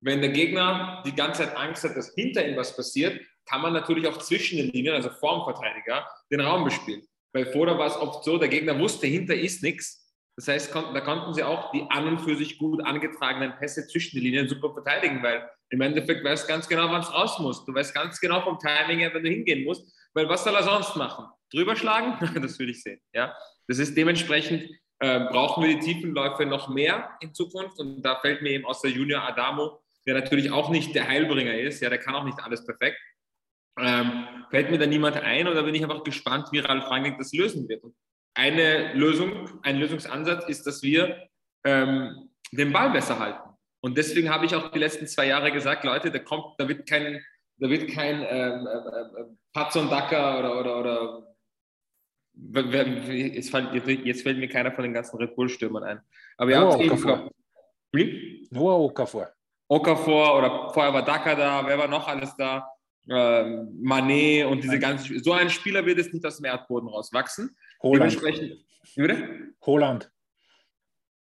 wenn 0.00 0.20
der 0.20 0.30
Gegner 0.30 1.02
die 1.06 1.14
ganze 1.14 1.44
Zeit 1.44 1.56
Angst 1.56 1.82
hat, 1.82 1.96
dass 1.96 2.14
hinter 2.14 2.46
ihm 2.46 2.56
was 2.56 2.76
passiert, 2.76 3.20
kann 3.46 3.62
man 3.62 3.72
natürlich 3.72 4.06
auch 4.06 4.18
zwischen 4.18 4.58
den 4.58 4.70
Linien, 4.70 4.94
also 4.94 5.08
vorm 5.08 5.44
Verteidiger, 5.44 6.06
den 6.30 6.40
Raum 6.40 6.64
bespielen. 6.64 7.02
Weil 7.32 7.46
vorher 7.46 7.78
war 7.78 7.86
es 7.86 7.96
oft 7.96 8.22
so, 8.22 8.38
der 8.38 8.48
Gegner 8.48 8.78
wusste, 8.78 9.06
hinter 9.06 9.34
ist 9.34 9.62
nichts 9.62 10.14
Das 10.36 10.46
heißt, 10.48 10.74
da 10.74 11.00
konnten 11.00 11.32
sie 11.32 11.42
auch 11.42 11.72
die 11.72 11.86
an 11.88 12.06
und 12.06 12.20
für 12.20 12.36
sich 12.36 12.58
gut 12.58 12.84
angetragenen 12.84 13.56
Pässe 13.58 13.86
zwischen 13.86 14.16
den 14.16 14.24
Linien 14.24 14.48
super 14.48 14.72
verteidigen, 14.72 15.22
weil 15.22 15.48
im 15.70 15.80
Endeffekt 15.80 16.22
weißt 16.22 16.44
du 16.44 16.48
ganz 16.48 16.68
genau, 16.68 16.90
wann 16.90 17.00
es 17.00 17.12
raus 17.12 17.38
muss. 17.38 17.64
Du 17.64 17.74
weißt 17.74 17.94
ganz 17.94 18.20
genau 18.20 18.42
vom 18.42 18.58
Timing 18.58 18.98
her, 18.98 19.12
wenn 19.14 19.24
du 19.24 19.30
hingehen 19.30 19.64
musst, 19.64 19.90
weil 20.12 20.28
was 20.28 20.44
soll 20.44 20.54
er 20.54 20.62
sonst 20.62 20.96
machen? 20.96 21.26
Drüber 21.50 21.76
schlagen? 21.76 22.18
das 22.42 22.58
will 22.58 22.70
ich 22.70 22.82
sehen. 22.82 23.00
Ja? 23.12 23.34
Das 23.68 23.78
ist 23.78 23.96
dementsprechend, 23.96 24.68
äh, 25.00 25.20
brauchen 25.20 25.64
wir 25.64 25.74
die 25.74 25.80
Tiefenläufe 25.80 26.46
noch 26.46 26.68
mehr 26.68 27.16
in 27.20 27.34
Zukunft 27.34 27.78
und 27.78 28.02
da 28.02 28.20
fällt 28.20 28.42
mir 28.42 28.50
eben 28.50 28.64
aus 28.64 28.80
der 28.80 28.90
Junior 28.90 29.22
Adamo, 29.22 29.80
der 30.06 30.14
natürlich 30.14 30.50
auch 30.50 30.70
nicht 30.70 30.94
der 30.94 31.08
Heilbringer 31.08 31.54
ist, 31.54 31.80
ja, 31.80 31.88
der 31.88 31.98
kann 31.98 32.14
auch 32.14 32.24
nicht 32.24 32.38
alles 32.40 32.64
perfekt, 32.64 32.98
ähm, 33.78 34.28
fällt 34.50 34.70
mir 34.70 34.78
da 34.78 34.86
niemand 34.86 35.16
ein 35.16 35.48
oder 35.48 35.62
bin 35.62 35.74
ich 35.74 35.82
einfach 35.82 36.04
gespannt, 36.04 36.48
wie 36.52 36.60
Ralf 36.60 36.88
Rangnick 36.90 37.18
das 37.18 37.32
lösen 37.32 37.68
wird. 37.68 37.82
Und 37.82 37.94
eine 38.34 38.92
Lösung, 38.94 39.60
ein 39.62 39.78
Lösungsansatz 39.78 40.48
ist, 40.48 40.66
dass 40.66 40.82
wir 40.82 41.28
ähm, 41.64 42.30
den 42.52 42.72
Ball 42.72 42.90
besser 42.90 43.18
halten. 43.18 43.50
Und 43.80 43.98
deswegen 43.98 44.30
habe 44.30 44.46
ich 44.46 44.54
auch 44.54 44.70
die 44.70 44.78
letzten 44.78 45.06
zwei 45.06 45.26
Jahre 45.26 45.52
gesagt, 45.52 45.84
Leute, 45.84 46.10
da 46.10 46.18
kommt, 46.18 46.54
da 46.58 46.68
wird 46.68 46.88
kein, 46.88 47.22
da 47.58 47.68
wird 47.68 47.90
kein 47.90 48.24
ähm, 48.28 48.66
äh, 48.66 49.20
äh 49.20 49.24
Patson 49.52 49.90
Dacker 49.90 50.38
oder, 50.38 50.60
oder, 50.60 50.80
oder 50.80 51.33
jetzt 52.36 53.50
fällt, 53.50 53.72
jetzt 54.04 54.22
fällt, 54.22 54.38
mir 54.38 54.48
keiner 54.48 54.72
von 54.72 54.84
den 54.84 54.92
ganzen 54.92 55.16
Red 55.16 55.34
Bull-Stürmern 55.36 55.84
ein. 55.84 56.00
Aber 56.36 56.56
habt 56.56 56.80
eben 56.80 57.30
Wie? 57.92 58.48
Noah 58.50 58.80
Okafor. 58.80 59.32
Okafor 59.68 60.38
oder 60.38 60.70
vorher 60.72 60.92
war 60.92 61.04
Dacker 61.04 61.36
da, 61.36 61.66
wer 61.66 61.78
war 61.78 61.88
noch 61.88 62.06
alles 62.06 62.34
da? 62.36 62.68
Ähm, 63.08 63.68
Manet 63.82 64.46
und 64.46 64.62
diese 64.64 64.78
ganzen. 64.78 65.22
So 65.22 65.32
ein 65.32 65.50
Spieler 65.50 65.84
wird 65.84 65.98
es 65.98 66.12
nicht 66.12 66.24
aus 66.24 66.36
dem 66.36 66.46
Erdboden 66.46 66.88
rauswachsen. 66.88 67.54
Holland. 67.82 68.00
Dementsprechend. 68.00 68.64
Bitte? 68.96 69.54
Holland. 69.60 70.10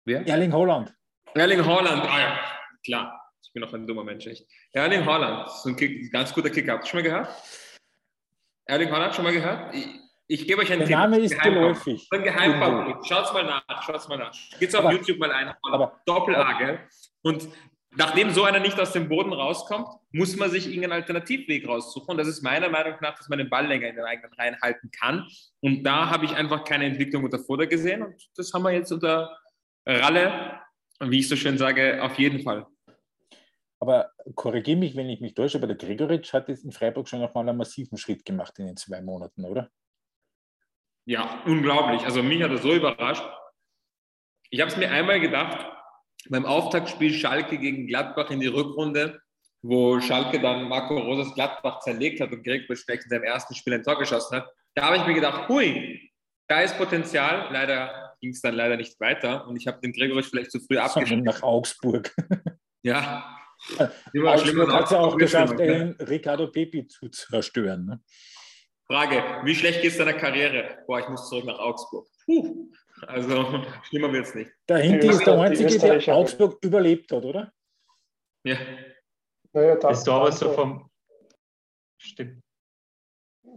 Wer? 0.05 0.27
Erling 0.27 0.53
Holland. 0.53 0.95
Erling 1.35 1.65
Holland, 1.65 2.03
ah 2.09 2.21
ja, 2.21 2.41
klar. 2.85 3.21
Ich 3.43 3.53
bin 3.53 3.61
noch 3.61 3.73
ein 3.75 3.87
dummer 3.87 4.05
Mensch, 4.05 4.27
echt. 4.27 4.47
Erling 4.73 5.05
Holland, 5.05 5.51
so 5.51 5.69
ein 5.69 5.77
Kick, 5.77 6.13
ganz 6.13 6.33
guter 6.33 6.51
Kicker. 6.51 6.75
Habt 6.75 6.85
ihr 6.85 6.89
schon 6.89 7.01
mal 7.01 7.03
gehört? 7.03 7.29
Erling 8.67 8.91
Holland, 8.91 9.15
schon 9.15 9.25
mal 9.25 9.33
gehört? 9.33 9.75
Ich, 9.75 9.87
ich 10.29 10.47
gebe 10.47 10.63
euch 10.63 10.71
einen 10.71 10.81
Der 10.81 10.89
Tipp. 10.89 10.97
Name 10.97 11.19
ist 11.19 11.41
geläufig. 11.41 12.09
Ein 12.11 12.23
Geheimbau. 12.23 13.03
Schaut's 13.05 13.33
mal 13.33 13.45
nach, 13.45 13.83
schaut's 13.83 14.09
mal 14.09 14.19
nach. 14.19 14.33
Geht's 14.59 14.75
auf 14.75 14.85
aber, 14.85 14.95
YouTube 14.95 15.19
mal 15.19 15.31
ein. 15.31 15.55
Doppel-A, 16.07 16.79
Und 17.23 17.49
nachdem 17.97 18.31
so 18.31 18.45
einer 18.45 18.59
nicht 18.59 18.79
aus 18.81 18.93
dem 18.93 19.09
Boden 19.09 19.33
rauskommt, 19.33 19.89
muss 20.11 20.37
man 20.37 20.51
sich 20.51 20.67
irgendeinen 20.67 20.93
Alternativweg 20.93 21.69
raussuchen. 21.69 22.11
Und 22.11 22.17
das 22.19 22.29
ist 22.29 22.43
meiner 22.43 22.69
Meinung 22.69 22.95
nach, 23.01 23.17
dass 23.17 23.29
man 23.29 23.39
den 23.39 23.49
Ball 23.49 23.67
länger 23.67 23.89
in 23.89 23.97
den 23.97 24.05
eigenen 24.05 24.33
Reihen 24.35 24.61
halten 24.61 24.91
kann. 24.91 25.29
Und 25.61 25.85
da 25.85 26.11
habe 26.11 26.25
ich 26.25 26.35
einfach 26.35 26.65
keine 26.65 26.87
Entwicklung 26.87 27.25
unter 27.25 27.39
Futter 27.39 27.67
gesehen. 27.67 28.03
Und 28.03 28.15
das 28.37 28.53
haben 28.53 28.63
wir 28.63 28.73
jetzt 28.73 28.93
unter 28.93 29.37
Ralle, 29.87 30.61
wie 31.01 31.21
ich 31.21 31.29
so 31.29 31.37
schön 31.37 31.59
sage, 31.59 32.03
auf 32.03 32.19
jeden 32.19 32.43
Fall. 32.43 32.67
Aber 33.79 34.11
korrigiere 34.35 34.79
mich, 34.79 34.97
wenn 34.97 35.09
ich 35.09 35.21
mich 35.21 35.35
täusche, 35.35 35.59
aber 35.59 35.67
der 35.67 35.77
Gregoritsch 35.77 36.33
hat 36.33 36.49
jetzt 36.49 36.65
in 36.65 36.73
Freiburg 36.73 37.09
schon 37.09 37.21
nochmal 37.21 37.49
einen 37.49 37.59
massiven 37.59 37.99
Schritt 37.99 38.25
gemacht 38.25 38.59
in 38.59 38.67
den 38.67 38.77
zwei 38.77 39.01
Monaten, 39.03 39.45
oder? 39.45 39.71
Ja, 41.07 41.43
unglaublich. 41.47 42.03
Also 42.05 42.23
mich 42.23 42.43
hat 42.43 42.51
er 42.51 42.59
so 42.59 42.75
überrascht. 42.75 43.25
Ich 44.51 44.61
habe 44.61 44.71
es 44.71 44.77
mir 44.77 44.91
einmal 44.91 45.21
gedacht, 45.21 45.65
beim 46.29 46.45
Auftaktspiel 46.45 47.13
Schalke 47.13 47.59
gegen 47.59 47.87
Gladbach 47.87 48.31
in 48.31 48.41
die 48.41 48.49
Rückrunde, 48.49 49.21
wo 49.63 50.01
Schalke 50.01 50.41
dann 50.41 50.69
Marco 50.69 50.99
Rosas 50.99 51.33
Gladbach 51.35 51.81
zerlegt 51.81 52.21
hat 52.21 52.33
und 52.33 52.43
Gregoritsch 52.43 52.85
in 52.89 53.01
seinem 53.09 53.25
ersten 53.25 53.55
Spiel 53.55 53.75
ein 53.75 53.83
Tor 53.85 53.99
geschossen 53.99 54.39
hat, 54.39 54.49
da 54.75 54.87
habe 54.87 54.97
ich 54.97 55.07
mir 55.07 55.15
gedacht, 55.15 55.49
hui, 55.49 56.11
da 56.49 56.61
ist 56.61 56.77
Potenzial. 56.77 57.49
Leider 57.53 58.15
ging 58.21 58.31
es 58.31 58.41
dann 58.41 58.55
leider 58.55 58.77
nicht 58.77 58.99
weiter 59.01 59.47
und 59.47 59.57
ich 59.57 59.67
habe 59.67 59.81
den 59.81 59.93
Gregoritsch 59.93 60.31
vielleicht 60.31 60.51
zu 60.51 60.61
früh 60.61 60.79
abgeschlossen. 60.79 61.23
nach 61.23 61.43
Augsburg. 61.43 62.15
Ja. 62.83 63.37
Augsburg 63.79 64.73
hat 64.73 64.85
es 64.85 64.91
ja 64.91 64.99
auch 64.99 65.17
geschafft, 65.17 65.59
den 65.59 65.93
Ricardo 65.93 66.49
Pepi 66.49 66.87
zu 66.87 67.09
zerstören. 67.09 67.87
Ne? 67.87 68.01
Frage, 68.87 69.41
wie 69.45 69.55
schlecht 69.55 69.83
geht 69.83 69.93
es 69.93 69.99
deiner 69.99 70.15
Karriere? 70.15 70.85
Boah, 70.87 71.01
ich 71.01 71.09
muss 71.09 71.29
zurück 71.29 71.45
nach 71.45 71.59
Augsburg. 71.59 72.07
Puh. 72.25 72.71
Also, 73.07 73.65
schlimmer 73.85 74.13
wird 74.13 74.27
es 74.27 74.35
nicht. 74.35 74.51
Der 74.69 74.79
Hinti 74.79 75.09
ist 75.09 75.27
der 75.27 75.41
Einzige, 75.41 75.79
der 75.79 76.15
Augsburg 76.15 76.59
überlebt 76.63 77.11
hat, 77.13 77.25
oder? 77.25 77.53
Ja. 78.45 78.57
Naja, 79.53 79.77
dann, 79.77 79.93
ist 79.93 80.09
aber 80.09 80.31
so 80.33 80.53
vom. 80.53 80.91
Stimmt. 81.99 82.43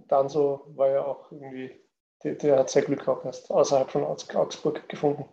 Dann 0.07 0.29
so 0.29 0.71
war 0.75 0.89
ja 0.89 1.05
auch 1.05 1.31
irgendwie, 1.31 1.79
der, 2.23 2.35
der 2.35 2.59
hat 2.59 2.69
sehr 2.69 2.83
Glück 2.83 3.01
gehabt, 3.01 3.25
erst 3.25 3.51
außerhalb 3.51 3.91
von 3.91 4.03
Augsburg 4.03 4.87
gefunden. 4.89 5.25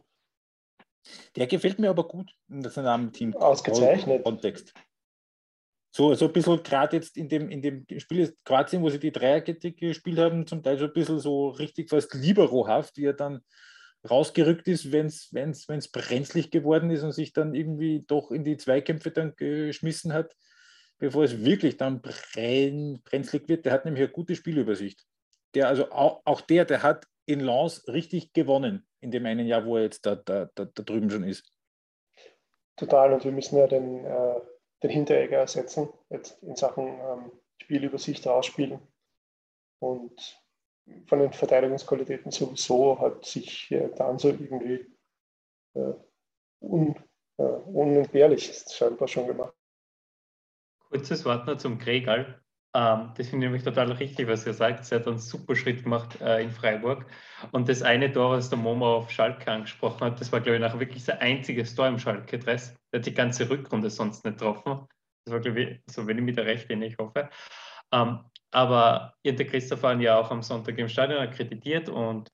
Der 1.37 1.47
gefällt 1.47 1.79
mir 1.79 1.91
aber 1.91 2.07
gut 2.07 2.33
in 2.49 2.63
das 2.63 2.75
Team. 3.13 3.35
Ausgezeichnet. 3.37 4.25
Kontext. 4.25 4.75
So, 5.97 6.13
so 6.13 6.27
ein 6.27 6.33
bisschen 6.35 6.63
gerade 6.63 6.95
jetzt 6.95 7.17
in 7.17 7.31
dem, 7.31 7.49
in 7.49 7.63
dem 7.63 7.87
Spiel 7.97 8.19
ist 8.19 8.45
Kroatien, 8.45 8.83
wo 8.83 8.91
sie 8.91 9.01
die 9.01 9.13
Dreierkette 9.13 9.73
gespielt 9.73 10.19
haben, 10.19 10.47
zum 10.47 10.63
Teil 10.63 10.77
so 10.77 10.85
ein 10.85 10.93
bisschen 10.93 11.19
so 11.19 11.49
richtig 11.49 11.89
fast 11.89 12.13
liberohaft, 12.13 12.99
wie 12.99 13.07
er 13.07 13.15
dann 13.15 13.41
rausgerückt 14.09 14.69
ist, 14.69 14.93
wenn 14.93 15.07
es 15.07 15.89
brenzlig 15.91 16.51
geworden 16.51 16.91
ist 16.91 17.03
und 17.03 17.13
sich 17.13 17.33
dann 17.33 17.55
irgendwie 17.55 18.05
doch 18.07 18.31
in 18.31 18.45
die 18.45 18.59
Zweikämpfe 18.59 19.11
dann 19.11 19.37
geschmissen 19.37 20.13
hat, 20.13 20.37
bevor 20.99 21.25
es 21.25 21.43
wirklich 21.43 21.79
dann 21.79 22.03
brenn, 22.03 23.01
brenzlig 23.03 23.49
wird. 23.49 23.65
Der 23.65 23.73
hat 23.73 23.87
nämlich 23.87 24.03
eine 24.03 24.13
gute 24.13 24.37
Spielübersicht. 24.37 25.03
Der, 25.55 25.67
also 25.67 25.91
auch, 25.93 26.21
auch 26.27 26.43
der, 26.43 26.67
der 26.67 26.83
hat 26.83 27.07
in 27.25 27.41
Lens 27.41 27.89
richtig 27.89 28.35
gewonnen 28.35 28.87
in 29.01 29.13
dem 29.13 29.25
einen 29.25 29.47
Jahr, 29.47 29.65
wo 29.65 29.79
er 29.79 29.85
jetzt 29.85 30.05
da, 30.05 30.15
da, 30.15 30.51
da, 30.55 30.67
da 30.67 30.83
drüben 30.83 31.09
schon 31.09 31.25
ist. 31.25 31.51
Total, 32.77 33.15
und 33.15 33.25
wir 33.25 33.33
müssen 33.33 33.57
ja 33.57 33.67
den, 33.67 34.05
äh, 34.05 34.41
den 34.87 34.91
Hinteregger 34.91 35.39
ersetzen, 35.39 35.89
jetzt 36.11 36.43
in 36.43 36.57
Sachen 36.57 36.87
ähm, 36.87 37.33
Spielübersicht 37.61 38.27
ausspielen. 38.29 38.81
Und 39.81 40.41
von 41.07 41.19
den 41.19 41.33
Verteidigungsqualitäten 41.33 42.31
sowieso 42.31 42.99
hat 43.01 43.25
sich 43.25 43.71
äh, 43.73 43.91
dann 43.97 44.19
so 44.19 44.29
irgendwie 44.29 44.87
äh, 45.75 45.93
un, 46.61 46.97
äh, 47.39 47.43
unentbehrlich 47.43 48.53
scheinbar 48.71 49.09
schon 49.09 49.27
gemacht. 49.27 49.55
Kurzes 50.89 51.25
Wort 51.25 51.47
noch 51.47 51.59
zum 51.59 51.79
Gregal. 51.79 52.41
Ähm, 52.77 53.13
das 53.17 53.29
finde 53.29 53.47
ich 53.47 53.51
nämlich 53.51 53.63
total 53.63 53.91
richtig, 53.93 54.29
was 54.29 54.47
ihr 54.47 54.53
sagt. 54.53 54.85
Sie 54.85 54.95
hat 54.95 55.09
einen 55.09 55.19
super 55.19 55.57
Schritt 55.57 55.85
gemacht 55.85 56.21
äh, 56.21 56.43
in 56.43 56.51
Freiburg. 56.51 57.07
Und 57.53 57.71
das 57.71 57.81
eine 57.81 58.13
Tor, 58.13 58.33
was 58.33 58.51
der 58.51 58.59
Momo 58.59 58.97
auf 58.97 59.11
Schalke 59.11 59.51
angesprochen 59.51 60.03
hat, 60.03 60.21
das 60.21 60.31
war, 60.31 60.41
glaube 60.41 60.57
ich, 60.57 60.61
nachher 60.61 60.79
wirklich 60.79 61.03
sein 61.03 61.19
einziges 61.21 61.75
Tor 61.75 61.89
im 61.89 61.99
Schalke-Dress. 61.99 62.77
Der 62.93 63.01
hat 63.01 63.07
die 63.07 63.15
ganze 63.15 63.49
Rückrunde 63.49 63.89
sonst 63.89 64.27
nicht 64.27 64.37
getroffen. 64.39 64.87
Das 65.25 65.33
war, 65.33 65.41
glaube 65.41 65.63
ich, 65.63 65.81
so 65.87 66.07
wenn 66.07 66.19
ich 66.19 66.25
mich 66.25 66.37
da 66.37 66.43
recht 66.43 66.69
bin, 66.69 66.83
ich 66.83 66.99
hoffe. 66.99 67.31
Ähm, 67.93 68.21
aber 68.51 69.15
ihr 69.23 69.35
der 69.35 69.47
Christoph 69.47 69.83
waren 69.83 70.03
ja 70.03 70.19
auch 70.19 70.31
am 70.31 70.43
Sonntag 70.43 70.77
im 70.77 70.89
Stadion 70.89 71.21
akkreditiert 71.21 71.89
und 71.89 72.29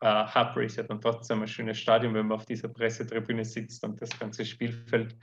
äh, 0.00 0.06
Harper 0.06 0.62
ist 0.62 0.76
ja 0.76 0.82
dann 0.82 1.00
trotzdem 1.00 1.40
ein 1.40 1.48
schönes 1.48 1.78
Stadion, 1.78 2.14
wenn 2.14 2.26
man 2.26 2.38
auf 2.38 2.46
dieser 2.46 2.68
Pressetribüne 2.68 3.44
sitzt 3.44 3.84
und 3.84 4.02
das 4.02 4.10
ganze 4.18 4.44
Spielfeld 4.44 5.16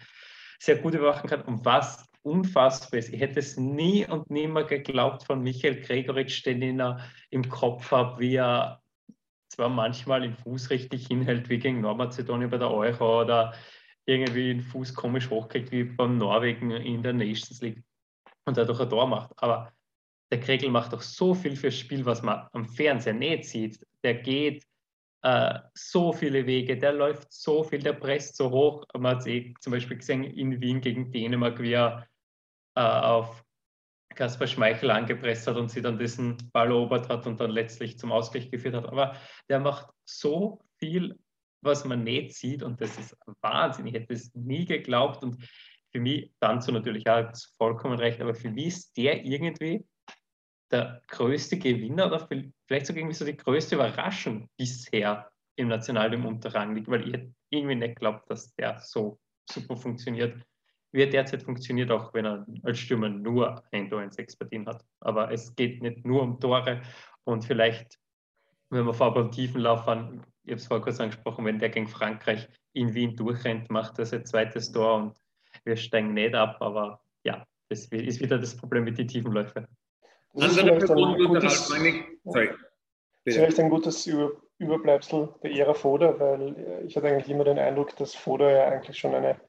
sehr 0.60 0.78
gut 0.78 0.94
überwachen 0.94 1.30
kann. 1.30 1.42
Und 1.42 1.66
was 1.66 2.09
unfassbar 2.24 3.00
ist, 3.00 3.14
ich 3.14 3.20
hätte 3.20 3.40
es 3.40 3.58
nie 3.58 4.06
und 4.06 4.30
nimmer 4.30 4.64
geglaubt 4.64 5.24
von 5.24 5.42
Michael 5.42 5.82
Gregoritsch, 5.82 6.46
den 6.46 6.62
ich 6.62 6.86
im 7.30 7.50
Kopf 7.50 7.92
habe, 7.92 8.20
wie 8.20 8.36
er 8.36 8.82
zwar 9.50 9.70
manchmal 9.70 10.22
den 10.22 10.36
Fuß 10.36 10.70
richtig 10.70 11.08
hinhält, 11.08 11.50
wie 11.50 11.60
gegen 11.60 11.82
Nordmazedonien 11.82 12.50
bei 12.50 12.58
der 12.58 12.72
Euro 12.72 13.22
oder 13.22 13.54
irgendwie 14.06 14.54
den 14.54 14.62
Fuß 14.62 14.94
komisch 14.94 15.30
hochkriegt, 15.30 15.72
wie 15.72 15.84
beim 15.84 16.18
Norwegen 16.18 16.72
in 16.72 17.04
der 17.04 17.14
Nations 17.14 17.62
League 17.62 17.84
und 18.46 18.58
dadurch 18.58 18.80
ein 18.80 18.90
Tor 18.90 19.08
macht. 19.08 19.32
Aber 19.38 19.72
der 20.32 20.40
Kregel 20.40 20.70
macht 20.70 20.94
doch 20.94 21.02
so 21.02 21.34
viel 21.34 21.56
fürs 21.56 21.78
Spiel, 21.78 22.06
was 22.06 22.22
man 22.22 22.48
am 22.52 22.66
Fernseher 22.66 23.14
nicht 23.14 23.46
sieht. 23.46 23.80
Der 24.04 24.16
geht 24.16 24.64
äh, 25.22 25.60
so 25.74 26.14
viele 26.14 26.46
Wege, 26.46 26.78
der 26.78 26.94
läuft 26.94 27.32
so 27.32 27.64
viel, 27.64 27.80
der 27.80 27.94
presst 27.94 28.38
so 28.38 28.50
hoch. 28.52 28.86
Man 28.98 29.16
hat 29.16 29.22
es 29.22 29.28
eh 29.28 29.54
zum 29.60 29.72
Beispiel 29.72 29.98
gesehen 29.98 30.24
in 30.24 30.62
Wien 30.62 30.82
gegen 30.82 31.12
Dänemark, 31.12 31.60
wie 31.60 31.74
er 31.74 32.08
äh, 32.76 32.82
auf 32.82 33.44
Kaspar 34.16 34.48
Schmeichel 34.48 34.92
angepresst 34.92 35.48
hat 35.48 35.58
und 35.58 35.70
sie 35.70 35.82
dann 35.82 36.00
diesen 36.00 36.38
Ball 36.52 36.68
erobert 36.68 37.10
hat 37.10 37.28
und 37.28 37.40
dann 37.40 37.52
letztlich 37.52 37.98
zum 38.00 38.12
Ausgleich 38.12 38.50
geführt 38.50 38.76
hat. 38.76 38.88
Aber 38.88 39.16
der 39.50 39.60
macht 39.60 39.88
so 40.06 40.62
viel, 40.78 41.18
was 41.62 41.86
man 41.86 42.04
nicht 42.04 42.36
sieht 42.36 42.64
und 42.64 42.82
das 42.82 42.98
ist 42.98 43.16
Wahnsinn. 43.42 43.88
Ich 43.88 43.94
hätte 43.94 44.14
es 44.14 44.34
nie 44.34 44.66
geglaubt 44.66 45.24
und 45.24 45.38
für 45.92 46.00
mich, 46.00 46.32
dann 46.40 46.62
so 46.62 46.72
natürlich 46.72 47.08
auch 47.10 47.32
vollkommen 47.58 47.98
recht, 47.98 48.22
aber 48.22 48.36
für 48.36 48.52
mich 48.52 48.68
ist 48.68 48.98
der 48.98 49.26
irgendwie 49.26 49.86
der 50.72 51.02
größte 51.08 51.58
Gewinner 51.58 52.08
oder 52.08 52.28
vielleicht 52.68 52.86
sogar 52.86 53.00
irgendwie 53.00 53.16
so 53.16 53.26
die 53.26 53.38
größte 53.38 53.76
Überraschung 53.76 54.50
bisher 54.58 55.30
im 55.56 55.68
Nationalteam 55.68 56.26
unter 56.26 56.54
Rang 56.54 56.76
liegt, 56.76 56.88
weil 56.88 57.08
ich 57.08 57.22
irgendwie 57.50 57.76
nicht 57.76 57.96
glaubt, 57.98 58.30
dass 58.30 58.54
der 58.56 58.80
so 58.80 59.20
super 59.50 59.76
funktioniert, 59.76 60.42
wie 60.92 61.02
er 61.02 61.10
derzeit 61.10 61.44
funktioniert, 61.44 61.92
auch 61.92 62.14
wenn 62.14 62.26
er 62.26 62.46
als 62.64 62.80
Stürmer 62.80 63.10
nur 63.10 63.64
ein 63.72 63.90
Tor 63.90 64.04
in 64.04 64.12
sechs 64.12 64.36
Partien 64.36 64.68
hat. 64.68 64.86
Aber 65.02 65.32
es 65.32 65.56
geht 65.56 65.82
nicht 65.82 66.06
nur 66.06 66.22
um 66.22 66.40
Tore 66.40 66.82
und 67.24 67.44
vielleicht 67.44 68.00
wenn 68.70 68.86
wir 68.86 68.94
vor 68.94 69.14
beim 69.14 69.32
Tiefenlauf 69.32 69.88
waren, 69.88 70.24
ich 70.44 70.52
habe 70.52 70.62
es 70.62 70.68
vorher 70.68 70.84
kurz 70.84 71.00
angesprochen, 71.00 71.46
wenn 71.46 71.60
der 71.60 71.70
gegen 71.70 71.88
Frankreich 71.88 72.48
in 72.74 72.94
Wien 72.94 73.16
durchrennt, 73.16 73.70
macht 73.70 74.00
er 74.00 74.06
sein 74.06 74.26
zweites 74.26 74.72
Tor 74.72 74.96
und 74.96 75.18
wir 75.66 75.76
steigen 75.76 76.14
nicht 76.14 76.36
ab, 76.36 76.58
aber 76.60 77.02
ja, 77.24 77.46
das 77.70 77.86
ist 77.86 78.22
wieder 78.22 78.38
das 78.38 78.56
Problem 78.56 78.84
mit 78.84 78.98
den 78.98 79.08
Tiefenläufen. 79.08 79.68
Das 80.34 80.52
ist 80.52 80.60
vielleicht 80.60 80.92
ein 80.92 81.26
gutes, 81.26 81.68
Sorry. 81.68 82.54
Vielleicht 83.24 83.60
ein 83.60 83.70
gutes 83.70 84.08
Überbleibsel 84.58 85.34
der 85.44 85.52
Ära 85.52 85.74
Foda, 85.74 86.20
weil 86.20 86.58
äh, 86.58 86.82
ich 86.84 86.96
hatte 86.96 87.08
eigentlich 87.08 87.30
immer 87.30 87.44
den 87.44 87.60
Eindruck, 87.60 87.96
dass 87.98 88.16
Foda 88.16 88.50
ja 88.50 88.66
eigentlich 88.68 88.98
schon 88.98 89.16
eine, 89.16 89.40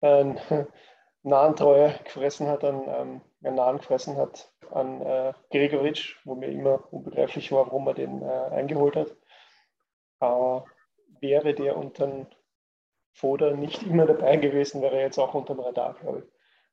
eine 0.00 0.68
Nahentreue 1.22 1.98
gefressen 2.04 2.48
hat, 2.48 2.64
an, 2.64 2.82
ähm, 2.86 3.20
einen 3.42 3.56
Nahen 3.56 3.78
gefressen 3.78 4.16
hat 4.16 4.52
an 4.70 5.00
äh, 5.02 5.32
Gregoritsch, 5.50 6.16
wo 6.24 6.34
mir 6.34 6.48
immer 6.48 6.92
unbegreiflich 6.92 7.52
war, 7.52 7.66
warum 7.66 7.86
er 7.86 7.94
den 7.94 8.22
äh, 8.22 8.48
eingeholt 8.50 8.96
hat. 8.96 9.16
Aber 10.18 10.66
wäre 11.20 11.54
der 11.54 11.76
unter 11.76 12.26
Foda 13.12 13.52
nicht 13.52 13.82
immer 13.84 14.06
dabei 14.06 14.36
gewesen, 14.36 14.82
wäre 14.82 14.96
er 14.96 15.02
jetzt 15.02 15.18
auch 15.18 15.34
unter 15.34 15.54
dem 15.54 15.60
Radar, 15.60 15.94
glaube 15.94 16.20
ich. 16.20 16.24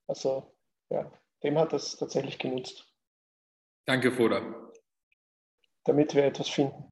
Also 0.07 0.55
ja, 0.89 1.11
dem 1.43 1.57
hat 1.57 1.74
das 1.74 1.97
tatsächlich 1.97 2.39
genutzt. 2.39 2.93
Danke, 3.86 4.11
Foda. 4.11 4.41
Damit 5.86 6.15
wir 6.15 6.23
etwas 6.23 6.49
finden. 6.49 6.89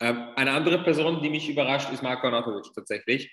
Ähm, 0.00 0.32
eine 0.36 0.52
andere 0.52 0.82
Person, 0.82 1.22
die 1.22 1.30
mich 1.30 1.48
überrascht, 1.48 1.90
ist 1.92 2.02
Marko 2.02 2.26
Anatovic 2.26 2.72
tatsächlich, 2.74 3.30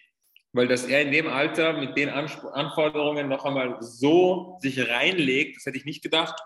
weil 0.54 0.68
dass 0.68 0.86
er 0.86 1.02
in 1.02 1.12
dem 1.12 1.28
Alter 1.28 1.74
mit 1.74 1.98
den 1.98 2.10
Anforderungen 2.10 3.28
noch 3.28 3.46
einmal 3.46 3.78
so 3.82 4.58
sich 4.62 4.90
reinlegt, 4.90 5.58
das 5.58 5.66
hätte 5.66 5.78
ich 5.78 5.86
nicht 5.86 6.04
gedacht. 6.04 6.40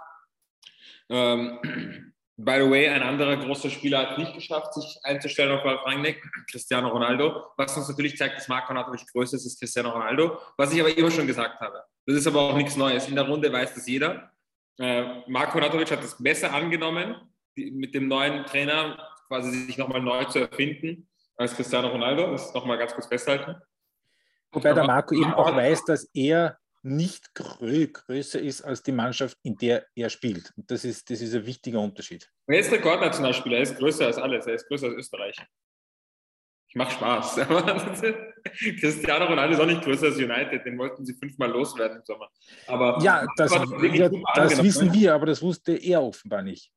Ähm, 1.10 1.60
by 2.38 2.60
the 2.64 2.70
way, 2.70 2.90
ein 2.90 3.02
anderer 3.02 3.38
großer 3.38 3.70
Spieler 3.70 4.00
hat 4.00 4.18
nicht 4.18 4.34
geschafft, 4.34 4.74
sich 4.74 5.00
einzustellen 5.04 5.52
auf 5.52 5.66
Ralf 5.66 5.86
Rangnick, 5.86 6.22
Cristiano 6.52 6.90
Ronaldo, 6.90 7.46
was 7.58 7.76
uns 7.76 7.90
natürlich 7.90 8.18
zeigt, 8.18 8.38
dass 8.38 8.48
Marco 8.48 8.72
Anatovic 8.72 9.06
größer 9.12 9.38
ist 9.38 9.46
als 9.46 9.60
Cristiano 9.60 9.90
Ronaldo, 9.90 10.40
was 10.58 10.74
ich 10.74 10.80
aber 10.80 10.96
immer 10.96 11.12
schon 11.12 11.28
gesagt 11.28 11.60
habe. 11.60 11.84
Das 12.06 12.16
ist 12.16 12.28
aber 12.28 12.42
auch 12.42 12.56
nichts 12.56 12.76
Neues. 12.76 13.08
In 13.08 13.16
der 13.16 13.28
Runde 13.28 13.52
weiß 13.52 13.74
das 13.76 13.88
jeder. 13.88 14.32
Äh, 14.80 15.22
Marco 15.28 15.58
Anatovic 15.58 15.92
hat 15.92 16.04
das 16.04 16.22
besser 16.22 16.54
angenommen, 16.54 17.16
die, 17.56 17.72
mit 17.72 17.96
dem 17.96 18.08
neuen 18.08 18.46
Trainer 18.46 18.98
quasi 19.28 19.52
sich 19.52 19.78
nochmal 19.78 20.02
neu 20.02 20.26
zu 20.26 20.40
erfinden 20.40 21.10
als 21.36 21.56
Cristiano 21.56 21.88
Ronaldo. 21.90 22.32
Das 22.32 22.54
nochmal 22.54 22.78
ganz 22.78 22.94
kurz 22.94 23.08
festhalten. 23.08 23.56
Wobei 24.52 24.74
der 24.74 24.86
Marco 24.86 25.16
eben 25.16 25.34
auch 25.34 25.56
weiß, 25.56 25.86
dass 25.86 26.10
er 26.14 26.58
nicht 26.84 27.34
grö 27.36 27.88
größer 27.88 28.40
ist 28.40 28.62
als 28.62 28.82
die 28.82 28.92
Mannschaft, 28.92 29.38
in 29.44 29.58
der 29.58 29.86
er 29.96 30.10
spielt. 30.10 30.54
Und 30.56 30.72
das 30.72 30.86
ist, 30.86 31.10
das 31.10 31.22
ist 31.22 31.36
ein 31.36 31.46
wichtiger 31.46 31.80
Unterschied. 31.80 32.32
Er 32.48 32.60
ist 32.60 32.72
Rekordnationalspieler, 32.72 33.58
er 33.58 33.64
ist 33.64 33.78
größer 33.78 34.06
als 34.06 34.18
alles, 34.18 34.48
er 34.48 34.54
ist 34.54 34.68
größer 34.68 34.88
als 34.88 34.96
Österreich. 34.96 35.36
Ich 36.78 36.80
mache 36.80 36.92
Spaß. 36.92 37.36
Cristiano 38.80 39.26
Ronaldo 39.26 39.56
ist 39.56 39.60
auch 39.60 39.66
nicht 39.66 39.82
größer 39.82 40.08
als 40.08 40.18
United, 40.18 40.64
den 40.64 40.78
wollten 40.78 41.04
sie 41.04 41.16
fünfmal 41.16 41.50
loswerden 41.50 41.98
im 41.98 42.04
Sommer. 42.06 42.30
Aber 42.68 43.00
ja, 43.02 43.26
das, 43.36 43.52
ja, 43.52 44.10
das 44.36 44.62
wissen 44.62 44.94
wir, 44.94 45.16
aber 45.16 45.26
das 45.26 45.42
wusste 45.42 45.76
er 45.76 46.04
offenbar 46.04 46.44
nicht. 46.44 46.72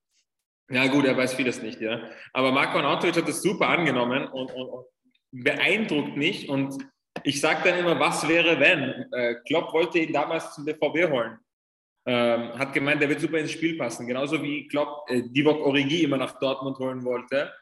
Ja, 0.71 0.87
gut, 0.87 1.05
er 1.05 1.15
weiß 1.15 1.35
vieles 1.35 1.61
nicht, 1.61 1.83
ja. 1.83 2.01
Aber 2.33 2.51
Marco 2.51 2.79
Arnautovic 2.79 3.15
hat 3.15 3.29
das 3.29 3.43
super 3.43 3.69
angenommen 3.69 4.27
und, 4.29 4.51
und, 4.53 4.69
und 4.69 4.87
beeindruckt 5.33 6.17
mich. 6.17 6.49
Und 6.49 6.79
ich 7.23 7.39
sage 7.39 7.69
dann 7.69 7.79
immer, 7.79 8.01
was 8.01 8.27
wäre, 8.27 8.59
wenn? 8.59 9.05
Äh, 9.13 9.35
Klopp 9.47 9.71
wollte 9.75 9.99
ihn 9.99 10.15
damals 10.15 10.55
zum 10.55 10.65
BVB 10.65 11.11
holen. 11.11 11.39
Ähm, 12.07 12.59
hat 12.59 12.73
gemeint, 12.73 13.03
der 13.03 13.11
wird 13.11 13.21
super 13.21 13.37
ins 13.37 13.51
Spiel 13.51 13.77
passen. 13.77 14.07
Genauso 14.07 14.43
wie 14.43 14.67
Klopp 14.67 15.11
äh, 15.11 15.25
Divock 15.29 15.61
Origi 15.61 16.05
immer 16.05 16.17
nach 16.17 16.39
Dortmund 16.39 16.79
holen 16.79 17.05
wollte. 17.05 17.53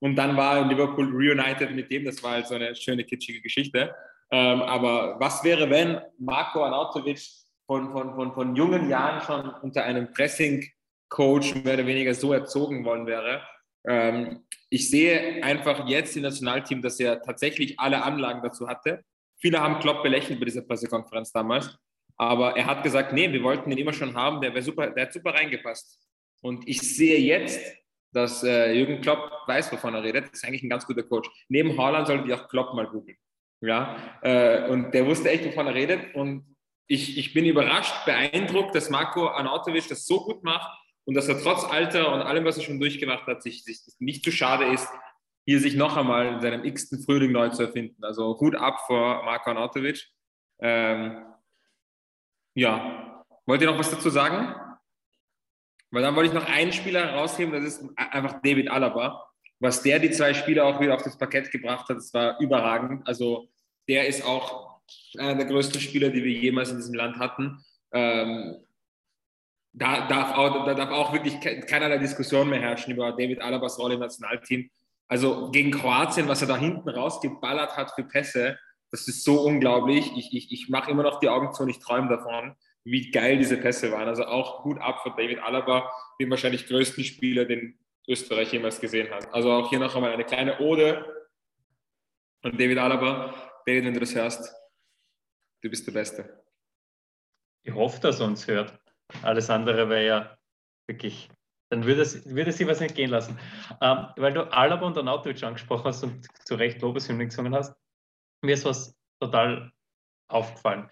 Und 0.00 0.16
dann 0.16 0.36
war 0.36 0.66
Liverpool 0.66 1.10
reunited 1.10 1.72
mit 1.72 1.90
dem. 1.90 2.04
Das 2.04 2.22
war 2.22 2.32
halt 2.32 2.46
so 2.46 2.54
eine 2.54 2.74
schöne, 2.74 3.04
kitschige 3.04 3.40
Geschichte. 3.40 3.94
Ähm, 4.30 4.62
aber 4.62 5.18
was 5.18 5.42
wäre, 5.42 5.68
wenn 5.70 6.00
Marco 6.18 6.62
Arnautovic 6.64 7.20
von, 7.66 7.90
von, 7.92 8.14
von, 8.14 8.32
von 8.32 8.56
jungen 8.56 8.88
Jahren 8.88 9.20
schon 9.22 9.50
unter 9.62 9.84
einem 9.84 10.12
Pressing 10.12 10.64
Coach 11.08 11.54
mehr 11.54 11.74
oder 11.74 11.86
weniger 11.86 12.14
so 12.14 12.32
erzogen 12.32 12.84
worden 12.84 13.06
wäre. 13.06 13.42
Ähm, 13.86 14.44
ich 14.70 14.90
sehe 14.90 15.42
einfach 15.42 15.88
jetzt 15.88 16.16
im 16.16 16.22
Nationalteam, 16.22 16.82
dass 16.82 17.00
er 17.00 17.22
tatsächlich 17.22 17.78
alle 17.80 18.02
Anlagen 18.02 18.42
dazu 18.42 18.68
hatte. 18.68 19.02
Viele 19.40 19.60
haben 19.60 19.78
Klopp 19.80 20.02
belächelt 20.02 20.38
bei 20.38 20.44
dieser 20.44 20.62
Pressekonferenz 20.62 21.32
damals, 21.32 21.78
aber 22.16 22.56
er 22.56 22.66
hat 22.66 22.82
gesagt, 22.82 23.12
nee, 23.12 23.32
wir 23.32 23.42
wollten 23.42 23.70
ihn 23.70 23.78
immer 23.78 23.92
schon 23.92 24.14
haben, 24.14 24.40
der, 24.40 24.60
super, 24.62 24.90
der 24.90 25.06
hat 25.06 25.12
super 25.12 25.32
reingepasst. 25.32 25.98
Und 26.42 26.68
ich 26.68 26.80
sehe 26.80 27.18
jetzt, 27.18 27.60
dass 28.12 28.42
äh, 28.42 28.72
Jürgen 28.72 29.00
Klopp 29.00 29.30
weiß, 29.46 29.72
wovon 29.72 29.94
er 29.94 30.02
redet. 30.02 30.24
Das 30.24 30.32
ist 30.32 30.44
eigentlich 30.44 30.62
ein 30.62 30.70
ganz 30.70 30.86
guter 30.86 31.02
Coach. 31.02 31.28
Neben 31.48 31.76
Haaland 31.78 32.06
sollte 32.06 32.26
ich 32.26 32.34
auch 32.34 32.48
Klopp 32.48 32.74
mal 32.74 32.86
googeln. 32.86 33.18
Ja, 33.60 33.96
äh, 34.22 34.68
und 34.68 34.92
der 34.92 35.06
wusste 35.06 35.30
echt, 35.30 35.44
wovon 35.44 35.66
er 35.66 35.74
redet. 35.74 36.14
Und 36.14 36.56
ich, 36.86 37.18
ich 37.18 37.34
bin 37.34 37.44
überrascht, 37.44 37.94
beeindruckt, 38.06 38.74
dass 38.74 38.90
Marco 38.90 39.26
Anatovic 39.26 39.88
das 39.88 40.06
so 40.06 40.24
gut 40.24 40.42
macht 40.42 40.70
und 41.04 41.14
dass 41.14 41.28
er 41.28 41.40
trotz 41.40 41.64
Alter 41.64 42.12
und 42.12 42.20
allem, 42.20 42.44
was 42.44 42.56
er 42.56 42.62
schon 42.62 42.80
durchgemacht 42.80 43.26
hat, 43.26 43.42
sich, 43.42 43.64
sich 43.64 43.80
nicht 43.98 44.24
zu 44.24 44.32
schade 44.32 44.66
ist, 44.72 44.88
hier 45.44 45.60
sich 45.60 45.76
noch 45.76 45.96
einmal 45.96 46.34
in 46.34 46.40
seinem 46.40 46.64
x-ten 46.64 47.02
Frühling 47.02 47.32
neu 47.32 47.48
zu 47.48 47.62
erfinden. 47.62 48.04
Also 48.04 48.38
Hut 48.38 48.54
ab 48.54 48.80
vor 48.86 49.24
Marko 49.24 49.50
Arnautovic. 49.50 50.06
Ähm, 50.60 51.24
ja, 52.54 53.24
wollt 53.46 53.62
ihr 53.62 53.70
noch 53.70 53.78
was 53.78 53.90
dazu 53.90 54.10
sagen? 54.10 54.54
Weil 55.90 56.02
dann 56.02 56.14
wollte 56.16 56.28
ich 56.28 56.34
noch 56.34 56.48
einen 56.48 56.72
Spieler 56.72 57.06
herausheben, 57.06 57.52
das 57.52 57.64
ist 57.64 57.84
einfach 57.96 58.40
David 58.42 58.70
Alaba. 58.70 59.24
Was 59.60 59.82
der 59.82 59.98
die 59.98 60.10
zwei 60.10 60.34
Spieler 60.34 60.66
auch 60.66 60.80
wieder 60.80 60.94
auf 60.94 61.02
das 61.02 61.18
Parkett 61.18 61.50
gebracht 61.50 61.88
hat, 61.88 61.96
das 61.96 62.12
war 62.14 62.38
überragend. 62.40 63.06
Also 63.06 63.48
der 63.88 64.06
ist 64.06 64.24
auch 64.24 64.80
einer 65.18 65.34
der 65.34 65.46
größten 65.46 65.80
Spieler, 65.80 66.10
die 66.10 66.22
wir 66.22 66.32
jemals 66.32 66.70
in 66.70 66.76
diesem 66.76 66.94
Land 66.94 67.18
hatten. 67.18 67.64
Ähm, 67.92 68.56
da 69.72 70.06
darf 70.06 70.36
auch, 70.36 70.66
da 70.66 70.74
darf 70.74 70.90
auch 70.90 71.12
wirklich 71.12 71.40
keinerlei 71.40 71.98
Diskussion 71.98 72.48
mehr 72.48 72.60
herrschen 72.60 72.92
über 72.92 73.12
David 73.12 73.40
Alabas 73.40 73.78
Rolle 73.78 73.94
im 73.94 74.00
Nationalteam. 74.00 74.70
Also 75.08 75.50
gegen 75.50 75.70
Kroatien, 75.70 76.28
was 76.28 76.42
er 76.42 76.48
da 76.48 76.56
hinten 76.56 76.88
rausgeballert 76.88 77.76
hat 77.76 77.92
für 77.92 78.04
Pässe, 78.04 78.58
das 78.90 79.08
ist 79.08 79.24
so 79.24 79.42
unglaublich. 79.42 80.10
Ich, 80.16 80.34
ich, 80.34 80.52
ich 80.52 80.68
mache 80.68 80.90
immer 80.90 81.02
noch 81.02 81.20
die 81.20 81.28
Augen 81.28 81.52
zu 81.52 81.62
und 81.62 81.68
ich 81.68 81.78
träume 81.78 82.08
davon, 82.08 82.54
wie 82.90 83.10
geil 83.10 83.38
diese 83.38 83.56
Pässe 83.56 83.92
waren. 83.92 84.08
Also 84.08 84.24
auch 84.24 84.62
gut 84.62 84.78
ab 84.80 85.02
für 85.02 85.10
David 85.10 85.40
Alaba, 85.40 85.90
den 86.20 86.30
wahrscheinlich 86.30 86.66
größten 86.66 87.04
Spieler, 87.04 87.44
den 87.44 87.78
Österreich 88.06 88.52
jemals 88.52 88.80
gesehen 88.80 89.10
hat. 89.10 89.32
Also 89.32 89.52
auch 89.52 89.68
hier 89.68 89.78
noch 89.78 89.94
einmal 89.94 90.12
eine 90.12 90.24
kleine 90.24 90.58
Ode 90.60 91.28
an 92.42 92.56
David 92.56 92.78
Alaba. 92.78 93.34
David, 93.66 93.84
wenn 93.84 93.94
du 93.94 94.00
das 94.00 94.14
hörst, 94.14 94.54
du 95.62 95.68
bist 95.68 95.86
der 95.86 95.92
Beste. 95.92 96.42
Ich 97.62 97.74
hoffe, 97.74 98.00
dass 98.00 98.20
er 98.20 98.26
uns 98.26 98.46
hört. 98.46 98.78
Alles 99.22 99.50
andere 99.50 99.88
wäre 99.88 100.06
ja 100.06 100.38
wirklich, 100.86 101.28
dann 101.70 101.84
würde, 101.84 102.02
es, 102.02 102.26
würde 102.34 102.52
sie 102.52 102.66
was 102.66 102.80
nicht 102.80 102.94
gehen 102.94 103.10
lassen. 103.10 103.38
Ähm, 103.82 104.06
weil 104.16 104.32
du 104.32 104.50
Alaba 104.52 104.86
und 104.86 104.96
Arnautovic 104.96 105.42
angesprochen 105.42 105.84
hast 105.84 106.02
und 106.02 106.26
zu 106.46 106.54
Recht 106.54 106.80
Lobeshymnen 106.80 107.28
gesungen 107.28 107.54
hast, 107.54 107.74
mir 108.42 108.54
ist 108.54 108.64
was 108.64 108.96
total 109.20 109.72
aufgefallen. 110.28 110.90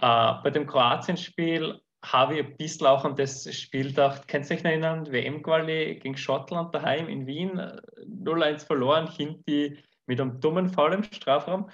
Äh, 0.00 0.42
bei 0.42 0.50
dem 0.50 0.66
Kroatien-Spiel 0.66 1.80
habe 2.04 2.38
ich 2.38 2.46
ein 2.46 2.56
bisschen 2.56 2.86
auch 2.86 3.04
an 3.04 3.16
das 3.16 3.52
Spiel 3.54 3.88
gedacht, 3.88 4.28
kennst 4.28 4.50
du 4.50 4.54
dich 4.54 4.64
erinnern, 4.64 5.10
WM-Quali 5.10 5.96
gegen 5.96 6.16
Schottland 6.16 6.74
daheim 6.74 7.08
in 7.08 7.26
Wien, 7.26 7.60
0-1 8.06 8.66
verloren, 8.66 9.08
Hinti 9.10 9.82
mit 10.06 10.20
einem 10.20 10.40
dummen 10.40 10.68
Foul 10.68 10.94
im 10.94 11.02
Strafraum. 11.02 11.70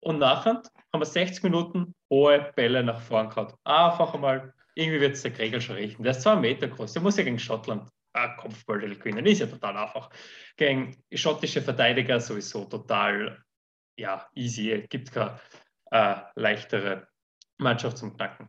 Und 0.00 0.18
nachher 0.18 0.62
haben 0.92 1.00
wir 1.00 1.06
60 1.06 1.42
Minuten 1.44 1.94
hohe 2.10 2.52
Bälle 2.54 2.82
nach 2.82 3.00
vorn 3.00 3.30
gehabt. 3.30 3.56
Einfach 3.64 4.12
einmal 4.14 4.52
irgendwie 4.74 5.00
wird 5.00 5.14
es 5.14 5.22
der 5.22 5.30
Gregor 5.30 5.60
schon 5.60 5.76
richten. 5.76 6.02
Der 6.02 6.12
ist 6.12 6.22
zwei 6.22 6.36
Meter 6.36 6.68
groß. 6.68 6.92
Der 6.92 7.02
muss 7.02 7.16
ja 7.16 7.24
gegen 7.24 7.38
Schottland 7.38 7.88
ein 8.14 8.36
Kopfball 8.36 8.80
gewinnen. 8.80 9.24
Ist 9.26 9.40
ja 9.40 9.46
total 9.46 9.76
einfach. 9.76 10.10
Gegen 10.56 10.96
schottische 11.12 11.62
Verteidiger 11.62 12.20
sowieso 12.20 12.64
total 12.64 13.42
ja, 13.96 14.26
easy. 14.34 14.84
Gibt 14.88 15.12
keine 15.12 15.38
äh, 15.90 16.16
leichtere 16.34 17.08
Mannschaft 17.58 17.98
zum 17.98 18.16
Knacken. 18.16 18.48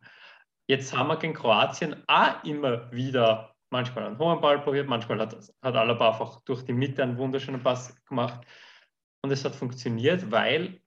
Jetzt 0.68 0.96
haben 0.96 1.08
wir 1.08 1.18
gegen 1.18 1.34
Kroatien 1.34 2.04
auch 2.08 2.44
immer 2.44 2.92
wieder 2.92 3.54
manchmal 3.70 4.06
einen 4.06 4.20
hohen 4.20 4.40
Ball 4.40 4.60
probiert, 4.60 4.88
manchmal 4.88 5.20
hat, 5.20 5.36
hat 5.62 5.76
Alaba 5.76 6.12
einfach 6.12 6.42
durch 6.46 6.64
die 6.64 6.74
Mitte 6.74 7.04
einen 7.04 7.18
wunderschönen 7.18 7.62
Pass 7.62 7.94
gemacht. 8.06 8.46
Und 9.22 9.32
es 9.32 9.44
hat 9.44 9.56
funktioniert, 9.56 10.32
weil 10.32 10.80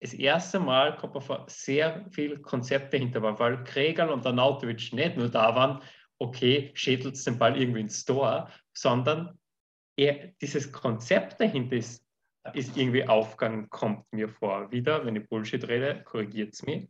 das 0.00 0.14
erste 0.14 0.60
Mal 0.60 0.96
kommt 0.96 1.14
man 1.14 1.22
vor, 1.22 1.44
sehr 1.48 2.06
viel 2.10 2.38
Konzept 2.40 2.94
dahinter 2.94 3.20
war, 3.22 3.38
weil 3.38 3.64
Kregal 3.64 4.10
und 4.10 4.24
Arnautovic 4.24 4.92
nicht 4.92 5.16
nur 5.16 5.28
da 5.28 5.54
waren, 5.54 5.82
okay, 6.18 6.70
schädelt 6.74 7.24
den 7.26 7.38
Ball 7.38 7.60
irgendwie 7.60 7.80
ins 7.80 8.04
Tor, 8.04 8.50
sondern 8.72 9.38
er, 9.96 10.28
dieses 10.40 10.70
Konzept 10.70 11.40
dahinter 11.40 11.76
ist, 11.76 12.04
ist 12.54 12.76
irgendwie 12.76 13.06
aufgegangen, 13.06 13.68
kommt 13.68 14.10
mir 14.12 14.28
vor. 14.28 14.70
Wieder, 14.70 15.04
wenn 15.04 15.16
ich 15.16 15.28
Bullshit 15.28 15.66
rede, 15.66 16.02
korrigiert 16.04 16.54
es 16.54 16.62
mich. 16.62 16.88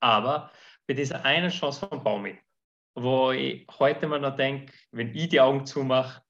Aber 0.00 0.50
bei 0.86 0.94
dieser 0.94 1.24
einen 1.24 1.50
Chance 1.50 1.86
von 1.88 2.02
Baumi, 2.02 2.38
wo 2.94 3.32
ich 3.32 3.66
heute 3.78 4.06
mal 4.06 4.20
noch 4.20 4.36
denke, 4.36 4.72
wenn 4.92 5.14
ich 5.14 5.28
die 5.28 5.40
Augen 5.40 5.66
zumache, 5.66 6.22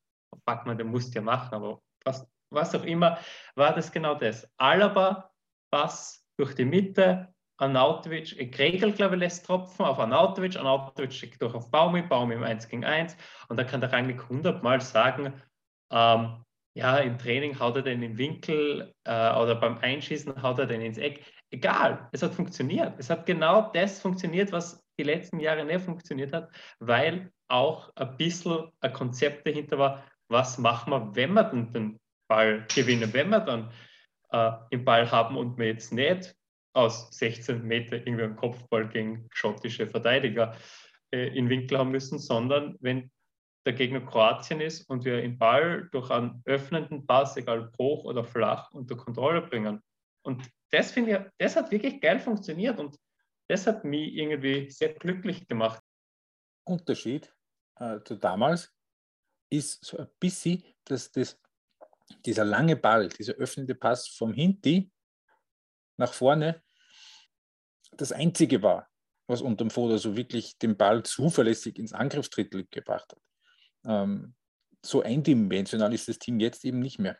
Backmann, 0.44 0.76
der 0.76 0.86
musste 0.86 1.16
ja 1.16 1.22
machen, 1.22 1.54
aber 1.54 1.80
was, 2.04 2.26
was 2.50 2.74
auch 2.74 2.84
immer, 2.84 3.18
war 3.54 3.74
das 3.74 3.90
genau 3.90 4.14
das. 4.14 4.48
Alaba, 4.56 5.30
Pass 5.70 6.24
durch 6.36 6.54
die 6.54 6.64
Mitte, 6.64 7.34
Arnautovic, 7.58 8.52
Gregel, 8.52 8.92
glaube 8.92 9.14
ich, 9.14 9.20
lässt 9.20 9.46
tropfen 9.46 9.84
auf 9.84 9.98
Arnautovic, 9.98 10.56
Arnautovic 10.56 11.12
schickt 11.12 11.42
durch 11.42 11.54
auf 11.54 11.70
Baumi, 11.70 12.02
Baumi 12.02 12.34
im 12.34 12.42
1 12.42 12.68
gegen 12.68 12.84
1 12.84 13.16
und 13.48 13.56
da 13.56 13.64
kann 13.64 13.80
der 13.80 13.92
Rangnick 13.92 14.28
hundertmal 14.28 14.80
sagen, 14.80 15.42
ähm, 15.90 16.44
ja, 16.76 16.98
im 16.98 17.18
Training 17.18 17.58
haut 17.58 17.76
er 17.76 17.82
den 17.82 18.02
den 18.02 18.18
Winkel 18.18 18.94
äh, 19.04 19.34
oder 19.34 19.54
beim 19.54 19.78
Einschießen 19.78 20.42
haut 20.42 20.58
er 20.58 20.66
den 20.66 20.82
ins 20.82 20.98
Eck. 20.98 21.24
Egal, 21.50 22.08
es 22.12 22.22
hat 22.22 22.34
funktioniert. 22.34 22.94
Es 22.98 23.08
hat 23.08 23.26
genau 23.26 23.70
das 23.72 24.00
funktioniert, 24.00 24.52
was 24.52 24.84
die 24.98 25.04
letzten 25.04 25.38
Jahre 25.38 25.64
nicht 25.64 25.80
funktioniert 25.80 26.32
hat, 26.32 26.50
weil 26.80 27.30
auch 27.48 27.92
ein 27.96 28.16
bisschen 28.16 28.70
ein 28.80 28.92
Konzept 28.92 29.46
dahinter 29.46 29.78
war, 29.78 30.04
was 30.28 30.58
machen 30.58 30.90
wir, 30.90 31.14
wenn 31.14 31.32
wir 31.34 31.44
den, 31.44 31.72
den 31.72 32.00
Ball 32.28 32.66
gewinnen, 32.74 33.12
wenn 33.12 33.28
wir 33.28 33.40
dann 33.40 33.70
äh, 34.30 34.52
den 34.72 34.84
Ball 34.84 35.10
haben 35.10 35.36
und 35.36 35.56
wir 35.56 35.66
jetzt 35.66 35.92
nicht 35.92 36.34
aus 36.72 37.08
16 37.16 37.62
Meter 37.62 37.96
irgendwie 37.96 38.24
einen 38.24 38.36
Kopfball 38.36 38.88
gegen 38.88 39.28
schottische 39.32 39.86
Verteidiger 39.86 40.56
äh, 41.12 41.28
in 41.28 41.48
Winkel 41.48 41.78
haben 41.78 41.90
müssen, 41.90 42.18
sondern 42.18 42.76
wenn 42.80 43.10
der 43.64 43.72
Gegner 43.72 44.00
Kroatien 44.00 44.60
ist 44.60 44.88
und 44.88 45.04
wir 45.04 45.20
den 45.20 45.38
Ball 45.38 45.88
durch 45.90 46.10
einen 46.10 46.42
öffnenden 46.44 47.06
Pass, 47.06 47.36
egal 47.36 47.72
hoch 47.78 48.04
oder 48.04 48.24
flach, 48.24 48.70
unter 48.72 48.96
Kontrolle 48.96 49.42
bringen. 49.42 49.82
Und 50.22 50.48
das 50.76 50.92
finde 50.92 51.10
ich, 51.12 51.32
das 51.38 51.56
hat 51.56 51.70
wirklich 51.70 52.00
geil 52.00 52.18
funktioniert 52.18 52.78
und 52.78 52.98
das 53.48 53.66
hat 53.66 53.84
mich 53.84 54.12
irgendwie 54.12 54.70
sehr 54.70 54.92
glücklich 54.92 55.48
gemacht. 55.48 55.82
Unterschied 56.64 57.32
äh, 57.76 58.00
zu 58.04 58.16
damals 58.16 58.74
ist 59.50 59.82
so 59.82 59.96
ein 59.96 60.08
bisschen, 60.20 60.62
dass 60.84 61.10
das, 61.10 61.40
dieser 62.26 62.44
lange 62.44 62.76
Ball, 62.76 63.08
dieser 63.08 63.34
öffnende 63.34 63.74
Pass 63.74 64.08
vom 64.08 64.34
Hinti 64.34 64.92
nach 65.96 66.12
vorne 66.12 66.62
das 67.92 68.12
einzige 68.12 68.62
war, 68.62 68.90
was 69.28 69.40
unterm 69.40 69.70
Foto 69.70 69.96
so 69.96 70.14
wirklich 70.14 70.58
den 70.58 70.76
Ball 70.76 71.02
zuverlässig 71.04 71.78
ins 71.78 71.94
Angriffsdrittel 71.94 72.66
gebracht 72.70 73.12
hat. 73.12 73.22
Ähm, 73.86 74.34
so 74.84 75.00
eindimensional 75.00 75.94
ist 75.94 76.08
das 76.08 76.18
Team 76.18 76.38
jetzt 76.38 76.66
eben 76.66 76.80
nicht 76.80 76.98
mehr. 76.98 77.16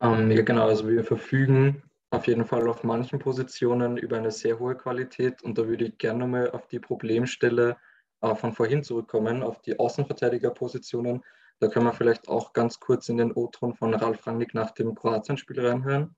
Ähm, 0.00 0.30
ja, 0.30 0.42
genau. 0.42 0.68
Also 0.68 0.88
wir 0.88 1.02
verfügen 1.02 1.82
auf 2.12 2.26
jeden 2.26 2.44
Fall 2.44 2.68
auf 2.68 2.84
manchen 2.84 3.18
Positionen 3.18 3.96
über 3.96 4.18
eine 4.18 4.30
sehr 4.30 4.58
hohe 4.58 4.76
Qualität 4.76 5.42
und 5.42 5.56
da 5.56 5.66
würde 5.66 5.86
ich 5.86 5.98
gerne 5.98 6.20
nochmal 6.20 6.50
auf 6.50 6.66
die 6.66 6.78
Problemstelle 6.78 7.76
äh, 8.20 8.34
von 8.34 8.52
vorhin 8.52 8.84
zurückkommen, 8.84 9.42
auf 9.42 9.62
die 9.62 9.78
Außenverteidigerpositionen. 9.78 11.22
Da 11.58 11.68
können 11.68 11.86
wir 11.86 11.94
vielleicht 11.94 12.28
auch 12.28 12.52
ganz 12.52 12.78
kurz 12.80 13.08
in 13.08 13.16
den 13.16 13.32
O-Ton 13.32 13.74
von 13.74 13.94
Ralf 13.94 14.26
Rangnick 14.26 14.52
nach 14.52 14.72
dem 14.72 14.94
Kroatien-Spiel 14.94 15.66
reinhören. 15.66 16.14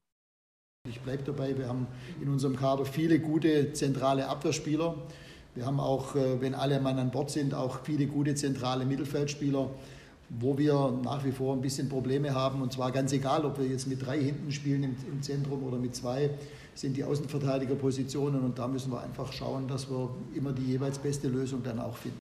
Ich 0.88 1.00
bleibe 1.00 1.22
dabei, 1.22 1.56
wir 1.56 1.68
haben 1.68 1.86
in 2.20 2.28
unserem 2.28 2.56
Kader 2.56 2.84
viele 2.84 3.20
gute 3.20 3.72
zentrale 3.72 4.28
Abwehrspieler. 4.28 4.96
Wir 5.54 5.64
haben 5.64 5.78
auch, 5.78 6.16
äh, 6.16 6.40
wenn 6.40 6.54
alle 6.54 6.80
Mann 6.80 6.98
an 6.98 7.12
Bord 7.12 7.30
sind, 7.30 7.54
auch 7.54 7.84
viele 7.84 8.08
gute 8.08 8.34
zentrale 8.34 8.84
Mittelfeldspieler, 8.84 9.70
wo 10.38 10.58
wir 10.58 10.98
nach 11.02 11.24
wie 11.24 11.32
vor 11.32 11.54
ein 11.54 11.60
bisschen 11.60 11.88
Probleme 11.88 12.34
haben. 12.34 12.62
Und 12.62 12.72
zwar 12.72 12.92
ganz 12.92 13.12
egal, 13.12 13.44
ob 13.44 13.58
wir 13.58 13.66
jetzt 13.66 13.86
mit 13.86 14.04
drei 14.04 14.20
hinten 14.20 14.50
spielen 14.52 14.82
im, 14.82 14.96
im 15.10 15.22
Zentrum 15.22 15.62
oder 15.62 15.78
mit 15.78 15.94
zwei, 15.94 16.30
sind 16.74 16.96
die 16.96 17.04
Außenverteidigerpositionen. 17.04 18.42
Und 18.42 18.58
da 18.58 18.68
müssen 18.68 18.92
wir 18.92 19.00
einfach 19.00 19.32
schauen, 19.32 19.68
dass 19.68 19.90
wir 19.90 20.10
immer 20.34 20.52
die 20.52 20.64
jeweils 20.64 20.98
beste 20.98 21.28
Lösung 21.28 21.62
dann 21.62 21.78
auch 21.80 21.96
finden. 21.96 22.18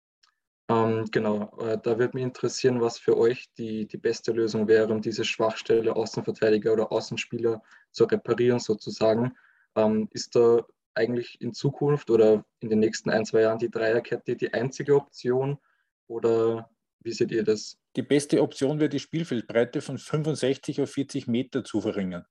Ähm, 0.70 1.06
genau, 1.10 1.50
äh, 1.60 1.78
da 1.82 1.98
würde 1.98 2.14
mich 2.14 2.22
interessieren, 2.22 2.80
was 2.80 2.96
für 2.96 3.16
euch 3.16 3.50
die, 3.58 3.86
die 3.86 3.96
beste 3.96 4.30
Lösung 4.30 4.68
wäre, 4.68 4.92
um 4.92 5.00
diese 5.00 5.24
Schwachstelle 5.24 5.96
Außenverteidiger 5.96 6.72
oder 6.72 6.92
Außenspieler 6.92 7.60
zu 7.90 8.04
reparieren 8.04 8.60
sozusagen. 8.60 9.32
Ähm, 9.74 10.08
ist 10.12 10.36
da 10.36 10.64
eigentlich 10.94 11.40
in 11.40 11.52
Zukunft 11.52 12.10
oder 12.10 12.44
in 12.60 12.70
den 12.70 12.78
nächsten 12.78 13.10
ein, 13.10 13.24
zwei 13.24 13.42
Jahren 13.42 13.58
die 13.58 13.70
Dreierkette 13.70 14.36
die 14.36 14.52
einzige 14.52 14.94
Option 14.94 15.58
oder 16.06 16.70
wie 17.00 17.12
seht 17.12 17.32
ihr 17.32 17.42
das? 17.42 17.79
Die 17.96 18.02
beste 18.02 18.42
Option 18.42 18.78
wäre 18.78 18.88
die 18.88 19.00
Spielfeldbreite 19.00 19.80
von 19.80 19.98
65 19.98 20.80
auf 20.80 20.90
40 20.90 21.26
Meter 21.26 21.64
zu 21.64 21.80
verringern. 21.80 22.24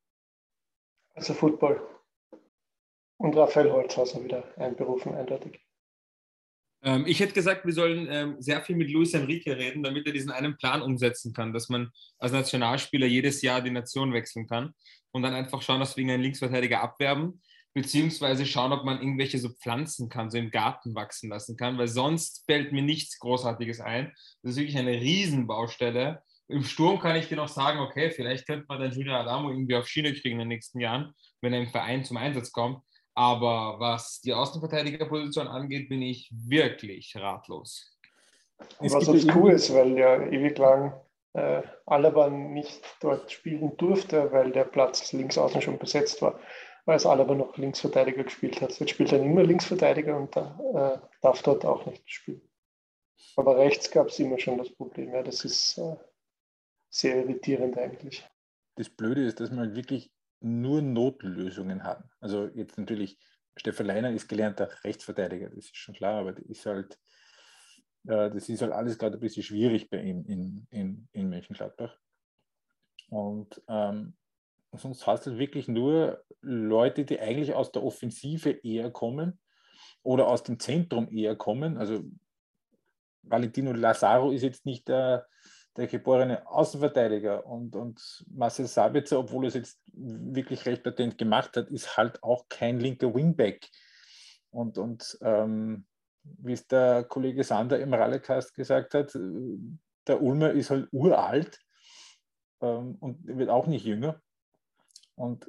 Also 1.16 1.34
Football. 1.34 1.82
Und 3.18 3.36
Raphael 3.36 3.72
Holzhauser 3.72 4.24
wieder 4.24 4.58
einberufen, 4.58 5.14
eindeutig. 5.14 5.60
Ähm, 6.82 7.06
ich 7.06 7.20
hätte 7.20 7.34
gesagt, 7.34 7.66
wir 7.66 7.74
sollen 7.74 8.08
ähm, 8.10 8.36
sehr 8.40 8.62
viel 8.62 8.78
mit 8.78 8.90
Luis 8.90 9.14
Enrique 9.14 9.48
reden, 9.48 9.84
damit 9.84 10.08
er 10.08 10.14
diesen 10.14 10.32
einen 10.32 10.56
Plan 10.56 10.82
umsetzen 10.82 11.34
kann, 11.34 11.52
dass 11.52 11.68
man 11.68 11.92
als 12.18 12.32
Nationalspieler 12.32 13.06
jedes 13.06 13.42
Jahr 13.42 13.62
die 13.62 13.72
Nation 13.72 14.14
wechseln 14.14 14.48
kann 14.48 14.74
und 15.12 15.24
dann 15.24 15.34
einfach 15.34 15.62
schauen, 15.62 15.82
dass 15.82 15.98
wir 15.98 16.04
einen 16.04 16.22
Linksverteidiger 16.22 16.82
abwerben, 16.82 17.42
beziehungsweise 17.80 18.46
schauen, 18.46 18.74
ob 18.74 18.84
man 18.84 19.00
irgendwelche 19.00 19.38
so 19.38 19.48
Pflanzen 19.48 20.10
kann, 20.10 20.30
so 20.30 20.38
im 20.38 20.52
Garten 20.52 20.96
wachsen 20.96 21.30
lassen 21.30 21.56
kann, 21.56 21.78
weil 21.78 21.88
sonst 21.88 22.44
fällt 22.46 22.74
mir 22.74 22.82
nichts 22.82 23.20
Großartiges 23.20 23.80
ein. 23.80 24.12
Das 24.44 24.52
ist 24.52 24.58
wirklich 24.58 24.78
eine 24.78 25.00
Riesenbaustelle. 25.00 26.22
Im 26.50 26.64
Sturm 26.64 27.00
kann 27.00 27.16
ich 27.16 27.30
dir 27.30 27.38
noch 27.38 27.48
sagen, 27.48 27.80
okay, 27.80 28.12
vielleicht 28.12 28.48
könnte 28.48 28.66
man 28.68 28.82
dann 28.82 28.92
Julian 28.92 29.16
Adamo 29.16 29.50
irgendwie 29.50 29.76
auf 29.76 29.88
Schiene 29.88 30.14
kriegen 30.14 30.36
in 30.36 30.40
den 30.40 30.48
nächsten 30.50 30.82
Jahren, 30.82 31.14
wenn 31.40 31.54
er 31.54 31.62
im 31.62 31.70
Verein 31.70 32.04
zum 32.04 32.18
Einsatz 32.18 32.52
kommt. 32.52 32.84
Aber 33.16 33.80
was 33.80 34.20
die 34.22 34.34
Außenverteidigerposition 34.34 35.48
angeht, 35.48 35.88
bin 35.88 36.02
ich 36.02 36.30
wirklich 36.32 37.16
ratlos. 37.16 37.98
Es 38.82 38.94
was 38.94 39.08
auch 39.08 39.36
cool 39.36 39.54
ist, 39.54 39.74
weil 39.74 39.98
ja 39.98 40.22
ewig 40.28 40.58
lang 40.58 41.00
äh, 41.34 41.62
Alaba 41.86 42.30
nicht 42.30 42.82
dort 43.00 43.32
spielen 43.32 43.78
durfte, 43.78 44.34
weil 44.34 44.52
der 44.52 44.66
Platz 44.66 45.14
links 45.14 45.38
außen 45.38 45.62
schon 45.62 45.78
besetzt 45.78 46.22
war, 46.22 46.40
weil 46.86 46.98
es 46.98 47.06
Alaba 47.06 47.36
noch 47.36 47.58
Linksverteidiger 47.58 48.24
gespielt 48.24 48.62
hat. 48.62 48.80
Jetzt 48.80 48.90
spielt 48.90 49.12
er 49.12 49.22
immer 49.22 49.44
Linksverteidiger 49.44 50.18
und 50.18 50.36
äh, 50.36 50.98
darf 51.22 51.42
dort 51.44 51.66
auch 51.66 51.86
nicht 51.86 52.10
spielen. 52.10 52.42
Aber 53.36 53.58
rechts 53.58 53.92
gab 53.92 54.08
es 54.08 54.20
immer 54.20 54.40
schon 54.40 54.58
das 54.58 54.74
Problem. 54.74 55.14
Ja, 55.14 55.24
das 55.24 55.46
ist 55.46 55.78
äh, 55.78 55.96
sehr 56.90 57.18
irritierend 57.18 57.78
eigentlich. 57.78 58.28
Das 58.76 58.90
Blöde 58.90 59.26
ist, 59.26 59.40
dass 59.40 59.52
man 59.52 59.76
wirklich 59.76 60.12
nur 60.42 60.82
Notlösungen 60.82 61.84
haben. 61.84 62.10
Also 62.20 62.48
jetzt 62.48 62.78
natürlich, 62.78 63.20
Stefan 63.58 63.88
Leiner 63.88 64.12
ist 64.12 64.30
gelernter 64.30 64.70
Rechtsverteidiger, 64.84 65.50
das 65.50 65.66
ist 65.66 65.76
schon 65.76 65.96
klar, 65.96 66.22
aber 66.22 66.32
das 66.32 66.46
ist 66.46 66.66
halt, 66.66 66.98
äh, 68.08 68.30
das 68.32 68.48
ist 68.48 68.62
halt 68.62 68.72
alles 68.72 68.98
gerade 68.98 69.18
ein 69.18 69.20
bisschen 69.20 69.44
schwierig 69.44 69.90
bei 69.90 70.02
ihm 70.02 70.24
in, 70.26 70.68
in, 70.72 71.10
in 71.12 71.30
Mönchengladbach. 71.30 71.98
Und 73.10 73.62
ähm, 73.68 74.16
sonst 74.74 75.08
hast 75.08 75.26
du 75.26 75.38
wirklich 75.38 75.68
nur 75.68 76.24
Leute, 76.42 77.06
die 77.06 77.20
eigentlich 77.20 77.54
aus 77.54 77.72
der 77.72 77.84
Offensive 77.84 78.52
eher 78.52 78.92
kommen 78.92 79.40
oder 80.04 80.28
aus 80.28 80.44
dem 80.44 80.60
Zentrum 80.60 81.10
eher 81.12 81.36
kommen. 81.36 81.78
Also 81.78 82.04
Valentino 83.24 83.74
Lazaro 83.74 84.32
ist 84.32 84.44
jetzt 84.44 84.66
nicht 84.66 84.88
der, 84.88 85.28
der 85.76 85.88
geborene 85.88 86.48
Außenverteidiger 86.48 87.46
und, 87.46 87.76
und 87.76 88.26
Marcel 88.30 88.68
Sabitzer, 88.68 89.20
obwohl 89.20 89.46
er 89.46 89.50
es 89.50 89.54
jetzt 89.56 89.82
wirklich 89.94 90.66
recht 90.66 90.84
patent 90.84 91.18
gemacht 91.18 91.58
hat, 91.58 91.70
ist 91.70 91.98
halt 91.98 92.24
auch 92.24 92.46
kein 92.50 92.80
linker 92.80 93.14
Wingback. 93.14 93.68
Und, 94.52 94.78
und 94.78 95.18
ähm, 95.22 95.86
wie 96.24 96.54
es 96.54 96.68
der 96.68 97.04
Kollege 97.04 97.44
Sander 97.44 97.80
im 97.80 97.94
Rallecast 97.94 98.54
gesagt 98.54 98.94
hat, 98.94 99.18
der 100.08 100.22
Ulmer 100.22 100.52
ist 100.52 100.70
halt 100.70 100.88
uralt 100.92 101.60
ähm, 102.62 102.96
und 103.00 103.26
wird 103.26 103.50
auch 103.50 103.68
nicht 103.68 103.86
jünger. 103.86 104.22
Und 105.20 105.48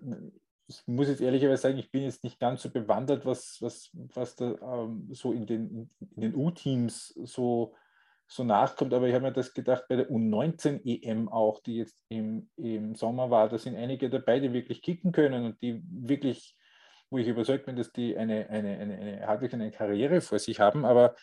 ich 0.67 0.87
muss 0.87 1.09
jetzt 1.09 1.21
ehrlicherweise 1.21 1.63
sagen, 1.63 1.79
ich 1.79 1.91
bin 1.91 2.03
jetzt 2.03 2.25
nicht 2.25 2.39
ganz 2.39 2.63
so 2.63 2.71
bewandert, 2.71 3.25
was, 3.27 3.59
was, 3.61 3.91
was 3.93 4.37
da 4.37 4.55
ähm, 4.63 5.09
so 5.13 5.33
in 5.33 5.47
den, 5.47 5.91
in 6.17 6.21
den 6.23 6.35
U-Teams 6.35 7.09
so 7.25 7.75
so 8.31 8.45
nachkommt. 8.45 8.95
Aber 8.95 9.09
ich 9.09 9.15
habe 9.15 9.25
mir 9.25 9.33
das 9.33 9.53
gedacht, 9.53 9.85
bei 9.89 9.97
der 9.97 10.09
U19 10.09 10.83
EM 10.85 11.29
auch, 11.29 11.61
die 11.61 11.77
jetzt 11.77 11.99
im, 12.09 12.49
im 12.57 12.95
Sommer 12.95 13.31
war, 13.31 13.49
da 13.49 13.59
sind 13.59 13.77
einige 13.77 14.09
dabei, 14.09 14.39
die 14.39 14.53
wirklich 14.53 14.83
kicken 14.83 15.11
können 15.11 15.45
und 15.45 15.61
die 15.63 15.83
wirklich, 15.91 16.57
wo 17.11 17.19
ich 17.19 17.27
überzeugt 17.27 17.67
bin, 17.67 17.75
dass 17.75 17.91
die 17.93 18.17
eine, 18.17 18.49
eine, 18.49 18.79
eine, 18.79 18.95
eine 18.99 19.27
halbwegs 19.27 19.55
eine 19.55 19.73
Karriere 19.73 20.21
vor 20.21 20.39
sich 20.39 20.61
haben, 20.61 20.85
aber 20.85 21.17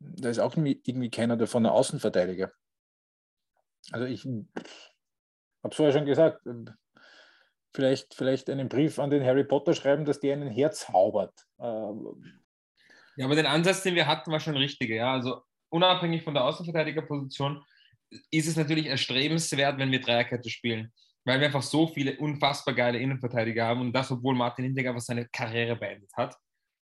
da 0.00 0.28
ist 0.28 0.40
auch 0.40 0.56
irgendwie 0.56 1.10
keiner 1.10 1.36
davon 1.36 1.66
ein 1.66 1.72
Außenverteidiger. 1.72 2.50
Also 3.92 4.06
ich 4.06 4.24
habe 4.24 4.46
es 5.70 5.76
vorher 5.76 5.92
schon 5.92 6.06
gesagt, 6.06 6.44
vielleicht, 7.74 8.14
vielleicht 8.14 8.50
einen 8.50 8.68
Brief 8.68 8.98
an 8.98 9.10
den 9.10 9.24
Harry 9.24 9.44
Potter 9.44 9.74
schreiben, 9.74 10.04
dass 10.04 10.20
der 10.20 10.34
einen 10.34 10.50
Herz 10.50 10.86
zaubert. 10.86 11.34
Ja, 13.16 13.26
aber 13.26 13.34
den 13.34 13.46
Ansatz, 13.46 13.82
den 13.82 13.94
wir 13.94 14.06
hatten, 14.06 14.30
war 14.32 14.40
schon 14.40 14.56
richtig. 14.56 14.90
Ja? 14.90 15.12
Also 15.12 15.42
unabhängig 15.68 16.22
von 16.22 16.34
der 16.34 16.44
Außenverteidigerposition 16.44 17.62
ist 18.30 18.48
es 18.48 18.56
natürlich 18.56 18.86
erstrebenswert, 18.86 19.78
wenn 19.78 19.92
wir 19.92 20.00
Dreierkette 20.00 20.50
spielen, 20.50 20.92
weil 21.24 21.38
wir 21.38 21.46
einfach 21.46 21.62
so 21.62 21.86
viele 21.86 22.16
unfassbar 22.18 22.74
geile 22.74 22.98
Innenverteidiger 22.98 23.66
haben 23.66 23.80
und 23.80 23.92
das, 23.92 24.10
obwohl 24.10 24.34
Martin 24.34 24.64
Hinteregger 24.64 24.90
einfach 24.90 25.02
seine 25.02 25.28
Karriere 25.28 25.76
beendet 25.76 26.10
hat. 26.16 26.36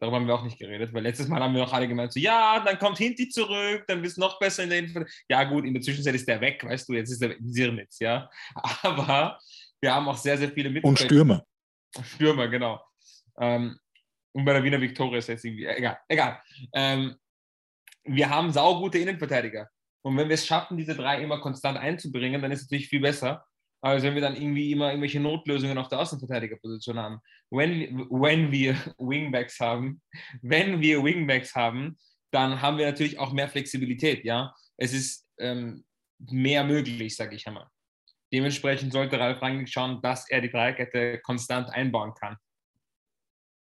Darüber 0.00 0.18
haben 0.18 0.28
wir 0.28 0.34
auch 0.34 0.44
nicht 0.44 0.58
geredet, 0.58 0.94
weil 0.94 1.02
letztes 1.02 1.26
Mal 1.26 1.42
haben 1.42 1.54
wir 1.56 1.64
auch 1.64 1.72
alle 1.72 1.88
gemeint, 1.88 2.12
so, 2.12 2.20
ja, 2.20 2.62
dann 2.64 2.78
kommt 2.78 2.98
Hinti 2.98 3.28
zurück, 3.30 3.84
dann 3.88 4.00
bist 4.00 4.16
du 4.16 4.20
noch 4.20 4.38
besser 4.38 4.62
in 4.62 4.70
der 4.70 4.78
Innenverteidigung. 4.78 5.24
Ja, 5.28 5.42
gut, 5.42 5.64
in 5.64 5.74
der 5.74 5.82
Zwischenzeit 5.82 6.14
ist 6.14 6.28
der 6.28 6.40
weg, 6.40 6.62
weißt 6.62 6.88
du, 6.88 6.92
jetzt 6.92 7.10
ist 7.10 7.20
er 7.20 7.36
in 7.36 7.52
Sirnitz, 7.52 7.98
ja. 7.98 8.30
Aber 8.82 9.40
wir 9.80 9.94
haben 9.94 10.08
auch 10.08 10.16
sehr, 10.16 10.36
sehr 10.38 10.50
viele 10.50 10.70
Mitspieler. 10.70 10.88
Und 10.88 10.98
Stürmer. 10.98 11.44
Stürmer, 12.02 12.48
genau. 12.48 12.82
Ähm, 13.40 13.78
und 14.32 14.44
bei 14.44 14.52
der 14.52 14.62
Wiener 14.62 14.80
Viktoria 14.80 15.18
ist 15.18 15.28
jetzt 15.28 15.44
irgendwie, 15.44 15.66
egal, 15.66 15.98
egal. 16.08 16.40
Ähm, 16.72 17.16
wir 18.04 18.30
haben 18.30 18.52
saugute 18.52 18.98
Innenverteidiger. 18.98 19.68
Und 20.02 20.16
wenn 20.16 20.28
wir 20.28 20.34
es 20.34 20.46
schaffen, 20.46 20.76
diese 20.76 20.94
drei 20.94 21.22
immer 21.22 21.40
konstant 21.40 21.78
einzubringen, 21.78 22.40
dann 22.40 22.52
ist 22.52 22.62
es 22.62 22.66
natürlich 22.66 22.88
viel 22.88 23.00
besser, 23.00 23.44
als 23.80 24.02
wenn 24.02 24.14
wir 24.14 24.22
dann 24.22 24.36
irgendwie 24.36 24.72
immer 24.72 24.88
irgendwelche 24.88 25.20
Notlösungen 25.20 25.78
auf 25.78 25.88
der 25.88 26.00
Außenverteidigerposition 26.00 26.98
haben. 26.98 27.20
Wenn, 27.50 28.06
wenn 28.10 28.50
wir 28.50 28.74
Wingbacks 28.98 29.60
haben, 29.60 30.00
wenn 30.42 30.80
wir 30.80 31.02
Wingbacks 31.02 31.54
haben, 31.54 31.98
dann 32.30 32.60
haben 32.60 32.78
wir 32.78 32.86
natürlich 32.86 33.18
auch 33.18 33.32
mehr 33.32 33.48
Flexibilität, 33.48 34.24
ja. 34.24 34.54
Es 34.76 34.92
ist 34.92 35.26
ähm, 35.38 35.84
mehr 36.18 36.64
möglich, 36.64 37.16
sage 37.16 37.36
ich 37.36 37.46
einmal. 37.46 37.66
Dementsprechend 38.32 38.92
sollte 38.92 39.18
Ralf 39.18 39.40
Rangnick 39.40 39.68
schauen, 39.68 40.00
dass 40.02 40.28
er 40.28 40.40
die 40.40 40.50
Dreierkette 40.50 41.18
konstant 41.20 41.70
einbauen 41.70 42.14
kann. 42.14 42.36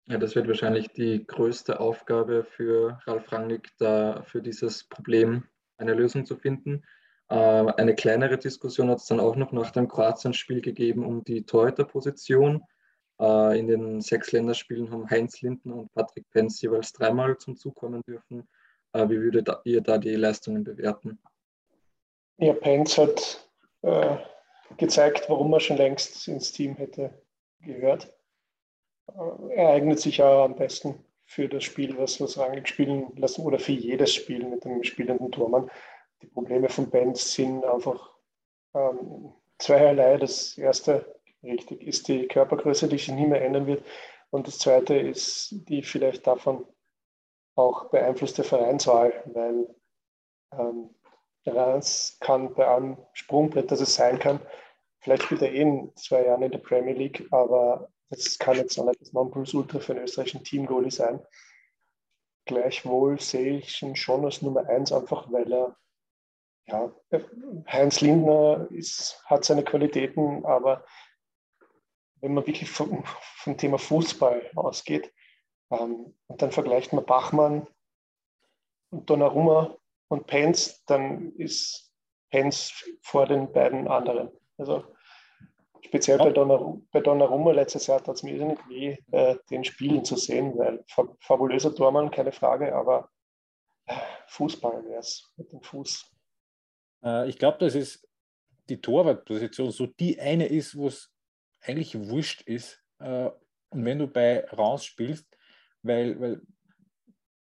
Ja, 0.07 0.17
das 0.17 0.35
wird 0.35 0.47
wahrscheinlich 0.47 0.89
die 0.89 1.25
größte 1.25 1.79
Aufgabe 1.79 2.43
für 2.43 2.99
Ralf 3.05 3.31
Rangnick, 3.31 3.69
da 3.77 4.23
für 4.23 4.41
dieses 4.41 4.83
Problem 4.83 5.45
eine 5.77 5.93
Lösung 5.93 6.25
zu 6.25 6.35
finden. 6.35 6.83
Äh, 7.29 7.35
eine 7.35 7.95
kleinere 7.95 8.37
Diskussion 8.37 8.89
hat 8.89 8.97
es 8.97 9.05
dann 9.05 9.19
auch 9.19 9.35
noch 9.35 9.51
nach 9.51 9.71
dem 9.71 9.87
Kroatien-Spiel 9.87 10.61
gegeben 10.61 11.05
um 11.05 11.23
die 11.23 11.43
Torhüter-Position. 11.43 12.63
Äh, 13.19 13.59
in 13.59 13.67
den 13.67 14.01
sechs 14.01 14.31
Länderspielen 14.31 14.91
haben 14.91 15.09
Heinz 15.09 15.41
Lindner 15.41 15.75
und 15.75 15.93
Patrick 15.93 16.29
Penz 16.31 16.61
jeweils 16.61 16.91
dreimal 16.91 17.37
zum 17.37 17.55
Zug 17.55 17.75
kommen 17.75 18.01
dürfen. 18.03 18.47
Äh, 18.93 19.07
wie 19.07 19.21
würdet 19.21 19.49
ihr 19.63 19.81
da 19.81 19.97
die 19.97 20.15
Leistungen 20.15 20.63
bewerten? 20.63 21.19
Ja, 22.37 22.53
Penz 22.53 22.97
hat 22.97 23.47
äh, 23.83 24.17
gezeigt, 24.77 25.29
warum 25.29 25.53
er 25.53 25.59
schon 25.59 25.77
längst 25.77 26.27
ins 26.27 26.51
Team 26.51 26.75
hätte 26.75 27.21
gehört. 27.59 28.13
Er 29.49 29.69
eignet 29.69 29.99
sich 29.99 30.17
ja 30.17 30.45
am 30.45 30.55
besten 30.55 31.03
für 31.25 31.47
das 31.47 31.63
Spiel, 31.63 31.97
was, 31.97 32.19
was 32.19 32.37
Rangnick 32.37 32.67
spielen 32.67 33.11
lassen 33.15 33.45
oder 33.45 33.59
für 33.59 33.71
jedes 33.71 34.13
Spiel 34.13 34.45
mit 34.45 34.65
dem 34.65 34.83
spielenden 34.83 35.31
Tormann. 35.31 35.69
Die 36.21 36.27
Probleme 36.27 36.69
von 36.69 36.89
Benz 36.89 37.33
sind 37.33 37.63
einfach 37.65 38.13
ähm, 38.73 39.33
zweierlei. 39.57 40.17
Das 40.17 40.57
erste, 40.57 41.19
richtig, 41.43 41.87
ist 41.87 42.07
die 42.07 42.27
Körpergröße, 42.27 42.87
die 42.87 42.97
sich 42.97 43.11
nie 43.11 43.25
mehr 43.25 43.43
ändern 43.43 43.67
wird. 43.67 43.83
Und 44.29 44.47
das 44.47 44.59
zweite 44.59 44.95
ist 44.95 45.55
die 45.69 45.83
vielleicht 45.83 46.27
davon 46.27 46.65
auch 47.55 47.89
beeinflusste 47.89 48.43
Vereinswahl, 48.43 49.13
weil 49.25 49.73
ähm, 50.53 50.89
Reims 51.45 52.17
kann 52.19 52.53
bei 52.53 52.67
einem 52.67 52.97
Sprungbrett, 53.13 53.71
das 53.71 53.81
es 53.81 53.95
sein 53.95 54.19
kann, 54.19 54.39
vielleicht 54.99 55.23
spielt 55.23 55.41
er 55.41 55.51
eh 55.51 55.61
in 55.61 55.95
zwei 55.95 56.25
Jahren 56.25 56.43
in 56.43 56.51
der 56.51 56.59
Premier 56.59 56.93
League, 56.93 57.27
aber 57.31 57.89
das 58.09 58.37
kann 58.37 58.57
jetzt 58.57 58.77
noch 58.77 58.85
nicht 58.85 59.01
das 59.01 59.13
Nonplusultra 59.13 59.79
für 59.79 59.93
einen 59.93 60.03
österreichischen 60.03 60.43
Teamgoalie 60.43 60.91
sein. 60.91 61.25
Gleichwohl 62.45 63.19
sehe 63.19 63.57
ich 63.57 63.81
ihn 63.81 63.95
schon 63.95 64.25
als 64.25 64.41
Nummer 64.41 64.67
eins, 64.67 64.91
einfach 64.91 65.31
weil 65.31 65.51
er, 65.51 65.77
ja, 66.67 66.93
Heinz 67.67 68.01
Lindner 68.01 68.67
ist, 68.69 69.23
hat 69.25 69.45
seine 69.45 69.63
Qualitäten, 69.63 70.45
aber 70.45 70.85
wenn 72.15 72.33
man 72.33 72.45
wirklich 72.45 72.69
vom, 72.69 73.03
vom 73.05 73.57
Thema 73.57 73.77
Fußball 73.77 74.51
ausgeht, 74.55 75.11
ähm, 75.71 76.13
und 76.27 76.41
dann 76.41 76.51
vergleicht 76.51 76.93
man 76.93 77.05
Bachmann 77.05 77.67
und 78.91 79.09
Donnarumma 79.09 79.75
und 80.11 80.27
Pence, 80.27 80.83
dann 80.87 81.31
ist 81.37 81.89
Pence 82.31 82.73
vor 83.01 83.25
den 83.27 83.51
beiden 83.53 83.87
anderen. 83.87 84.29
Also 84.57 84.83
speziell 85.79 86.17
ja. 86.17 86.25
bei, 86.25 86.31
Donnarumma, 86.31 86.81
bei 86.91 86.99
Donnarumma 86.99 87.51
letztes 87.51 87.87
Jahr 87.87 88.03
tat 88.03 88.15
es 88.15 88.23
mir 88.23 88.45
nicht 88.45 88.69
weh, 88.69 88.97
äh, 89.11 89.37
den 89.49 89.63
Spielen 89.63 90.03
zu 90.03 90.17
sehen, 90.17 90.57
weil 90.57 90.83
fabulöser 91.21 91.73
Tormann, 91.73 92.11
keine 92.11 92.33
Frage, 92.33 92.75
aber 92.75 93.09
äh, 93.85 93.95
Fußball 94.27 94.83
wäre 94.83 94.99
es 94.99 95.31
mit 95.37 95.49
dem 95.53 95.61
Fuß. 95.61 96.11
Äh, 97.05 97.29
ich 97.29 97.37
glaube, 97.37 97.59
dass 97.59 97.75
es 97.75 98.05
die 98.67 98.81
Torwartposition 98.81 99.71
so 99.71 99.85
die 99.85 100.19
eine 100.19 100.47
ist, 100.47 100.75
wo 100.75 100.87
es 100.87 101.09
eigentlich 101.61 101.97
wurscht 102.09 102.41
ist. 102.41 102.83
Äh, 102.99 103.29
und 103.69 103.85
wenn 103.85 103.99
du 103.99 104.07
bei 104.07 104.45
raus 104.49 104.83
spielst, 104.83 105.25
weil, 105.83 106.19
weil 106.19 106.41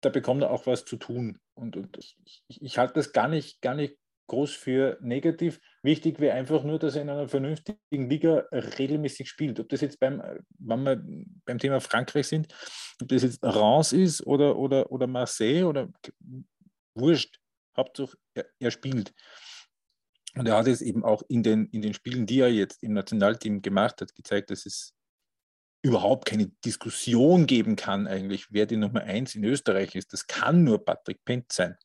da 0.01 0.10
bekommt 0.10 0.41
er 0.41 0.49
auch 0.49 0.66
was 0.66 0.86
zu 0.86 0.97
tun. 0.97 1.39
Und, 1.58 1.76
und 1.76 1.97
ich, 1.97 2.43
ich 2.47 2.78
halte 2.78 2.93
das 2.93 3.12
gar 3.12 3.28
nicht, 3.28 3.62
gar 3.62 3.76
nicht 3.76 3.97
groß 4.28 4.53
für 4.53 4.97
negativ. 5.01 5.60
Wichtig 5.82 6.20
wäre 6.20 6.36
einfach 6.36 6.64
nur, 6.64 6.80
dass 6.80 6.95
er 6.95 7.01
in 7.01 7.10
einer 7.10 7.28
vernünftigen 7.28 8.10
Liga 8.10 8.45
regelmäßig 8.51 9.30
spielt. 9.30 9.60
Ob 9.60 9.70
das 9.70 9.82
jetzt 9.82 9.99
beim, 9.99 10.22
wenn 10.60 10.84
wir 10.84 11.03
beim 11.45 11.58
Thema 11.58 11.80
Frankreich 11.80 12.28
sind, 12.28 12.53
ob 13.01 13.08
das 13.08 13.24
jetzt 13.24 13.39
Reims 13.41 13.93
ist 13.93 14.26
oder, 14.26 14.58
oder, 14.58 14.91
oder 14.91 15.08
Marseille 15.08 15.64
oder 15.64 15.89
wurscht. 16.93 17.39
Hauptsache, 17.76 18.18
er, 18.34 18.45
er 18.60 18.72
spielt. 18.72 19.14
Und 20.36 20.47
er 20.47 20.58
hat 20.58 20.68
es 20.68 20.82
eben 20.82 21.03
auch 21.03 21.24
in 21.30 21.41
den, 21.41 21.68
in 21.68 21.82
den 21.82 21.93
Spielen, 21.93 22.26
die 22.26 22.41
er 22.41 22.51
jetzt 22.51 22.84
im 22.84 22.93
Nationalteam 22.93 23.62
gemacht 23.62 24.01
hat, 24.01 24.14
gezeigt, 24.14 24.51
dass 24.51 24.66
es 24.66 24.93
überhaupt 25.88 26.26
keine 26.26 26.48
Diskussion 26.66 27.48
geben 27.48 27.76
kann, 27.76 28.08
eigentlich, 28.08 28.48
wer 28.52 28.66
die 28.66 28.78
Nummer 28.78 29.02
eins 29.02 29.36
in 29.36 29.44
Österreich 29.44 29.96
ist. 29.96 30.12
Das 30.14 30.28
kann 30.28 30.64
nur 30.64 30.84
Patrick 30.84 31.24
Penz 31.24 31.56
sein. 31.56 31.78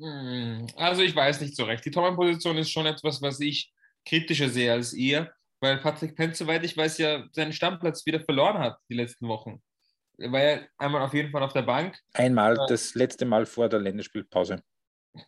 Hm, 0.00 0.66
also 0.76 1.02
ich 1.02 1.14
weiß 1.14 1.40
nicht 1.40 1.56
so 1.56 1.64
recht. 1.64 1.84
Die 1.84 1.90
Tormann-Position 1.90 2.56
ist 2.58 2.70
schon 2.70 2.86
etwas, 2.86 3.20
was 3.20 3.40
ich 3.40 3.72
kritischer 4.06 4.48
sehe 4.48 4.72
als 4.72 4.92
ihr, 4.92 5.32
weil 5.60 5.78
Patrick 5.78 6.16
Penz, 6.16 6.38
soweit 6.38 6.64
ich 6.64 6.76
weiß, 6.76 6.98
ja 6.98 7.24
seinen 7.32 7.52
Stammplatz 7.52 8.06
wieder 8.06 8.20
verloren 8.20 8.58
hat 8.58 8.78
die 8.88 8.94
letzten 8.94 9.28
Wochen. 9.28 9.60
Er 10.16 10.32
war 10.32 10.42
ja 10.42 10.60
einmal 10.78 11.02
auf 11.02 11.12
jeden 11.12 11.30
Fall 11.30 11.42
auf 11.42 11.52
der 11.52 11.62
Bank. 11.62 11.98
Einmal, 12.14 12.56
das 12.68 12.94
letzte 12.94 13.24
Mal 13.24 13.46
vor 13.46 13.68
der 13.68 13.80
Länderspielpause. 13.80 14.62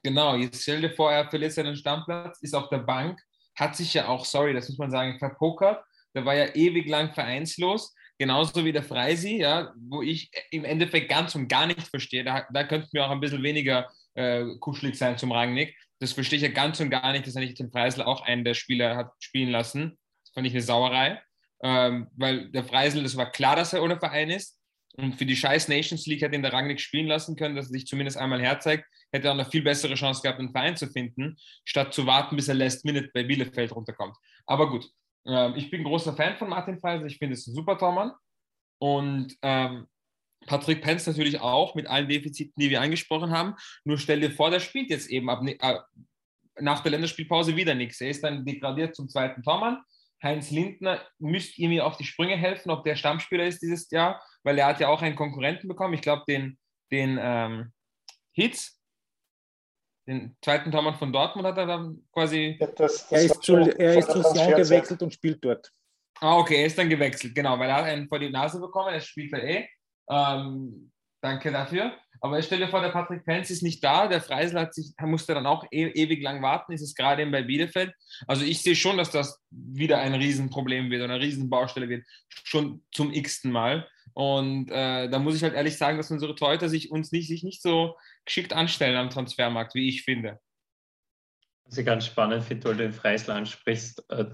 Genau, 0.03 0.37
jetzt 0.37 0.63
stell 0.63 0.81
dir 0.81 0.95
vor, 0.95 1.13
er 1.13 1.29
verliert 1.29 1.53
seinen 1.53 1.77
Stammplatz, 1.77 2.41
ist 2.41 2.55
auf 2.55 2.69
der 2.69 2.79
Bank, 2.79 3.21
hat 3.57 3.75
sich 3.75 3.93
ja 3.95 4.07
auch, 4.07 4.25
sorry, 4.25 4.55
das 4.55 4.69
muss 4.69 4.79
man 4.79 4.91
sagen, 4.91 5.19
verpokert. 5.19 5.85
Der 6.15 6.25
war 6.25 6.35
ja 6.35 6.55
ewig 6.55 6.89
lang 6.89 7.13
vereinslos 7.13 7.95
genauso 8.19 8.65
wie 8.65 8.73
der 8.73 8.83
Freisi, 8.83 9.39
ja, 9.39 9.73
wo 9.77 10.03
ich 10.03 10.31
im 10.51 10.65
Endeffekt 10.65 11.09
ganz 11.09 11.35
und 11.35 11.49
gar 11.49 11.67
nicht 11.67 11.89
verstehe. 11.89 12.25
Da, 12.25 12.47
da 12.53 12.65
könnte 12.65 12.89
mir 12.93 13.05
auch 13.05 13.11
ein 13.11 13.21
bisschen 13.21 13.43
weniger 13.43 13.91
äh, 14.15 14.45
kuschelig 14.61 14.97
sein 14.97 15.19
zum 15.19 15.33
Rangnick. 15.33 15.77
Das 15.99 16.13
verstehe 16.13 16.37
ich 16.37 16.43
ja 16.43 16.51
ganz 16.51 16.81
und 16.81 16.91
gar 16.91 17.13
nicht, 17.13 17.27
dass 17.27 17.37
er 17.37 17.43
nicht 17.43 17.59
den 17.59 17.71
Freisel 17.71 18.03
auch 18.03 18.23
einen 18.23 18.45
der 18.45 18.55
Spieler 18.55 18.97
hat 18.97 19.13
spielen 19.21 19.51
lassen. 19.51 19.99
Das 20.25 20.33
fand 20.35 20.47
ich 20.47 20.53
eine 20.53 20.63
Sauerei. 20.63 21.21
Ähm, 21.65 22.09
weil 22.17 22.51
der 22.51 22.65
Freisel, 22.65 23.05
das 23.05 23.17
war 23.17 23.31
klar, 23.31 23.55
dass 23.55 23.73
er 23.73 23.83
ohne 23.83 23.99
Verein 23.99 24.31
ist. 24.31 24.59
Und 24.97 25.15
für 25.15 25.25
die 25.25 25.37
scheiß 25.37 25.69
Nations 25.69 26.07
League 26.07 26.21
hätte 26.21 26.35
ihn 26.35 26.43
der 26.43 26.53
Rangnick 26.53 26.81
spielen 26.81 27.07
lassen 27.07 27.37
können, 27.37 27.57
dass 27.57 27.67
er 27.67 27.73
sich 27.73 27.87
zumindest 27.87 28.19
einmal 28.19 28.43
herzeigt, 28.43 28.85
hätte 29.11 29.29
er 29.29 29.31
auch 29.31 29.39
eine 29.39 29.49
viel 29.49 29.63
bessere 29.63 29.95
Chance 29.95 30.21
gehabt, 30.23 30.39
einen 30.39 30.53
Verein 30.53 30.77
zu 30.77 30.87
finden, 30.89 31.37
statt 31.65 31.95
zu 31.95 32.07
warten, 32.07 32.37
bis 32.37 32.49
er 32.49 32.55
Last 32.55 32.85
Minute 32.85 33.11
bei 33.15 33.23
Bielefeld 33.23 33.75
runterkommt. 33.75 34.17
Aber 34.45 34.69
gut, 34.69 34.87
ähm, 35.27 35.55
ich 35.57 35.71
bin 35.71 35.85
großer 35.85 36.15
Fan 36.15 36.37
von 36.37 36.49
Martin 36.49 36.79
Freisel. 36.79 37.07
Ich 37.07 37.19
finde 37.19 37.35
es 37.35 37.47
ein 37.47 37.55
super 37.55 37.79
Tormann. 37.79 38.13
Und 38.79 39.37
ähm, 39.43 39.87
Patrick 40.47 40.83
Penz 40.83 41.07
natürlich 41.07 41.41
auch 41.41 41.75
mit 41.75 41.87
allen 41.87 42.09
Defiziten, 42.09 42.55
die 42.57 42.71
wir 42.71 42.81
angesprochen 42.81 43.31
haben. 43.31 43.55
Nur 43.85 43.99
stell 43.99 44.21
dir 44.21 44.31
vor, 44.31 44.51
der 44.51 44.61
spielt 44.61 44.91
jetzt 44.91 45.09
eben 45.09 45.31
ab, 45.31 45.43
äh, 45.47 45.79
nach 46.61 46.81
der 46.81 46.91
Länderspielpause 46.93 47.57
wieder 47.57 47.75
nichts. 47.75 48.01
Er 48.01 48.11
ist 48.11 48.25
dann 48.25 48.45
degradiert 48.45 48.95
zum 48.95 49.09
zweiten 49.09 49.43
Tormann. 49.43 49.83
Heinz 50.23 50.51
Lindner 50.51 51.01
müsste 51.19 51.61
ihm 51.61 51.81
auf 51.81 51.97
die 51.97 52.05
Sprünge 52.05 52.37
helfen, 52.37 52.71
ob 52.71 52.85
der 52.85 52.97
Stammspieler 52.97 53.47
ist 53.47 53.61
dieses 53.61 53.91
Jahr, 53.91 54.23
weil 54.45 54.59
er 54.59 54.67
hat 54.67 54.81
ja 54.81 54.89
auch 54.89 55.03
einen 55.03 55.17
Konkurrenten 55.17 55.69
bekommen. 55.69 55.95
Ich 55.95 56.03
glaube, 56.03 56.23
den, 56.29 56.59
den 56.93 57.19
ähm, 57.21 57.73
Hitz, 58.33 58.81
den 60.13 60.37
zweiten 60.43 60.71
Tormann 60.71 60.95
von 60.95 61.13
Dortmund 61.13 61.47
hat 61.47 61.59
er 61.59 61.67
dann 61.67 62.03
quasi. 62.13 62.57
Ja, 62.61 62.67
das, 62.69 63.09
das 63.09 63.13
er 63.13 63.25
ist 63.25 63.43
zu, 63.43 63.57
er 63.57 63.99
ist 63.99 64.11
zu 64.11 64.23
Sion 64.23 64.55
gewechselt 64.55 65.03
und 65.03 65.13
spielt 65.13 65.45
dort. 65.45 65.71
Ah, 66.21 66.39
okay, 66.39 66.61
er 66.61 66.67
ist 66.67 66.79
dann 66.79 66.89
gewechselt, 66.89 67.35
genau, 67.35 67.59
weil 67.59 67.69
er 67.69 67.77
hat 67.77 67.85
einen 67.85 68.09
vor 68.09 68.19
die 68.19 68.31
Nase 68.31 68.61
bekommen, 68.61 68.95
er 68.95 69.01
spielt 69.01 69.33
da 69.33 69.39
eh. 69.39 69.69
Ähm, 70.09 70.93
danke 71.21 71.51
dafür. 71.51 71.93
Aber 72.21 72.39
ich 72.39 72.47
stelle 72.47 72.67
dir 72.67 72.71
vor, 72.71 72.81
der 72.81 72.91
Patrick 72.91 73.25
Penz 73.25 73.51
ist 73.51 73.63
nicht 73.63 73.83
da, 73.83 74.07
der 74.07 74.21
Freisel 74.21 74.61
hat 74.61 74.75
sich, 74.75 74.93
musste 75.01 75.35
dann 75.35 75.47
auch 75.47 75.65
e 75.73 75.89
ewig 75.89 76.23
lang 76.23 76.41
warten, 76.41 76.73
ist 76.73 76.83
es 76.83 76.95
gerade 76.95 77.23
eben 77.23 77.33
bei 77.33 77.43
Bielefeld. 77.43 77.93
Also 78.29 78.45
ich 78.45 78.63
sehe 78.63 78.77
schon, 78.77 78.97
dass 78.97 79.11
das 79.11 79.43
wieder 79.51 79.99
ein 79.99 80.15
Riesenproblem 80.15 80.91
wird 80.91 81.03
oder 81.03 81.15
eine 81.15 81.25
Riesenbaustelle 81.25 81.89
wird, 81.89 82.05
schon 82.29 82.85
zum 82.93 83.13
x-ten 83.13 83.51
Mal. 83.51 83.89
Und 84.15 84.71
äh, 84.71 85.09
da 85.09 85.19
muss 85.19 85.35
ich 85.35 85.43
halt 85.43 85.55
ehrlich 85.55 85.77
sagen, 85.77 85.97
dass 85.97 86.13
unsere 86.13 86.37
Torhüter 86.37 86.69
sich 86.69 86.93
uns 86.93 87.11
nicht, 87.11 87.27
sich 87.27 87.43
nicht 87.43 87.63
so 87.63 87.97
geschickt 88.25 88.53
anstellen 88.53 88.97
am 88.97 89.11
Transfermarkt, 89.11 89.75
wie 89.75 89.89
ich 89.89 90.03
finde. 90.03 90.41
Was 91.65 91.79
ich 91.79 91.87
ganz 91.87 92.07
spannend 92.07 92.49
weil 92.49 92.59
du 92.59 92.75
den 92.75 92.93
Freisel 92.93 93.33
ansprichst, 93.33 94.05
äh, 94.11 94.27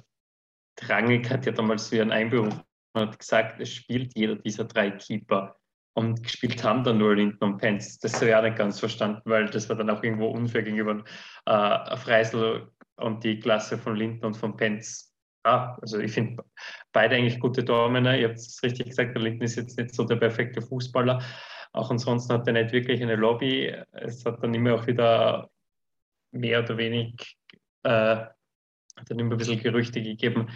Rangnick 0.82 1.30
hat 1.30 1.46
ja 1.46 1.52
damals 1.52 1.90
wieder 1.90 2.02
einen 2.02 2.12
Einberuf 2.12 2.54
hat 2.94 3.18
gesagt, 3.18 3.60
es 3.60 3.72
spielt 3.72 4.16
jeder 4.16 4.36
dieser 4.36 4.64
drei 4.64 4.90
Keeper. 4.90 5.56
und 5.94 6.22
gespielt 6.22 6.62
haben 6.62 6.84
dann 6.84 6.98
nur 6.98 7.16
Linden 7.16 7.42
und 7.42 7.58
Pence. 7.58 7.98
Das 7.98 8.14
habe 8.16 8.28
ich 8.28 8.34
auch 8.34 8.42
nicht 8.42 8.56
ganz 8.56 8.78
verstanden, 8.78 9.22
weil 9.24 9.46
das 9.46 9.68
war 9.68 9.74
dann 9.74 9.90
auch 9.90 10.02
irgendwo 10.02 10.28
unfair 10.28 10.62
gegenüber 10.62 11.02
äh, 11.46 11.96
Freisel 11.96 12.70
und 12.96 13.24
die 13.24 13.40
Klasse 13.40 13.76
von 13.78 13.96
Linden 13.96 14.24
und 14.24 14.36
von 14.36 14.56
Pence. 14.56 15.12
Ja, 15.44 15.76
also 15.82 15.98
ich 15.98 16.12
finde 16.12 16.44
beide 16.92 17.16
eigentlich 17.16 17.40
gute 17.40 17.64
Tormänner. 17.64 18.16
Ihr 18.16 18.28
habt 18.28 18.38
es 18.38 18.62
richtig 18.62 18.90
gesagt, 18.90 19.16
der 19.16 19.22
Linden 19.22 19.42
ist 19.42 19.56
jetzt 19.56 19.76
nicht 19.76 19.92
so 19.92 20.04
der 20.04 20.16
perfekte 20.16 20.62
Fußballer. 20.62 21.20
Auch 21.78 21.90
ansonsten 21.90 22.32
hat 22.32 22.46
er 22.46 22.52
nicht 22.52 22.72
wirklich 22.72 23.02
eine 23.02 23.16
Lobby. 23.16 23.74
Es 23.92 24.24
hat 24.24 24.42
dann 24.42 24.54
immer 24.54 24.74
auch 24.74 24.86
wieder 24.86 25.50
mehr 26.32 26.62
oder 26.62 26.76
wenig 26.76 27.36
äh, 27.84 28.26
dann 29.06 29.18
immer 29.18 29.32
ein 29.32 29.38
bisschen 29.38 29.62
Gerüchte 29.62 30.02
gegeben, 30.02 30.48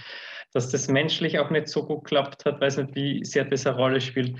dass 0.52 0.70
das 0.70 0.88
menschlich 0.88 1.38
auch 1.38 1.50
nicht 1.50 1.68
so 1.68 1.86
gut 1.86 2.04
klappt 2.04 2.44
hat. 2.44 2.60
Weiß 2.60 2.76
nicht, 2.76 2.94
wie 2.94 3.24
sehr 3.24 3.44
das 3.44 3.66
eine 3.66 3.76
Rolle 3.76 4.00
spielt 4.00 4.36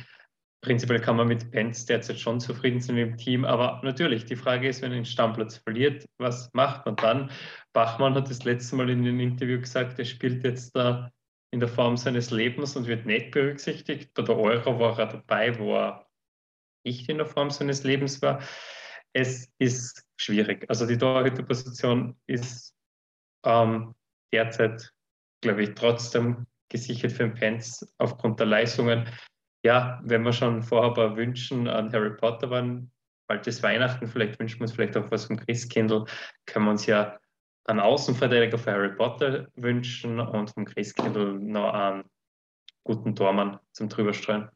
prinzipiell 0.63 1.01
kann 1.01 1.17
man 1.17 1.29
mit 1.29 1.51
Pence 1.51 1.85
derzeit 1.87 2.19
schon 2.19 2.41
zufrieden 2.41 2.81
sein 2.81 2.97
im 2.97 3.17
Team, 3.17 3.45
aber 3.45 3.81
natürlich, 3.83 4.25
die 4.25 4.37
Frage 4.37 4.69
ist, 4.69 4.81
wenn 4.81 4.93
er 4.93 4.99
den 4.99 5.05
Stammplatz 5.05 5.59
verliert, 5.59 6.09
was 6.19 6.51
macht 6.55 6.87
man 6.87 6.97
dann? 6.97 7.31
Bachmann 7.73 8.15
hat 8.15 8.31
das 8.31 8.45
letzte 8.45 8.77
Mal 8.77 8.89
in 8.89 9.01
einem 9.01 9.21
Interview 9.21 9.61
gesagt, 9.61 9.99
er 9.99 10.05
spielt 10.05 10.45
jetzt 10.45 10.75
da 10.75 11.11
in 11.51 11.61
der 11.61 11.69
Form 11.69 11.97
seines 11.97 12.31
Lebens 12.31 12.77
und 12.77 12.87
wird 12.87 13.05
nicht 13.05 13.33
berücksichtigt. 13.33 14.15
Bei 14.15 14.23
der 14.23 14.39
Euro 14.39 14.79
war 14.79 14.99
er 14.99 15.07
dabei, 15.07 15.59
wo 15.59 15.75
er 15.75 16.07
nicht 16.85 17.09
in 17.09 17.19
der 17.19 17.27
Form 17.27 17.51
seines 17.51 17.85
Lebens 17.85 18.23
war. 18.23 18.43
Es 19.13 19.51
ist 19.59 20.07
schwierig. 20.17 20.65
Also 20.69 20.87
die 20.87 20.99
Torhüterposition 20.99 22.17
ist 22.27 22.75
ähm, 23.45 23.95
derzeit, 24.33 24.93
glaube 25.43 25.63
ich, 25.65 25.75
trotzdem 25.75 26.47
gesichert 26.69 27.13
für 27.13 27.25
den 27.25 27.35
Pence 27.35 27.87
aufgrund 27.99 28.41
der 28.41 28.47
Leistungen 28.47 29.07
ja, 29.65 30.01
wenn 30.03 30.23
wir 30.23 30.33
schon 30.33 30.63
vorher 30.63 30.91
ein 30.91 30.95
paar 30.95 31.17
Wünschen 31.17 31.69
an 31.69 31.93
Harry 31.93 32.17
Potter 32.17 32.51
waren, 32.51 32.91
bald 33.29 33.47
ist 33.47 33.63
Weihnachten, 33.63 34.09
vielleicht 34.09 34.39
wünschen 34.39 34.59
wir 34.59 34.63
uns 34.63 34.73
vielleicht 34.73 34.97
auch 34.97 35.11
was 35.11 35.27
vom 35.27 35.37
Christkindl, 35.37 36.05
können 36.47 36.65
wir 36.67 36.73
uns 36.73 36.87
ja 36.87 37.19
einen 37.65 37.81
Außenverteidiger 37.81 38.59
für 38.59 38.73
Harry 38.73 38.95
Potter 38.95 39.49
wünschen 39.55 40.19
und 40.19 40.51
vom 40.51 40.65
Christkindl 40.65 41.35
noch 41.39 41.73
einen 41.73 42.05
guten 42.83 43.15
Tormann 43.15 43.61
zum 43.71 43.89
Drüberstreuen. 43.89 44.49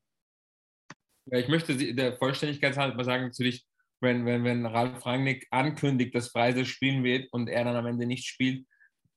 Ich 1.32 1.48
möchte 1.48 1.76
der 1.94 2.16
Vollständigkeit 2.16 2.76
halber 2.76 3.04
sagen, 3.04 3.24
natürlich, 3.24 3.66
wenn, 4.00 4.24
wenn, 4.26 4.44
wenn 4.44 4.66
Ralf 4.66 5.04
Rangnick 5.04 5.46
ankündigt, 5.50 6.14
dass 6.14 6.28
Freise 6.28 6.64
spielen 6.64 7.02
wird 7.02 7.32
und 7.32 7.48
er 7.48 7.64
dann 7.64 7.76
am 7.76 7.86
Ende 7.86 8.06
nicht 8.06 8.26
spielt, 8.26 8.64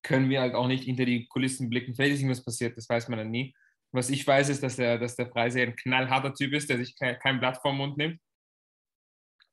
können 0.02 0.30
wir 0.30 0.42
halt 0.42 0.56
auch 0.56 0.68
nicht 0.68 0.86
hinter 0.86 1.06
die 1.06 1.28
Kulissen 1.28 1.70
blicken. 1.70 1.94
Vielleicht 1.94 2.16
ist 2.16 2.20
irgendwas 2.22 2.44
passiert, 2.44 2.78
das 2.78 2.90
weiß 2.90 3.10
man 3.10 3.20
dann 3.20 3.32
nie. 3.32 3.54
Was 3.92 4.10
ich 4.10 4.26
weiß, 4.26 4.50
ist, 4.50 4.64
dass 4.64 4.76
der, 4.76 4.98
dass 4.98 5.16
der 5.16 5.30
Freise 5.30 5.62
ein 5.62 5.76
knallharter 5.76 6.34
Typ 6.34 6.54
ist, 6.54 6.70
der 6.70 6.78
sich 6.78 6.96
kein, 6.96 7.20
kein 7.20 7.40
Blatt 7.40 7.58
vom 7.62 7.78
Mund 7.78 7.98
nimmt 7.98 8.20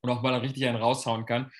und 0.01 0.09
auch 0.09 0.21
mal 0.21 0.35
richtig 0.35 0.65
einen 0.65 0.77
raushauen 0.77 1.25
kann. 1.25 1.51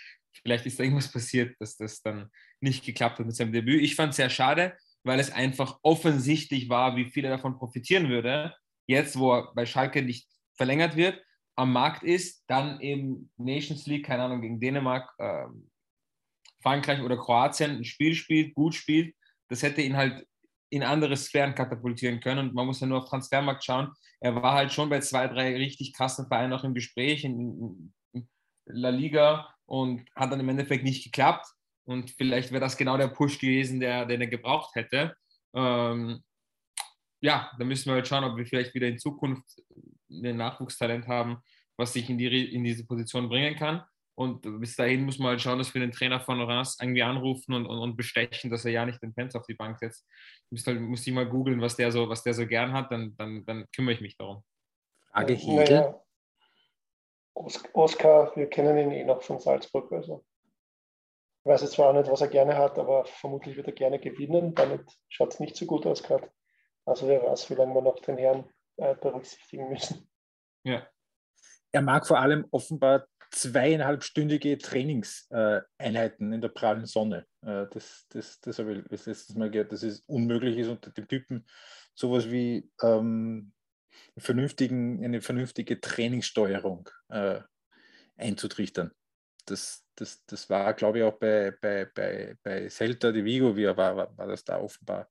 Vielleicht 0.41 0.65
ist 0.65 0.79
da 0.79 0.83
irgendwas 0.83 1.11
passiert, 1.11 1.55
dass 1.59 1.77
das 1.77 2.01
dann 2.01 2.29
nicht 2.61 2.85
geklappt 2.85 3.19
hat 3.19 3.25
mit 3.25 3.35
seinem 3.35 3.51
Debüt. 3.51 3.81
Ich 3.81 3.95
fand 3.95 4.11
es 4.11 4.17
sehr 4.17 4.29
schade, 4.29 4.77
weil 5.03 5.19
es 5.19 5.31
einfach 5.31 5.79
offensichtlich 5.81 6.69
war, 6.69 6.95
wie 6.95 7.09
viel 7.09 7.25
er 7.25 7.31
davon 7.31 7.57
profitieren 7.57 8.09
würde. 8.09 8.55
Jetzt, 8.87 9.17
wo 9.17 9.33
er 9.33 9.53
bei 9.53 9.65
Schalke 9.65 10.01
nicht 10.01 10.27
verlängert 10.57 10.95
wird, 10.95 11.21
am 11.55 11.73
Markt 11.73 12.03
ist, 12.03 12.43
dann 12.47 12.79
eben 12.81 13.31
Nations 13.37 13.87
League, 13.87 14.05
keine 14.05 14.23
Ahnung, 14.23 14.41
gegen 14.41 14.59
Dänemark, 14.59 15.11
äh, 15.17 15.45
Frankreich 16.61 17.01
oder 17.01 17.17
Kroatien 17.17 17.77
ein 17.77 17.83
Spiel 17.83 18.13
spielt, 18.13 18.53
gut 18.53 18.75
spielt. 18.75 19.15
Das 19.49 19.63
hätte 19.63 19.81
ihn 19.81 19.95
halt 19.95 20.27
in 20.69 20.83
andere 20.83 21.15
Sphären 21.15 21.55
katapultieren 21.55 22.19
können. 22.19 22.49
Und 22.49 22.55
man 22.55 22.65
muss 22.65 22.79
ja 22.79 22.87
nur 22.87 22.99
auf 22.99 23.09
Transfermarkt 23.09 23.63
schauen. 23.63 23.91
Er 24.19 24.35
war 24.35 24.53
halt 24.53 24.71
schon 24.71 24.89
bei 24.89 24.99
zwei, 24.99 25.27
drei 25.27 25.55
richtig 25.55 25.93
krassen 25.93 26.27
Vereinen 26.27 26.53
auch 26.53 26.63
im 26.63 26.73
Gespräch 26.73 27.23
in, 27.23 27.93
in 28.13 28.27
La 28.65 28.89
Liga 28.89 29.47
und 29.65 30.05
hat 30.15 30.31
dann 30.31 30.39
im 30.39 30.49
Endeffekt 30.49 30.83
nicht 30.83 31.03
geklappt. 31.03 31.47
Und 31.85 32.11
vielleicht 32.11 32.51
wäre 32.51 32.61
das 32.61 32.77
genau 32.77 32.97
der 32.97 33.07
Push 33.07 33.39
gewesen, 33.39 33.79
der, 33.79 34.05
den 34.05 34.21
er 34.21 34.27
gebraucht 34.27 34.75
hätte. 34.75 35.15
Ähm, 35.55 36.21
ja, 37.21 37.49
da 37.57 37.65
müssen 37.65 37.85
wir 37.85 37.93
halt 37.93 38.07
schauen, 38.07 38.25
ob 38.25 38.37
wir 38.37 38.45
vielleicht 38.45 38.73
wieder 38.73 38.87
in 38.87 38.99
Zukunft 38.99 39.61
ein 40.09 40.37
Nachwuchstalent 40.37 41.07
haben, 41.07 41.41
was 41.77 41.93
sich 41.93 42.09
in, 42.09 42.17
die, 42.17 42.53
in 42.53 42.63
diese 42.63 42.85
Position 42.85 43.29
bringen 43.29 43.55
kann. 43.55 43.83
Und 44.15 44.41
bis 44.59 44.75
dahin 44.75 45.05
muss 45.05 45.19
man 45.19 45.29
halt 45.29 45.41
schauen, 45.41 45.59
dass 45.59 45.71
wir 45.75 45.79
den 45.79 45.91
Trainer 45.91 46.19
von 46.19 46.41
Reims 46.41 46.77
irgendwie 46.81 47.03
anrufen 47.03 47.53
und, 47.53 47.67
und, 47.67 47.77
und, 47.77 47.95
bestechen, 47.95 48.49
dass 48.49 48.65
er 48.65 48.71
ja 48.71 48.83
nicht 48.83 49.01
den 49.03 49.13
Pence 49.13 49.35
auf 49.35 49.45
die 49.45 49.53
Bank 49.53 49.77
setzt. 49.77 50.07
Ich 50.45 50.51
muss, 50.51 50.65
halt, 50.65 50.81
muss 50.81 51.05
ich 51.05 51.13
mal 51.13 51.29
googeln, 51.29 51.61
was 51.61 51.75
der 51.75 51.91
so, 51.91 52.09
was 52.09 52.23
der 52.23 52.33
so 52.33 52.47
gern 52.47 52.73
hat, 52.73 52.91
dann, 52.91 53.15
dann, 53.15 53.45
dann 53.45 53.65
kümmere 53.75 53.93
ich 53.93 54.01
mich 54.01 54.17
darum. 54.17 54.43
Frage 55.11 55.35
Hegel. 55.35 55.55
Naja. 55.55 56.01
Oskar, 57.73 58.35
wir 58.35 58.49
kennen 58.49 58.77
ihn 58.79 58.91
eh 58.91 59.03
noch 59.03 59.21
von 59.21 59.39
Salzburg. 59.39 59.91
Also. 59.91 60.25
Ich 61.43 61.51
weiß 61.51 61.61
jetzt 61.61 61.73
zwar 61.73 61.89
auch 61.89 61.93
nicht, 61.93 62.09
was 62.09 62.21
er 62.21 62.27
gerne 62.27 62.57
hat, 62.57 62.79
aber 62.79 63.05
vermutlich 63.05 63.55
wird 63.55 63.67
er 63.67 63.73
gerne 63.73 63.99
gewinnen. 63.99 64.55
Damit 64.55 64.81
schaut 65.09 65.33
es 65.33 65.39
nicht 65.39 65.55
so 65.55 65.67
gut 65.67 65.85
aus 65.85 66.01
gerade. 66.01 66.31
Also 66.85 67.07
wer 67.07 67.21
weiß, 67.23 67.51
wie 67.51 67.53
lange 67.53 67.75
wir 67.75 67.81
noch 67.83 67.99
den 67.99 68.17
Herrn 68.17 68.49
äh, 68.77 68.95
berücksichtigen 68.95 69.69
müssen. 69.69 70.09
Ja. 70.63 70.87
Er 71.71 71.81
mag 71.81 72.07
vor 72.07 72.19
allem 72.19 72.45
offenbar 72.51 73.07
zweieinhalbstündige 73.31 74.57
Trainingseinheiten 74.57 76.31
in 76.33 76.41
der 76.41 76.49
prallen 76.49 76.85
Sonne. 76.85 77.25
Äh, 77.41 77.65
das, 77.71 78.05
das, 78.09 78.39
das 78.39 78.59
habe 78.59 78.73
ich 78.73 79.05
letztes 79.05 79.35
Mal 79.35 79.51
gehört, 79.51 79.71
dass 79.71 79.83
es 79.83 80.01
unmöglich 80.01 80.57
ist, 80.57 80.69
unter 80.69 80.91
dem 80.91 81.07
Typen 81.07 81.45
sowas 81.93 82.29
wie 82.31 82.69
ähm, 82.81 83.51
vernünftigen, 84.17 85.03
eine 85.03 85.21
vernünftige 85.21 85.81
Trainingssteuerung 85.81 86.89
äh, 87.09 87.41
einzutrichtern. 88.15 88.91
Das, 89.45 89.85
das, 89.95 90.25
das 90.25 90.49
war, 90.49 90.73
glaube 90.73 90.99
ich, 90.99 91.03
auch 91.03 91.17
bei, 91.17 91.51
bei, 91.61 91.85
bei, 91.85 92.35
bei 92.43 92.69
Celta 92.69 93.11
de 93.11 93.23
Vigo, 93.23 93.55
wie 93.55 93.63
er 93.63 93.77
war, 93.77 93.95
war, 93.95 94.17
war 94.17 94.27
das 94.27 94.43
da 94.43 94.59
offenbar 94.59 95.09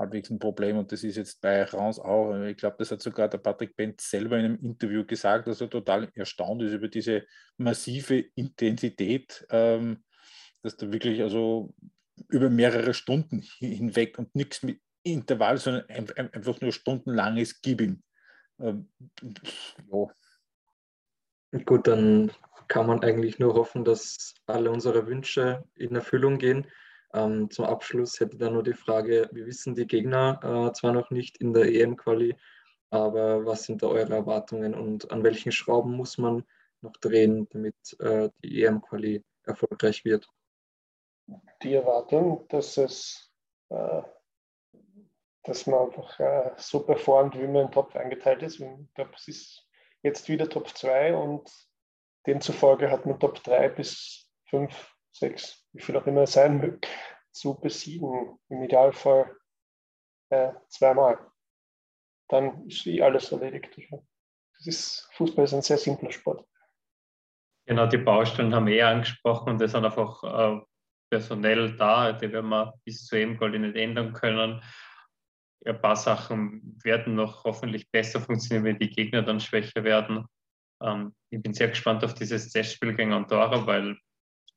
halbwegs 0.00 0.30
ein 0.30 0.38
Problem 0.38 0.78
und 0.78 0.90
das 0.90 1.04
ist 1.04 1.16
jetzt 1.16 1.40
bei 1.40 1.62
Rans 1.62 1.98
auch. 1.98 2.34
Ich 2.44 2.56
glaube, 2.56 2.76
das 2.78 2.90
hat 2.90 3.02
sogar 3.02 3.28
der 3.28 3.38
Patrick 3.38 3.76
Benz 3.76 4.10
selber 4.10 4.38
in 4.38 4.46
einem 4.46 4.58
Interview 4.60 5.04
gesagt, 5.04 5.46
dass 5.46 5.60
er 5.60 5.70
total 5.70 6.10
erstaunt 6.14 6.62
ist 6.62 6.72
über 6.72 6.88
diese 6.88 7.24
massive 7.58 8.18
Intensität, 8.34 9.46
ähm, 9.50 10.02
dass 10.62 10.76
da 10.76 10.90
wirklich 10.90 11.22
also 11.22 11.72
über 12.28 12.50
mehrere 12.50 12.94
Stunden 12.94 13.42
hinweg 13.58 14.18
und 14.18 14.34
nichts 14.34 14.62
mit 14.62 14.80
Intervall, 15.02 15.58
sondern 15.58 15.88
einfach 15.88 16.60
nur 16.60 16.72
stundenlanges 16.72 17.60
Gibben. 17.60 18.02
Ähm, 18.58 18.88
ja. 19.92 20.06
Gut, 21.64 21.86
dann 21.86 22.30
kann 22.68 22.86
man 22.86 23.02
eigentlich 23.02 23.38
nur 23.38 23.54
hoffen, 23.54 23.84
dass 23.84 24.34
alle 24.46 24.70
unsere 24.70 25.06
Wünsche 25.06 25.64
in 25.74 25.94
Erfüllung 25.94 26.38
gehen. 26.38 26.66
Ähm, 27.12 27.50
zum 27.50 27.64
Abschluss 27.64 28.20
hätte 28.20 28.34
ich 28.34 28.38
dann 28.38 28.54
nur 28.54 28.62
die 28.62 28.74
Frage, 28.74 29.28
wir 29.32 29.46
wissen 29.46 29.74
die 29.74 29.86
Gegner 29.86 30.40
äh, 30.42 30.72
zwar 30.72 30.92
noch 30.92 31.10
nicht 31.10 31.38
in 31.38 31.52
der 31.52 31.64
EM-Quali, 31.64 32.36
aber 32.90 33.44
was 33.44 33.64
sind 33.64 33.82
da 33.82 33.88
eure 33.88 34.14
Erwartungen 34.14 34.74
und 34.74 35.10
an 35.10 35.22
welchen 35.22 35.52
Schrauben 35.52 35.96
muss 35.96 36.18
man 36.18 36.44
noch 36.82 36.96
drehen, 36.98 37.48
damit 37.50 37.76
äh, 38.00 38.30
die 38.42 38.62
EM-Quali 38.62 39.24
erfolgreich 39.44 40.04
wird? 40.04 40.28
Die 41.62 41.74
Erwartung, 41.74 42.46
dass 42.48 42.76
es 42.76 43.32
äh, 43.70 44.02
dass 45.42 45.66
man 45.66 45.86
einfach 45.86 46.20
äh, 46.20 46.52
so 46.56 46.80
performt, 46.80 47.34
wie 47.38 47.46
man 47.46 47.66
im 47.66 47.70
Topf 47.70 47.96
eingeteilt 47.96 48.42
ist. 48.42 48.60
Ich 48.60 48.94
glaube, 48.94 49.12
es 49.16 49.28
ist 49.28 49.68
jetzt 50.02 50.28
wieder 50.28 50.48
Top 50.48 50.68
2 50.68 51.14
und 51.14 51.50
demzufolge 52.26 52.90
hat 52.90 53.06
man 53.06 53.18
Top 53.18 53.42
3 53.42 53.70
bis 53.70 54.28
5 54.46 54.96
sechs, 55.12 55.59
wie 55.72 55.82
viel 55.82 55.96
auch 55.96 56.06
immer 56.06 56.22
es 56.22 56.32
sein 56.32 56.58
möge, 56.58 56.80
zu 57.32 57.58
besiegen. 57.58 58.38
Im 58.48 58.62
Idealfall 58.62 59.36
äh, 60.30 60.52
zweimal. 60.68 61.18
Dann 62.28 62.66
ist 62.68 62.86
eh 62.86 63.02
alles 63.02 63.32
erledigt. 63.32 63.76
Das 64.58 64.66
ist, 64.66 65.08
Fußball 65.14 65.44
ist 65.44 65.54
ein 65.54 65.62
sehr 65.62 65.78
simpler 65.78 66.12
Sport. 66.12 66.46
Genau, 67.66 67.86
die 67.86 67.98
Baustellen 67.98 68.54
haben 68.54 68.66
wir 68.66 68.76
eh 68.76 68.82
angesprochen 68.82 69.50
und 69.50 69.60
das 69.60 69.72
sind 69.72 69.84
einfach 69.84 70.22
äh, 70.24 70.60
personell 71.10 71.76
da, 71.76 72.12
die 72.12 72.32
werden 72.32 72.48
wir 72.48 72.74
bis 72.84 73.06
zu 73.06 73.16
EM-Gold 73.16 73.60
nicht 73.60 73.76
ändern 73.76 74.12
können. 74.12 74.62
ein 75.64 75.80
paar 75.80 75.96
Sachen 75.96 76.78
werden 76.82 77.14
noch 77.14 77.44
hoffentlich 77.44 77.90
besser 77.90 78.20
funktionieren, 78.20 78.64
wenn 78.64 78.78
die 78.78 78.90
Gegner 78.90 79.22
dann 79.22 79.40
schwächer 79.40 79.84
werden. 79.84 80.26
Ähm, 80.82 81.14
ich 81.30 81.42
bin 81.42 81.52
sehr 81.52 81.68
gespannt 81.68 82.02
auf 82.04 82.14
dieses 82.14 82.50
Testspiel 82.50 82.94
gegen 82.94 83.12
Andorra, 83.12 83.66
weil 83.66 83.98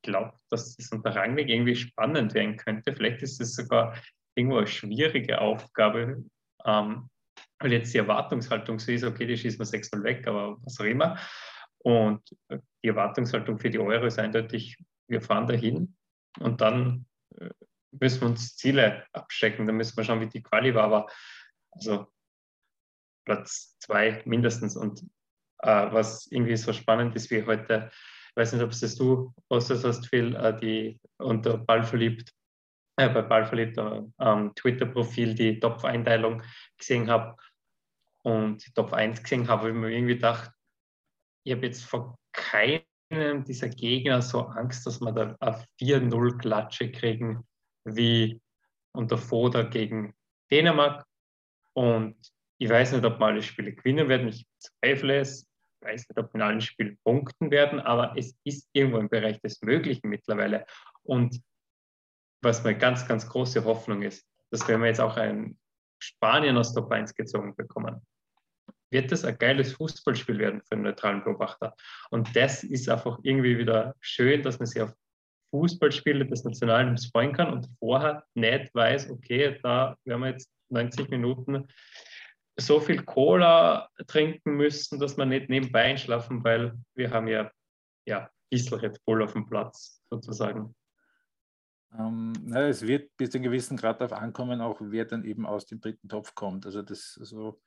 glaube, 0.04 0.38
dass 0.50 0.76
das 0.76 0.92
unter 0.92 1.14
Rangnick 1.16 1.48
irgendwie 1.48 1.74
spannend 1.74 2.34
werden 2.34 2.56
könnte. 2.56 2.94
Vielleicht 2.94 3.22
ist 3.22 3.40
es 3.40 3.56
sogar 3.56 3.96
irgendwo 4.36 4.58
eine 4.58 4.66
schwierige 4.68 5.40
Aufgabe, 5.40 6.24
ähm, 6.64 7.10
weil 7.58 7.72
jetzt 7.72 7.92
die 7.92 7.98
Erwartungshaltung 7.98 8.78
so 8.78 8.92
ist, 8.92 9.04
okay, 9.04 9.26
die 9.26 9.36
schießen 9.36 9.58
wir 9.58 9.66
6-0 9.66 10.02
weg, 10.04 10.26
aber 10.28 10.56
was 10.62 10.78
auch 10.78 10.84
immer. 10.84 11.18
Und 11.78 12.22
die 12.48 12.88
Erwartungshaltung 12.88 13.58
für 13.58 13.70
die 13.70 13.78
Euro 13.78 14.06
ist 14.06 14.18
eindeutig, 14.18 14.78
wir 15.08 15.20
fahren 15.20 15.46
dahin 15.46 15.96
und 16.38 16.60
dann 16.60 17.06
äh, 17.38 17.50
müssen 17.90 18.22
wir 18.22 18.28
uns 18.28 18.56
Ziele 18.56 19.04
abstecken, 19.12 19.66
dann 19.66 19.76
müssen 19.76 19.96
wir 19.96 20.04
schauen, 20.04 20.20
wie 20.20 20.28
die 20.28 20.42
Quali 20.42 20.74
war, 20.74 20.84
aber 20.84 21.06
also 21.72 22.06
Platz 23.24 23.76
zwei 23.78 24.22
mindestens 24.24 24.76
und 24.76 25.02
äh, 25.58 25.92
was 25.92 26.26
irgendwie 26.30 26.56
so 26.56 26.72
spannend 26.72 27.14
ist 27.16 27.30
wie 27.30 27.44
heute. 27.44 27.90
Weiß 28.36 28.52
nicht, 28.52 28.62
ob 28.62 28.70
es 28.70 28.80
das 28.80 28.96
du 28.96 29.32
postest 29.48 29.84
hast, 29.84 30.08
Phil, 30.08 30.34
äh, 30.34 30.56
die 30.56 30.98
unter 31.18 31.58
Ball 31.58 31.84
verliebt, 31.84 32.30
äh, 32.96 33.08
bei 33.08 33.22
Ball 33.22 33.46
verliebt 33.46 33.78
ähm, 33.78 34.52
Twitter-Profil 34.54 35.34
die 35.34 35.60
Top-Einteilung 35.60 36.42
gesehen 36.76 37.08
habe 37.08 37.36
und 38.24 38.66
die 38.66 38.72
Top 38.72 38.92
1 38.92 39.22
gesehen 39.22 39.48
habe, 39.48 39.62
habe 39.62 39.70
ich 39.70 39.76
mir 39.76 39.90
irgendwie 39.90 40.14
gedacht, 40.14 40.50
ich 41.44 41.52
habe 41.52 41.66
jetzt 41.66 41.84
vor 41.84 42.18
keinem 42.32 43.44
dieser 43.44 43.68
Gegner 43.68 44.22
so 44.22 44.40
Angst, 44.46 44.86
dass 44.86 45.00
wir 45.00 45.12
da 45.12 45.36
eine 45.40 45.64
4-0-Klatsche 45.80 46.90
kriegen, 46.90 47.46
wie 47.84 48.40
unter 48.92 49.18
Foda 49.18 49.62
gegen 49.62 50.14
Dänemark. 50.50 51.04
Und 51.74 52.16
ich 52.58 52.68
weiß 52.68 52.92
nicht, 52.92 53.04
ob 53.04 53.18
wir 53.18 53.26
alle 53.26 53.42
Spiele 53.42 53.74
gewinnen 53.74 54.08
werden. 54.08 54.28
Ich 54.28 54.46
zweifle 54.58 55.20
es. 55.20 55.46
Ich 55.84 55.92
weiß 55.92 56.08
nicht, 56.08 56.18
ob 56.18 56.34
in 56.34 56.40
allen 56.40 56.62
Spielen 56.62 56.98
punkten 57.04 57.50
werden, 57.50 57.78
aber 57.78 58.16
es 58.16 58.34
ist 58.44 58.68
irgendwo 58.72 58.98
im 58.98 59.10
Bereich 59.10 59.38
des 59.40 59.60
Möglichen 59.60 60.08
mittlerweile. 60.08 60.64
Und 61.02 61.42
was 62.42 62.64
meine 62.64 62.78
ganz, 62.78 63.06
ganz 63.06 63.28
große 63.28 63.64
Hoffnung 63.64 64.02
ist, 64.02 64.26
dass 64.50 64.66
wenn 64.66 64.80
wir 64.80 64.88
jetzt 64.88 65.00
auch 65.00 65.16
ein 65.18 65.58
Spanien 65.98 66.56
aus 66.56 66.72
Top 66.72 66.90
1 66.90 67.14
gezogen 67.14 67.54
bekommen, 67.54 68.00
wird 68.90 69.12
das 69.12 69.24
ein 69.24 69.36
geiles 69.36 69.72
Fußballspiel 69.74 70.38
werden 70.38 70.62
für 70.62 70.72
einen 70.72 70.84
neutralen 70.84 71.22
Beobachter. 71.22 71.74
Und 72.10 72.34
das 72.34 72.64
ist 72.64 72.88
einfach 72.88 73.18
irgendwie 73.22 73.58
wieder 73.58 73.94
schön, 74.00 74.42
dass 74.42 74.58
man 74.58 74.66
sich 74.66 74.80
auf 74.80 74.94
Fußballspiele 75.50 76.26
des 76.26 76.44
Nationalteams 76.44 77.06
freuen 77.06 77.32
kann 77.32 77.52
und 77.52 77.68
vorher 77.78 78.24
nicht 78.34 78.74
weiß, 78.74 79.10
okay, 79.10 79.58
da 79.62 79.96
werden 80.04 80.22
wir 80.22 80.30
jetzt 80.30 80.50
90 80.70 81.10
Minuten 81.10 81.68
so 82.56 82.80
viel 82.80 83.02
Cola 83.02 83.88
trinken 84.06 84.56
müssen, 84.56 84.98
dass 85.00 85.16
wir 85.16 85.26
nicht 85.26 85.48
nebenbei 85.48 85.82
einschlafen, 85.82 86.44
weil 86.44 86.78
wir 86.94 87.10
haben 87.10 87.26
ja, 87.28 87.50
ja 88.06 88.30
bisschen 88.50 88.78
Red 88.78 89.04
Bull 89.04 89.22
auf 89.22 89.32
dem 89.32 89.46
Platz 89.46 90.02
sozusagen. 90.10 90.74
Ähm, 91.98 92.32
na, 92.42 92.68
es 92.68 92.82
wird 92.82 93.10
bis 93.16 93.30
zu 93.30 93.38
einem 93.38 93.44
gewissen 93.44 93.76
Grad 93.76 94.00
darauf 94.00 94.18
ankommen, 94.18 94.60
auch 94.60 94.78
wer 94.80 95.04
dann 95.04 95.24
eben 95.24 95.46
aus 95.46 95.66
dem 95.66 95.80
dritten 95.80 96.08
Topf 96.08 96.34
kommt. 96.34 96.66
Also 96.66 96.82
das 96.82 97.16
also 97.18 97.60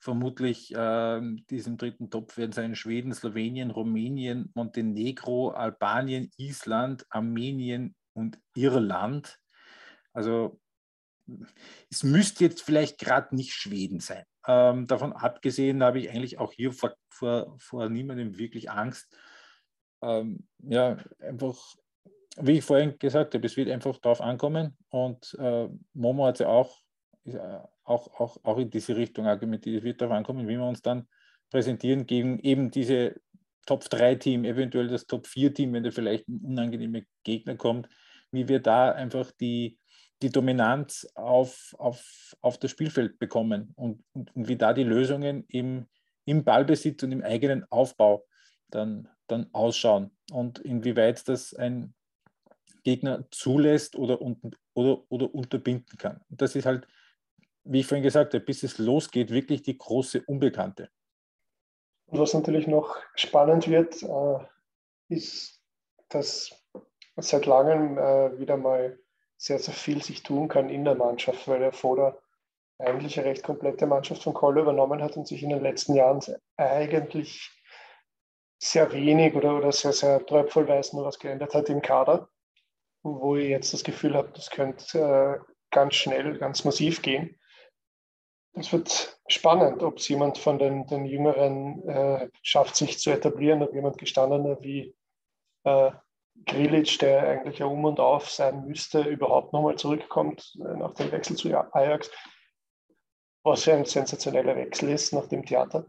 vermutlich 0.00 0.74
äh, 0.74 1.20
diesem 1.50 1.76
dritten 1.76 2.10
Topf 2.10 2.36
werden 2.36 2.52
sein 2.52 2.74
Schweden, 2.74 3.12
Slowenien, 3.12 3.70
Rumänien, 3.70 4.50
Montenegro, 4.54 5.50
Albanien, 5.50 6.30
Island, 6.36 7.06
Armenien 7.10 7.94
und 8.12 8.38
Irland. 8.54 9.38
Also 10.12 10.60
es 11.90 12.02
müsste 12.02 12.44
jetzt 12.44 12.62
vielleicht 12.62 12.98
gerade 12.98 13.34
nicht 13.34 13.54
Schweden 13.54 14.00
sein. 14.00 14.24
Ähm, 14.46 14.86
davon 14.86 15.12
abgesehen 15.12 15.82
habe 15.82 16.00
ich 16.00 16.10
eigentlich 16.10 16.38
auch 16.38 16.52
hier 16.52 16.72
vor, 16.72 16.94
vor, 17.08 17.56
vor 17.58 17.88
niemandem 17.88 18.38
wirklich 18.38 18.70
Angst. 18.70 19.16
Ähm, 20.02 20.46
ja, 20.58 20.98
einfach, 21.20 21.56
wie 22.36 22.58
ich 22.58 22.64
vorhin 22.64 22.98
gesagt 22.98 23.34
habe, 23.34 23.46
es 23.46 23.56
wird 23.56 23.70
einfach 23.70 23.98
darauf 23.98 24.20
ankommen. 24.20 24.76
Und 24.90 25.36
äh, 25.38 25.68
Momo 25.94 26.26
hat 26.26 26.40
ja 26.40 26.48
auch, 26.48 26.78
äh, 27.24 27.38
auch, 27.84 28.20
auch, 28.20 28.36
auch 28.42 28.58
in 28.58 28.70
diese 28.70 28.96
Richtung 28.96 29.26
argumentiert. 29.26 29.78
Es 29.78 29.84
wird 29.84 30.00
darauf 30.00 30.16
ankommen, 30.16 30.46
wie 30.46 30.58
wir 30.58 30.64
uns 30.64 30.82
dann 30.82 31.08
präsentieren 31.50 32.06
gegen 32.06 32.38
eben 32.40 32.70
diese 32.70 33.14
Top-3-Team, 33.66 34.44
eventuell 34.44 34.88
das 34.88 35.06
Top-4-Team, 35.06 35.72
wenn 35.72 35.84
da 35.84 35.90
vielleicht 35.90 36.28
ein 36.28 36.40
unangenehmer 36.44 37.00
Gegner 37.22 37.56
kommt, 37.56 37.88
wie 38.30 38.48
wir 38.48 38.60
da 38.60 38.92
einfach 38.92 39.32
die, 39.32 39.78
die 40.22 40.30
Dominanz 40.30 41.06
auf, 41.14 41.74
auf, 41.78 42.36
auf 42.40 42.58
das 42.58 42.70
Spielfeld 42.70 43.18
bekommen 43.18 43.72
und, 43.76 44.02
und, 44.12 44.34
und, 44.34 44.48
wie 44.48 44.56
da 44.56 44.72
die 44.72 44.84
Lösungen 44.84 45.44
im, 45.48 45.86
im 46.24 46.44
Ballbesitz 46.44 47.02
und 47.02 47.12
im 47.12 47.22
eigenen 47.22 47.70
Aufbau 47.70 48.24
dann, 48.70 49.08
dann 49.26 49.48
ausschauen 49.52 50.10
und 50.32 50.60
inwieweit 50.60 51.28
das 51.28 51.54
ein 51.54 51.94
Gegner 52.84 53.24
zulässt 53.30 53.96
oder, 53.96 54.20
oder, 54.74 55.02
oder 55.08 55.34
unterbinden 55.34 55.98
kann. 55.98 56.20
Und 56.30 56.40
das 56.40 56.54
ist 56.54 56.66
halt, 56.66 56.86
wie 57.64 57.80
ich 57.80 57.86
vorhin 57.86 58.02
gesagt 58.02 58.34
habe, 58.34 58.44
bis 58.44 58.62
es 58.62 58.78
losgeht, 58.78 59.30
wirklich 59.30 59.62
die 59.62 59.76
große 59.76 60.22
Unbekannte. 60.22 60.90
Und 62.06 62.18
was 62.18 62.34
natürlich 62.34 62.66
noch 62.66 62.96
spannend 63.14 63.68
wird, 63.68 64.02
äh, 64.02 64.38
ist, 65.08 65.60
dass 66.08 66.54
seit 67.16 67.46
langem 67.46 67.96
äh, 67.96 68.38
wieder 68.38 68.56
mal 68.56 68.98
sehr, 69.44 69.58
sehr 69.58 69.74
viel 69.74 70.02
sich 70.02 70.22
tun 70.22 70.48
kann 70.48 70.70
in 70.70 70.86
der 70.86 70.94
Mannschaft, 70.94 71.46
weil 71.48 71.58
der 71.58 71.72
Foda 71.72 72.16
eigentlich 72.78 73.18
eine 73.18 73.28
recht 73.28 73.42
komplette 73.42 73.86
Mannschaft 73.86 74.22
von 74.22 74.32
Kolle 74.32 74.62
übernommen 74.62 75.02
hat 75.02 75.18
und 75.18 75.28
sich 75.28 75.42
in 75.42 75.50
den 75.50 75.60
letzten 75.62 75.94
Jahren 75.94 76.20
eigentlich 76.56 77.50
sehr 78.58 78.90
wenig 78.92 79.34
oder, 79.34 79.54
oder 79.58 79.70
sehr, 79.70 79.92
sehr 79.92 80.24
tröpfelweise 80.24 80.96
nur 80.96 81.04
was 81.04 81.18
geändert 81.18 81.52
hat 81.52 81.68
im 81.68 81.82
Kader, 81.82 82.30
wo 83.02 83.36
ich 83.36 83.50
jetzt 83.50 83.74
das 83.74 83.84
Gefühl 83.84 84.14
habe, 84.14 84.30
das 84.34 84.48
könnte 84.48 84.98
äh, 84.98 85.52
ganz 85.70 85.94
schnell, 85.94 86.38
ganz 86.38 86.64
massiv 86.64 87.02
gehen. 87.02 87.38
Es 88.54 88.72
wird 88.72 89.20
spannend, 89.28 89.82
ob 89.82 89.98
es 89.98 90.08
jemand 90.08 90.38
von 90.38 90.58
den, 90.58 90.86
den 90.86 91.04
Jüngeren 91.04 91.86
äh, 91.86 92.30
schafft, 92.40 92.76
sich 92.76 92.98
zu 92.98 93.10
etablieren, 93.10 93.62
ob 93.62 93.74
jemand 93.74 93.98
gestandener 93.98 94.56
wie 94.62 94.96
äh, 95.64 95.90
Grilic, 96.46 96.98
der 96.98 97.28
eigentlich 97.28 97.58
ja 97.58 97.66
um 97.66 97.84
und 97.84 98.00
auf 98.00 98.28
sein 98.30 98.66
müsste, 98.66 99.02
überhaupt 99.02 99.52
nochmal 99.52 99.76
zurückkommt 99.76 100.54
äh, 100.60 100.76
nach 100.76 100.94
dem 100.94 101.10
Wechsel 101.12 101.36
zu 101.36 101.48
Ajax. 101.48 102.10
Was 103.44 103.66
ja 103.66 103.76
ein 103.76 103.84
sensationeller 103.84 104.56
Wechsel 104.56 104.90
ist 104.90 105.12
nach 105.12 105.28
dem 105.28 105.44
Theater. 105.44 105.86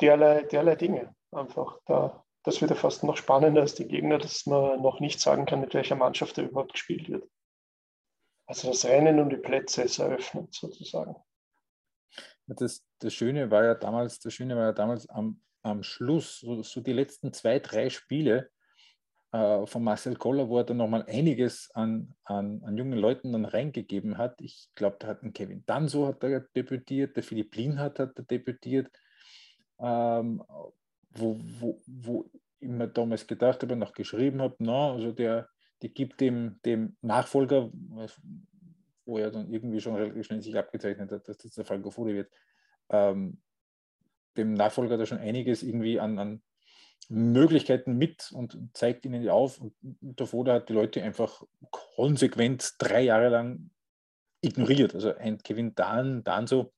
Derlei, 0.00 0.42
derlei 0.42 0.76
Dinge 0.76 1.14
einfach. 1.32 1.78
Da, 1.86 2.24
das 2.44 2.60
wird 2.60 2.70
ja 2.70 2.76
fast 2.76 3.04
noch 3.04 3.16
spannender 3.16 3.62
als 3.62 3.74
die 3.74 3.88
Gegner, 3.88 4.18
dass 4.18 4.46
man 4.46 4.80
noch 4.82 5.00
nicht 5.00 5.20
sagen 5.20 5.46
kann, 5.46 5.60
mit 5.60 5.74
welcher 5.74 5.96
Mannschaft 5.96 6.38
er 6.38 6.44
überhaupt 6.44 6.72
gespielt 6.72 7.08
wird. 7.08 7.28
Also 8.46 8.68
das 8.68 8.84
Rennen 8.84 9.20
um 9.20 9.28
die 9.28 9.36
Plätze 9.36 9.82
ist 9.82 9.98
eröffnet 9.98 10.54
sozusagen. 10.54 11.14
Das, 12.46 12.84
das 13.00 13.12
Schöne 13.12 13.50
war 13.50 13.64
ja 13.64 13.74
damals, 13.74 14.20
das 14.20 14.32
Schöne 14.32 14.56
war 14.56 14.64
ja 14.64 14.72
damals 14.72 15.08
am, 15.10 15.42
am 15.62 15.82
Schluss, 15.82 16.38
so, 16.40 16.62
so 16.62 16.80
die 16.80 16.94
letzten 16.94 17.32
zwei, 17.32 17.58
drei 17.58 17.90
Spiele, 17.90 18.50
äh, 19.32 19.66
von 19.66 19.84
Marcel 19.84 20.16
Koller, 20.16 20.48
wo 20.48 20.58
er 20.58 20.64
dann 20.64 20.78
nochmal 20.78 21.04
einiges 21.06 21.70
an, 21.74 22.14
an, 22.24 22.62
an, 22.64 22.76
jungen 22.76 22.98
Leuten 22.98 23.32
dann 23.32 23.44
reingegeben 23.44 24.16
hat. 24.16 24.40
Ich 24.40 24.70
glaube, 24.74 24.96
da 24.98 25.08
hat 25.08 25.22
ein 25.22 25.32
Kevin 25.32 25.64
Danso 25.66 26.06
hat 26.06 26.22
er 26.24 26.40
debütiert, 26.56 27.16
der 27.16 27.22
Philipp 27.22 27.54
Lienhardt 27.54 27.98
hat 27.98 28.18
er 28.18 28.24
debütiert, 28.24 28.90
ähm, 29.80 30.42
wo, 31.10 31.38
wo, 31.60 31.82
wo 31.86 32.30
ich 32.60 32.68
mir 32.68 32.88
damals 32.88 33.26
gedacht 33.26 33.62
habe, 33.62 33.76
noch 33.76 33.92
geschrieben 33.92 34.40
habe, 34.40 34.56
no, 34.58 34.92
also 34.92 35.12
der, 35.12 35.48
der 35.82 35.90
gibt 35.90 36.20
dem, 36.20 36.58
dem 36.64 36.96
Nachfolger, 37.02 37.70
wo 39.04 39.18
er 39.18 39.30
dann 39.30 39.52
irgendwie 39.52 39.80
schon 39.80 39.94
relativ 39.94 40.26
schnell 40.26 40.42
sich 40.42 40.56
abgezeichnet 40.56 41.12
hat, 41.12 41.28
dass 41.28 41.38
das 41.38 41.52
der 41.52 41.64
Frankofone 41.64 42.14
wird, 42.14 42.32
ähm, 42.90 43.40
dem 44.36 44.54
Nachfolger 44.54 44.96
da 44.96 45.06
schon 45.06 45.18
einiges 45.18 45.62
irgendwie 45.62 46.00
an, 46.00 46.18
an 46.18 46.42
Möglichkeiten 47.08 47.96
mit 47.96 48.30
und 48.32 48.58
zeigt 48.74 49.04
ihnen 49.06 49.22
die 49.22 49.30
auf. 49.30 49.60
Und 49.60 49.74
der 49.82 50.26
Foda 50.26 50.54
hat 50.54 50.68
die 50.68 50.74
Leute 50.74 51.02
einfach 51.02 51.42
konsequent 51.70 52.74
drei 52.78 53.02
Jahre 53.02 53.28
lang 53.28 53.70
ignoriert. 54.40 54.94
Also 54.94 55.14
ein 55.14 55.38
Kevin 55.38 55.74
Dan, 55.74 56.22
Dan 56.22 56.46
so, 56.46 56.72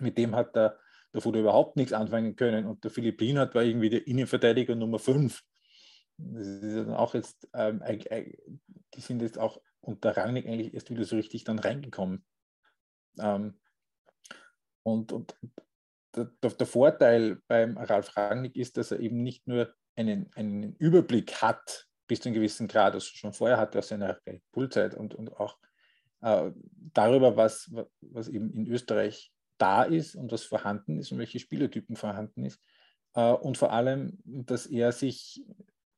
mit 0.00 0.18
dem 0.18 0.34
hat 0.34 0.56
der, 0.56 0.78
der 1.14 1.20
Foda 1.20 1.40
überhaupt 1.40 1.76
nichts 1.76 1.92
anfangen 1.92 2.36
können. 2.36 2.66
Und 2.66 2.84
der 2.84 2.90
Philippin 2.90 3.38
hat 3.38 3.54
war 3.54 3.62
irgendwie 3.62 3.90
der 3.90 4.06
Innenverteidiger 4.06 4.74
Nummer 4.74 4.98
5. 4.98 5.42
Das 6.18 6.46
ist 6.46 6.76
dann 6.76 6.94
auch 6.94 7.14
jetzt, 7.14 7.48
ähm, 7.54 7.82
die 8.94 9.00
sind 9.00 9.22
jetzt 9.22 9.38
auch 9.38 9.60
unter 9.80 10.16
Rangnick 10.16 10.46
eigentlich 10.46 10.74
erst 10.74 10.90
wieder 10.90 11.04
so 11.04 11.16
richtig 11.16 11.44
dann 11.44 11.58
reingekommen. 11.58 12.24
Ähm, 13.18 13.58
und, 14.82 15.12
und 15.12 15.34
der, 16.14 16.50
der, 16.50 16.66
Vorteil 16.66 17.40
beim 17.48 17.76
Ralf 17.76 18.16
Rangnick 18.16 18.56
ist, 18.56 18.76
dass 18.76 18.90
er 18.90 19.00
eben 19.00 19.22
nicht 19.22 19.46
nur 19.46 19.72
einen, 19.96 20.30
einen 20.34 20.74
Überblick 20.76 21.42
hat 21.42 21.86
bis 22.06 22.20
zu 22.20 22.28
einem 22.28 22.34
gewissen 22.34 22.68
Grad, 22.68 22.94
also 22.94 23.06
schon 23.06 23.32
vorher 23.32 23.58
hat 23.58 23.74
er 23.74 23.82
seine 23.82 24.18
Pulszeit 24.52 24.94
und, 24.94 25.14
und 25.14 25.32
auch 25.38 25.56
äh, 26.20 26.50
darüber, 26.92 27.36
was, 27.36 27.70
was 28.00 28.28
eben 28.28 28.52
in 28.52 28.66
Österreich 28.66 29.32
da 29.58 29.82
ist 29.82 30.14
und 30.14 30.32
was 30.32 30.44
vorhanden 30.44 30.98
ist 30.98 31.12
und 31.12 31.18
welche 31.18 31.38
Spielertypen 31.38 31.96
vorhanden 31.96 32.44
ist. 32.44 32.60
Äh, 33.14 33.32
und 33.32 33.58
vor 33.58 33.72
allem, 33.72 34.18
dass 34.24 34.66
er 34.66 34.92
sich, 34.92 35.44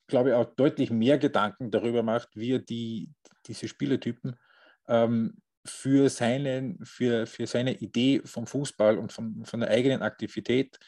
glaube 0.07 0.31
ich, 0.31 0.35
auch 0.35 0.55
deutlich 0.55 0.91
mehr 0.91 1.19
Gedanken 1.19 1.71
darüber 1.71 2.03
macht, 2.03 2.29
wie 2.35 2.53
er 2.53 2.59
die, 2.59 3.11
diese 3.47 3.69
Spielertypen 3.69 4.37
ähm, 4.89 5.37
für, 5.65 6.09
seinen, 6.11 6.85
für, 6.85 7.27
für 7.27 7.47
seine 7.47 7.75
Idee 7.79 8.23
vom 8.25 8.47
Fußball 8.47 8.99
und 8.99 9.13
von, 9.13 9.45
von 9.45 9.61
der 9.61 9.71
eigenen 9.71 10.03
Aktivität 10.03 10.79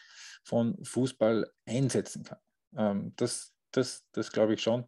von 0.42 0.76
Fußball 0.84 1.50
einsetzen 1.64 2.24
kann. 2.24 2.38
Ähm, 2.76 3.12
das, 3.16 3.54
das, 3.72 4.06
das 4.12 4.30
glaube 4.30 4.54
ich 4.54 4.62
schon. 4.62 4.84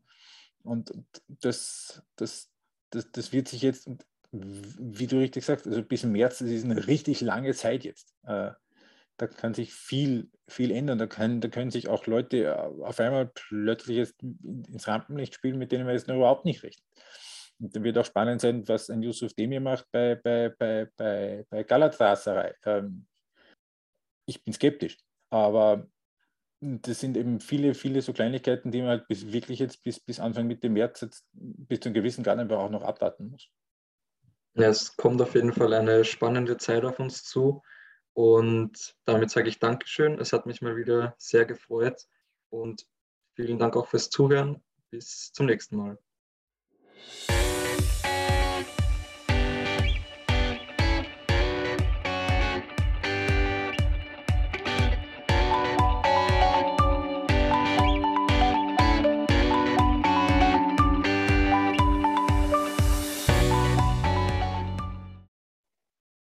Und 0.63 0.93
das, 1.27 2.03
das, 2.17 2.51
das, 2.91 3.11
das 3.13 3.33
wird 3.33 3.49
sich 3.49 3.63
jetzt, 3.63 3.89
wie 4.31 5.07
du 5.07 5.19
richtig 5.19 5.45
sagst, 5.45 5.67
also 5.67 5.83
bis 5.83 6.05
März, 6.05 6.39
das 6.39 6.49
ist 6.49 6.65
eine 6.65 6.87
richtig 6.87 7.21
lange 7.21 7.55
Zeit 7.55 7.85
jetzt, 7.85 8.15
äh, 8.25 8.51
da 9.19 9.27
kann 9.27 9.53
sich 9.53 9.75
viel, 9.75 10.31
viel 10.47 10.71
ändern. 10.71 10.99
Da, 10.99 11.07
kann, 11.07 11.41
da 11.41 11.49
können 11.49 11.73
sich 11.73 11.89
auch 11.89 12.07
Leute 12.07 12.45
äh, 12.45 12.85
auf 12.85 13.01
einmal 13.01 13.27
plötzlich 13.27 13.97
jetzt 13.97 14.23
ins 14.23 14.87
Rampenlicht 14.87 15.35
spielen, 15.35 15.59
mit 15.59 15.73
denen 15.73 15.85
man 15.85 15.95
jetzt 15.95 16.07
noch 16.07 16.15
überhaupt 16.15 16.45
nicht 16.45 16.63
rechnet. 16.63 16.87
Wird 17.59 17.99
auch 17.99 18.05
spannend 18.05 18.41
sein, 18.41 18.67
was 18.69 18.89
ein 18.89 19.03
Yusuf 19.03 19.35
Demir 19.35 19.61
macht 19.61 19.87
bei, 19.91 20.15
bei, 20.15 20.51
bei, 20.51 20.89
bei, 20.97 21.45
bei 21.51 21.63
Galatasaray. 21.65 22.55
Ähm, 22.65 23.07
ich 24.27 24.45
bin 24.45 24.53
skeptisch, 24.53 24.99
aber 25.31 25.89
das 26.61 27.01
sind 27.01 27.17
eben 27.17 27.41
viele, 27.41 27.75
viele 27.75 28.03
so 28.03 28.13
Kleinigkeiten, 28.13 28.71
die 28.71 28.81
man 28.81 28.91
halt 28.91 29.09
bis, 29.09 29.33
wirklich 29.33 29.59
jetzt 29.59 29.83
bis, 29.83 30.01
bis 30.01 30.21
Anfang 30.21 30.47
Mitte 30.47 30.69
März 30.69 31.01
jetzt 31.01 31.27
bis 31.33 31.81
zu 31.81 31.89
einem 31.89 31.95
gewissen 31.95 32.25
Grad 32.25 32.39
einfach 32.39 32.59
auch 32.59 32.71
noch 32.71 32.83
abwarten 32.83 33.31
muss. 33.31 33.49
Ja, 34.55 34.69
es 34.69 34.97
kommt 34.97 35.23
auf 35.23 35.35
jeden 35.35 35.53
Fall 35.53 35.73
eine 35.73 36.05
spannende 36.05 36.57
Zeit 36.57 36.85
auf 36.85 36.99
uns 36.99 37.23
zu. 37.23 37.63
Und 38.13 38.97
damit 39.05 39.31
sage 39.31 39.49
ich 39.49 39.61
Dankeschön. 39.61 40.19
Es 40.19 40.33
hat 40.33 40.47
mich 40.47 40.61
mal 40.61 40.77
wieder 40.77 41.15
sehr 41.19 41.45
gefreut. 41.45 42.07
Und 42.51 42.85
vielen 43.37 43.59
Dank 43.59 43.77
auch 43.77 43.87
fürs 43.87 44.11
Zuhören. 44.11 44.61
Bis 44.91 45.33
zum 45.33 45.47
nächsten 45.47 45.77
Mal. 45.77 45.99